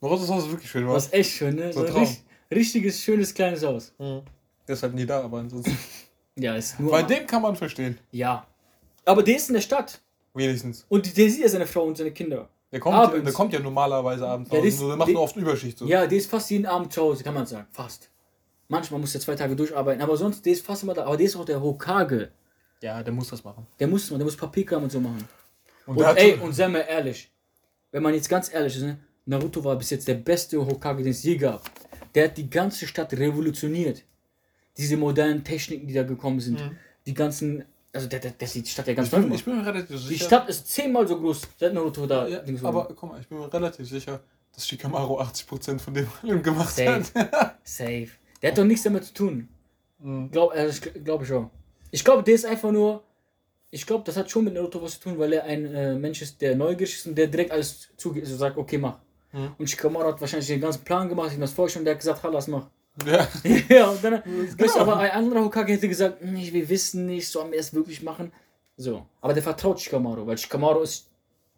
Narutos 0.01 0.29
Haus 0.29 0.43
ist 0.45 0.51
wirklich 0.51 0.69
schön, 0.71 0.87
Was 0.87 1.05
was? 1.07 1.13
echt 1.13 1.31
schön, 1.31 1.55
ne? 1.55 1.71
So 1.71 1.81
ein 1.81 1.85
ein 1.85 1.91
Traum. 1.91 2.01
richt- 2.03 2.23
richtiges, 2.51 2.99
schönes, 3.01 3.33
kleines 3.33 3.63
Haus. 3.63 3.93
Mhm. 3.99 4.21
Der 4.67 4.73
ist 4.73 4.81
halt 4.83 4.93
nie 4.95 5.05
da, 5.05 5.21
aber 5.21 5.39
ansonsten. 5.39 5.77
Ja, 6.35 6.55
ist 6.55 6.79
nur. 6.79 6.89
Bei 6.89 7.03
dem 7.03 7.27
kann 7.27 7.43
man 7.43 7.55
verstehen. 7.55 7.95
Ja. 8.09 8.47
Aber 9.05 9.21
der 9.21 9.35
ist 9.35 9.49
in 9.49 9.53
der 9.53 9.61
Stadt. 9.61 10.01
Wenigstens. 10.33 10.83
Und 10.89 11.15
der 11.15 11.29
sieht 11.29 11.43
ja 11.43 11.47
seine 11.47 11.67
Frau 11.67 11.83
und 11.83 11.95
seine 11.95 12.09
Kinder. 12.11 12.49
Der 12.71 12.79
kommt, 12.79 12.95
Abends. 12.95 13.23
der 13.23 13.33
kommt 13.33 13.53
ja 13.53 13.59
normalerweise 13.59 14.27
abends 14.27 14.49
Ja, 14.51 14.59
das- 14.59 14.79
Nur 14.79 14.87
der 14.89 14.97
macht 14.97 15.09
die- 15.09 15.13
nur 15.13 15.21
oft 15.21 15.35
Überschicht. 15.35 15.77
So. 15.77 15.85
Ja, 15.85 16.07
der 16.07 16.17
ist 16.17 16.27
fast 16.31 16.49
jeden 16.49 16.65
Abend 16.65 16.91
zu 16.91 17.01
Hause, 17.03 17.23
kann 17.23 17.35
man 17.35 17.45
sagen. 17.45 17.67
Fast. 17.71 18.09
Manchmal 18.67 18.99
muss 18.99 19.13
er 19.13 19.21
zwei 19.21 19.35
Tage 19.35 19.55
durcharbeiten, 19.55 20.01
aber 20.01 20.17
sonst, 20.17 20.43
der 20.43 20.53
ist 20.53 20.65
fast 20.65 20.81
immer 20.81 20.95
da. 20.95 21.03
Aber 21.05 21.17
der 21.17 21.27
ist 21.27 21.35
auch 21.35 21.45
der 21.45 21.61
Hokage. 21.61 22.31
ja, 22.81 23.03
der 23.03 23.13
muss 23.13 23.29
das 23.29 23.43
machen. 23.43 23.67
Der 23.79 23.87
muss 23.87 24.09
man, 24.09 24.17
der 24.17 24.25
muss 24.25 24.35
Papierkram 24.35 24.81
und 24.81 24.91
so 24.91 24.99
machen. 24.99 25.27
Und, 25.85 26.03
hat 26.05 26.17
ey, 26.17 26.35
und 26.35 26.53
sei 26.53 26.67
mal 26.67 26.79
ehrlich, 26.87 27.31
wenn 27.91 28.03
man 28.03 28.13
jetzt 28.13 28.29
ganz 28.29 28.53
ehrlich 28.53 28.75
ist, 28.75 28.83
ne? 28.83 28.97
Naruto 29.25 29.63
war 29.63 29.75
bis 29.77 29.89
jetzt 29.89 30.07
der 30.07 30.15
beste 30.15 30.57
Hokage, 30.65 31.03
den 31.03 31.11
es 31.11 31.23
je 31.23 31.37
gab. 31.37 31.69
Der 32.13 32.25
hat 32.25 32.37
die 32.37 32.49
ganze 32.49 32.85
Stadt 32.87 33.13
revolutioniert. 33.13 34.03
Diese 34.77 34.97
modernen 34.97 35.43
Techniken, 35.43 35.87
die 35.87 35.93
da 35.93 36.03
gekommen 36.03 36.39
sind, 36.39 36.59
Mhm. 36.59 36.77
die 37.05 37.13
ganzen 37.13 37.65
Also 37.95 38.07
der, 38.07 38.19
der, 38.19 38.31
der 38.31 38.47
sieht 38.47 38.65
die 38.65 38.71
Stadt 38.71 38.87
ja 38.87 38.95
ganz 38.95 39.07
Ich 39.09 39.13
bin, 39.13 39.29
neu. 39.29 39.35
ich 39.35 39.45
bin 39.45 39.55
mir 39.57 39.65
relativ 39.65 39.89
Die 40.01 40.07
sicher. 40.07 40.25
Stadt 40.25 40.49
ist 40.49 40.67
zehnmal 40.67 41.07
so 41.07 41.19
groß, 41.19 41.41
seit 41.59 41.73
Naruto 41.75 42.07
da. 42.07 42.27
ja, 42.27 42.41
aber 42.63 42.87
guck 42.95 43.11
mal, 43.11 43.21
ich 43.21 43.27
bin 43.27 43.37
mir 43.37 43.53
relativ 43.53 43.87
sicher, 43.87 44.19
dass 44.53 44.67
Shikamaru 44.67 45.19
80% 45.19 45.79
von 45.79 45.93
dem 45.93 46.07
Film 46.07 46.41
gemacht 46.41 46.75
Safe. 46.75 47.03
hat. 47.15 47.55
Safe. 47.63 48.07
Der 48.41 48.51
hat 48.51 48.57
doch 48.57 48.63
nichts 48.65 48.83
damit 48.83 49.03
zu 49.05 49.13
tun. 49.13 49.47
Mhm. 49.99 50.31
Glaub, 50.31 50.55
äh, 50.55 50.67
ich 50.69 50.81
glaube 51.03 51.23
ich 51.23 51.31
auch. 51.33 51.49
Ich 51.91 52.03
glaube, 52.03 52.23
der 52.23 52.33
ist 52.33 52.45
einfach 52.45 52.71
nur. 52.71 53.03
Ich 53.73 53.87
glaube, 53.87 54.03
das 54.05 54.15
hat 54.17 54.29
schon 54.29 54.43
mit 54.43 54.53
Naruto 54.53 54.79
was 54.83 54.99
zu 54.99 55.09
tun, 55.09 55.17
weil 55.17 55.33
er 55.33 55.45
ein 55.45 55.65
äh, 55.73 55.95
Mensch 55.95 56.21
ist, 56.21 56.39
der 56.41 56.55
neugierig 56.55 56.93
ist 56.93 57.07
und 57.07 57.15
der 57.15 57.25
direkt 57.25 57.49
alles 57.51 57.89
zugeht, 57.97 58.23
also 58.23 58.35
sagt, 58.37 58.55
okay, 58.55 58.77
mach. 58.77 58.99
Mhm. 59.31 59.55
Und 59.57 59.67
Shikamaru 59.67 60.09
hat 60.09 60.21
wahrscheinlich 60.21 60.47
den 60.47 60.61
ganzen 60.61 60.83
Plan 60.83 61.09
gemacht, 61.09 61.33
ihm 61.33 61.41
das 61.41 61.53
vorgestellt 61.53 61.81
und 61.81 61.85
der 61.85 61.95
hat 61.95 61.99
gesagt, 62.01 62.21
lass 62.31 62.47
mach. 62.47 62.67
Ja. 63.03 63.27
ja, 63.69 63.89
und 63.89 64.03
dann, 64.03 64.21
Genau. 64.55 64.77
aber 64.77 64.97
ein 64.97 65.09
anderer 65.09 65.43
Hokage 65.45 65.73
hätte 65.73 65.89
gesagt, 65.89 66.21
"Hm, 66.21 66.35
ich, 66.35 66.53
wir 66.53 66.69
wissen 66.69 67.07
nicht, 67.07 67.27
sollen 67.27 67.51
wir 67.51 67.57
es 67.59 67.73
wirklich 67.73 68.03
machen? 68.03 68.31
So. 68.77 69.07
Aber 69.21 69.33
der 69.33 69.41
vertraut 69.41 69.79
Shikamaru, 69.81 70.27
weil 70.27 70.37
Shikamaru 70.37 70.81
ist 70.81 71.07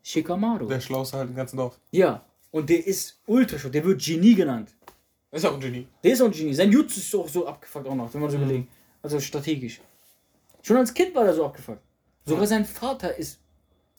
Shikamaru. 0.02 0.68
Der 0.68 0.80
Schlauste 0.80 1.18
halt 1.18 1.30
im 1.30 1.36
ganzen 1.36 1.58
Dorf. 1.58 1.78
Ja. 1.92 2.24
Und 2.52 2.70
der 2.70 2.88
ist 2.88 3.20
ultra 3.26 3.60
schlau, 3.60 3.72
der 3.72 3.84
wird 3.84 4.02
Genie 4.02 4.36
genannt. 4.36 4.70
Ist 5.32 5.46
auch 5.46 5.56
ein 5.56 5.60
Genie. 5.60 5.86
Der 6.02 6.14
ist 6.14 6.22
auch 6.22 6.28
ein 6.28 6.32
Genie. 6.32 6.54
Sein 6.54 6.72
Jutsu 6.72 7.00
ist 7.02 7.14
auch 7.14 7.28
so 7.28 7.46
abgefuckt 7.46 7.86
auch 7.88 7.96
noch, 7.96 8.14
wenn 8.14 8.22
man 8.22 8.30
so 8.30 8.38
überlegt. 8.38 8.70
Also 9.02 9.20
strategisch. 9.20 9.82
Schon 10.62 10.78
als 10.78 10.94
Kind 10.94 11.14
war 11.14 11.26
er 11.26 11.34
so 11.34 11.46
abgefuckt. 11.46 11.82
Sogar 12.26 12.48
sein 12.48 12.66
Vater 12.66 13.16
ist 13.16 13.40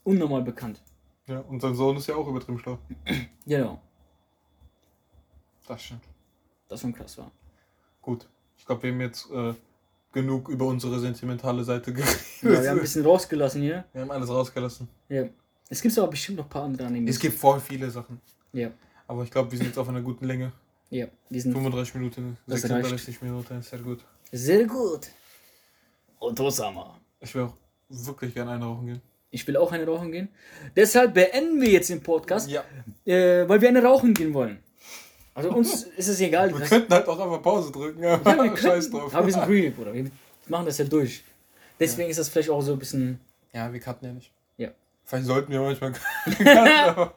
unnormal 0.05 0.43
bekannt. 0.43 0.81
Ja, 1.27 1.41
und 1.41 1.61
sein 1.61 1.75
Sohn 1.75 1.97
ist 1.97 2.07
ja 2.07 2.15
auch 2.17 2.27
übertrieben 2.29 2.59
schlau. 2.59 2.79
Genau. 3.47 3.81
Das 5.67 5.83
stimmt. 5.83 6.03
Das 6.69 6.81
schon 6.81 6.93
krass 6.93 7.19
war. 7.19 7.31
Gut. 8.03 8.29
Ich 8.57 8.65
glaube, 8.65 8.83
wir 8.85 8.93
haben 8.93 9.01
jetzt 9.01 9.31
äh, 9.31 9.55
genug 10.13 10.49
über 10.49 10.67
unsere 10.67 10.99
sentimentale 11.01 11.65
Seite 11.65 11.93
geredet. 11.93 12.17
Ja, 12.43 12.51
wir 12.51 12.71
haben 12.71 12.77
ein 12.79 12.81
bisschen 12.83 13.05
rausgelassen 13.05 13.63
hier. 13.63 13.85
Wir 13.93 14.03
haben 14.03 14.11
alles 14.11 14.29
rausgelassen. 14.29 14.89
Ja. 15.09 15.25
Es 15.69 15.81
gibt 15.81 15.99
aber 15.99 16.09
bestimmt 16.09 16.39
noch 16.39 16.45
ein 16.45 16.51
paar 16.51 16.65
andere 16.65 16.87
Animes. 16.87 17.15
Es 17.17 17.21
gibt 17.21 17.37
voll 17.39 17.59
viele 17.61 17.91
Sachen. 17.91 18.21
Ja. 18.53 18.71
Aber 19.09 19.25
ich 19.25 19.31
glaube, 19.31 19.51
wir 19.51 19.59
sind 19.59 19.69
jetzt 19.69 19.79
auf 19.79 19.89
einer 19.89 20.03
guten 20.03 20.27
Länge. 20.27 20.53
Ja. 20.91 21.07
Die 21.31 21.41
sind 21.41 21.53
35 21.53 21.95
Minuten, 21.95 22.37
Das 22.47 22.61
36 22.61 23.23
Minuten, 23.23 23.63
sehr 23.63 23.79
gut. 23.81 24.05
sehr 24.31 24.65
gut. 24.67 25.09
Otosama. 26.21 27.01
Ich 27.21 27.35
will 27.35 27.43
auch 27.43 27.55
wirklich 27.89 28.35
gerne 28.35 28.53
eine 28.53 28.65
rauchen 28.65 28.87
gehen. 28.87 29.03
Ich 29.31 29.47
will 29.47 29.57
auch 29.57 29.73
eine 29.73 29.85
rauchen 29.87 30.13
gehen. 30.13 30.29
Deshalb 30.77 31.15
beenden 31.15 31.61
wir 31.61 31.69
jetzt 31.69 31.91
den 31.91 32.03
Podcast, 32.03 32.49
Ja. 32.51 32.65
äh, 33.05 33.49
weil 33.49 33.61
wir 33.61 33.69
eine 33.69 33.83
rauchen 33.83 34.15
gehen 34.15 34.33
wollen. 34.35 34.59
Also 35.35 35.51
uns 35.53 35.83
ist 35.97 36.09
es 36.09 36.21
egal. 36.21 36.57
Wir 36.59 36.65
könnten 36.67 36.93
halt 36.93 37.07
auch 37.09 37.19
einfach 37.19 37.43
Pause 37.43 37.71
drücken. 37.71 38.03
Ja, 38.03 38.25
wir 38.25 38.33
Aber 38.33 38.57
Scheiß 38.57 38.91
drauf. 38.91 39.15
aber 39.15 39.27
wir 39.27 39.33
sind 39.33 39.43
real, 39.49 39.71
Bruder. 39.73 39.93
Wir 39.93 40.11
machen 40.49 40.67
das 40.67 40.79
ja 40.79 40.85
durch. 40.87 41.23
Deswegen 41.79 42.09
ist 42.09 42.19
das 42.19 42.29
vielleicht 42.29 42.49
auch 42.51 42.63
so 42.63 42.73
ein 42.73 42.79
bisschen. 42.79 43.21
Ja, 43.53 43.71
wir 43.73 43.81
cutten 43.81 44.07
ja 44.09 44.15
nicht. 44.15 44.31
Ja. 44.57 44.71
Vielleicht 45.05 45.27
sollten 45.27 45.53
wir 45.53 45.61
manchmal 45.61 45.93
cutten, 46.25 46.49
aber, 46.49 47.15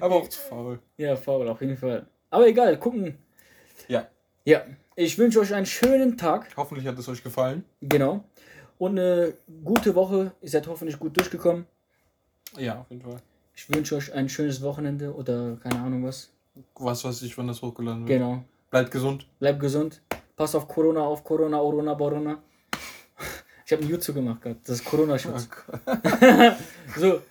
aber 0.00 0.14
auch 0.16 0.28
zu 0.28 0.38
faul. 0.40 0.78
Ja, 0.98 1.16
faul, 1.16 1.48
auf 1.48 1.60
jeden 1.60 1.76
Fall. 1.78 2.06
Aber 2.28 2.46
egal, 2.46 2.78
gucken. 2.78 3.16
Ja. 3.88 4.06
Ja, 4.44 4.62
ich 4.96 5.16
wünsche 5.16 5.40
euch 5.40 5.54
einen 5.54 5.66
schönen 5.66 6.18
Tag. 6.18 6.48
Hoffentlich 6.56 6.86
hat 6.86 6.98
es 6.98 7.08
euch 7.08 7.22
gefallen. 7.22 7.64
Genau. 7.80 8.24
Und 8.82 8.98
eine 8.98 9.34
gute 9.64 9.94
Woche. 9.94 10.32
Ihr 10.40 10.50
seid 10.50 10.66
hoffentlich 10.66 10.98
gut 10.98 11.16
durchgekommen. 11.16 11.66
Ja, 12.58 12.80
auf 12.80 12.90
jeden 12.90 13.02
Fall. 13.02 13.22
Ich 13.54 13.72
wünsche 13.72 13.94
euch 13.94 14.12
ein 14.12 14.28
schönes 14.28 14.60
Wochenende 14.60 15.14
oder 15.14 15.56
keine 15.62 15.78
Ahnung 15.78 16.04
was. 16.04 16.30
Was 16.74 17.04
weiß 17.04 17.22
ich, 17.22 17.38
wann 17.38 17.46
das 17.46 17.62
hochgeladen 17.62 18.08
wird. 18.08 18.18
Genau. 18.18 18.42
Bleibt 18.72 18.90
gesund. 18.90 19.28
Bleibt 19.38 19.60
gesund. 19.60 20.02
Passt 20.34 20.56
auf 20.56 20.66
Corona 20.66 21.02
auf. 21.02 21.22
Corona, 21.22 21.58
Corona, 21.58 21.94
Corona. 21.94 22.42
Ich 23.66 23.70
habe 23.72 23.84
ein 23.84 23.88
YouTube 23.88 24.16
gemacht 24.16 24.42
gerade. 24.42 24.56
Das 24.66 24.80
ist 24.80 24.84
Corona-Schutz. 24.84 25.46
So. 26.96 27.22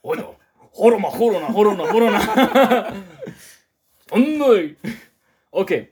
Corona, 0.00 1.08
Corona, 1.10 1.52
Corona, 1.52 1.86
Corona. 1.88 2.94
Okay. 5.50 5.88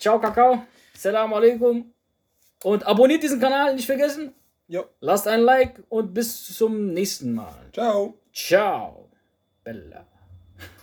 Ciao, 0.00 0.18
Kakao. 0.18 0.64
Salam 0.94 1.32
alaikum. 1.32 1.94
Und 2.64 2.86
abonniert 2.86 3.22
diesen 3.22 3.40
Kanal, 3.40 3.74
nicht 3.74 3.86
vergessen. 3.86 4.34
Jo. 4.66 4.84
Lasst 5.00 5.26
ein 5.28 5.40
Like 5.40 5.82
und 5.88 6.12
bis 6.12 6.54
zum 6.56 6.92
nächsten 6.92 7.32
Mal. 7.32 7.70
Ciao. 7.72 8.18
Ciao. 8.32 9.08
Bella. 9.64 10.06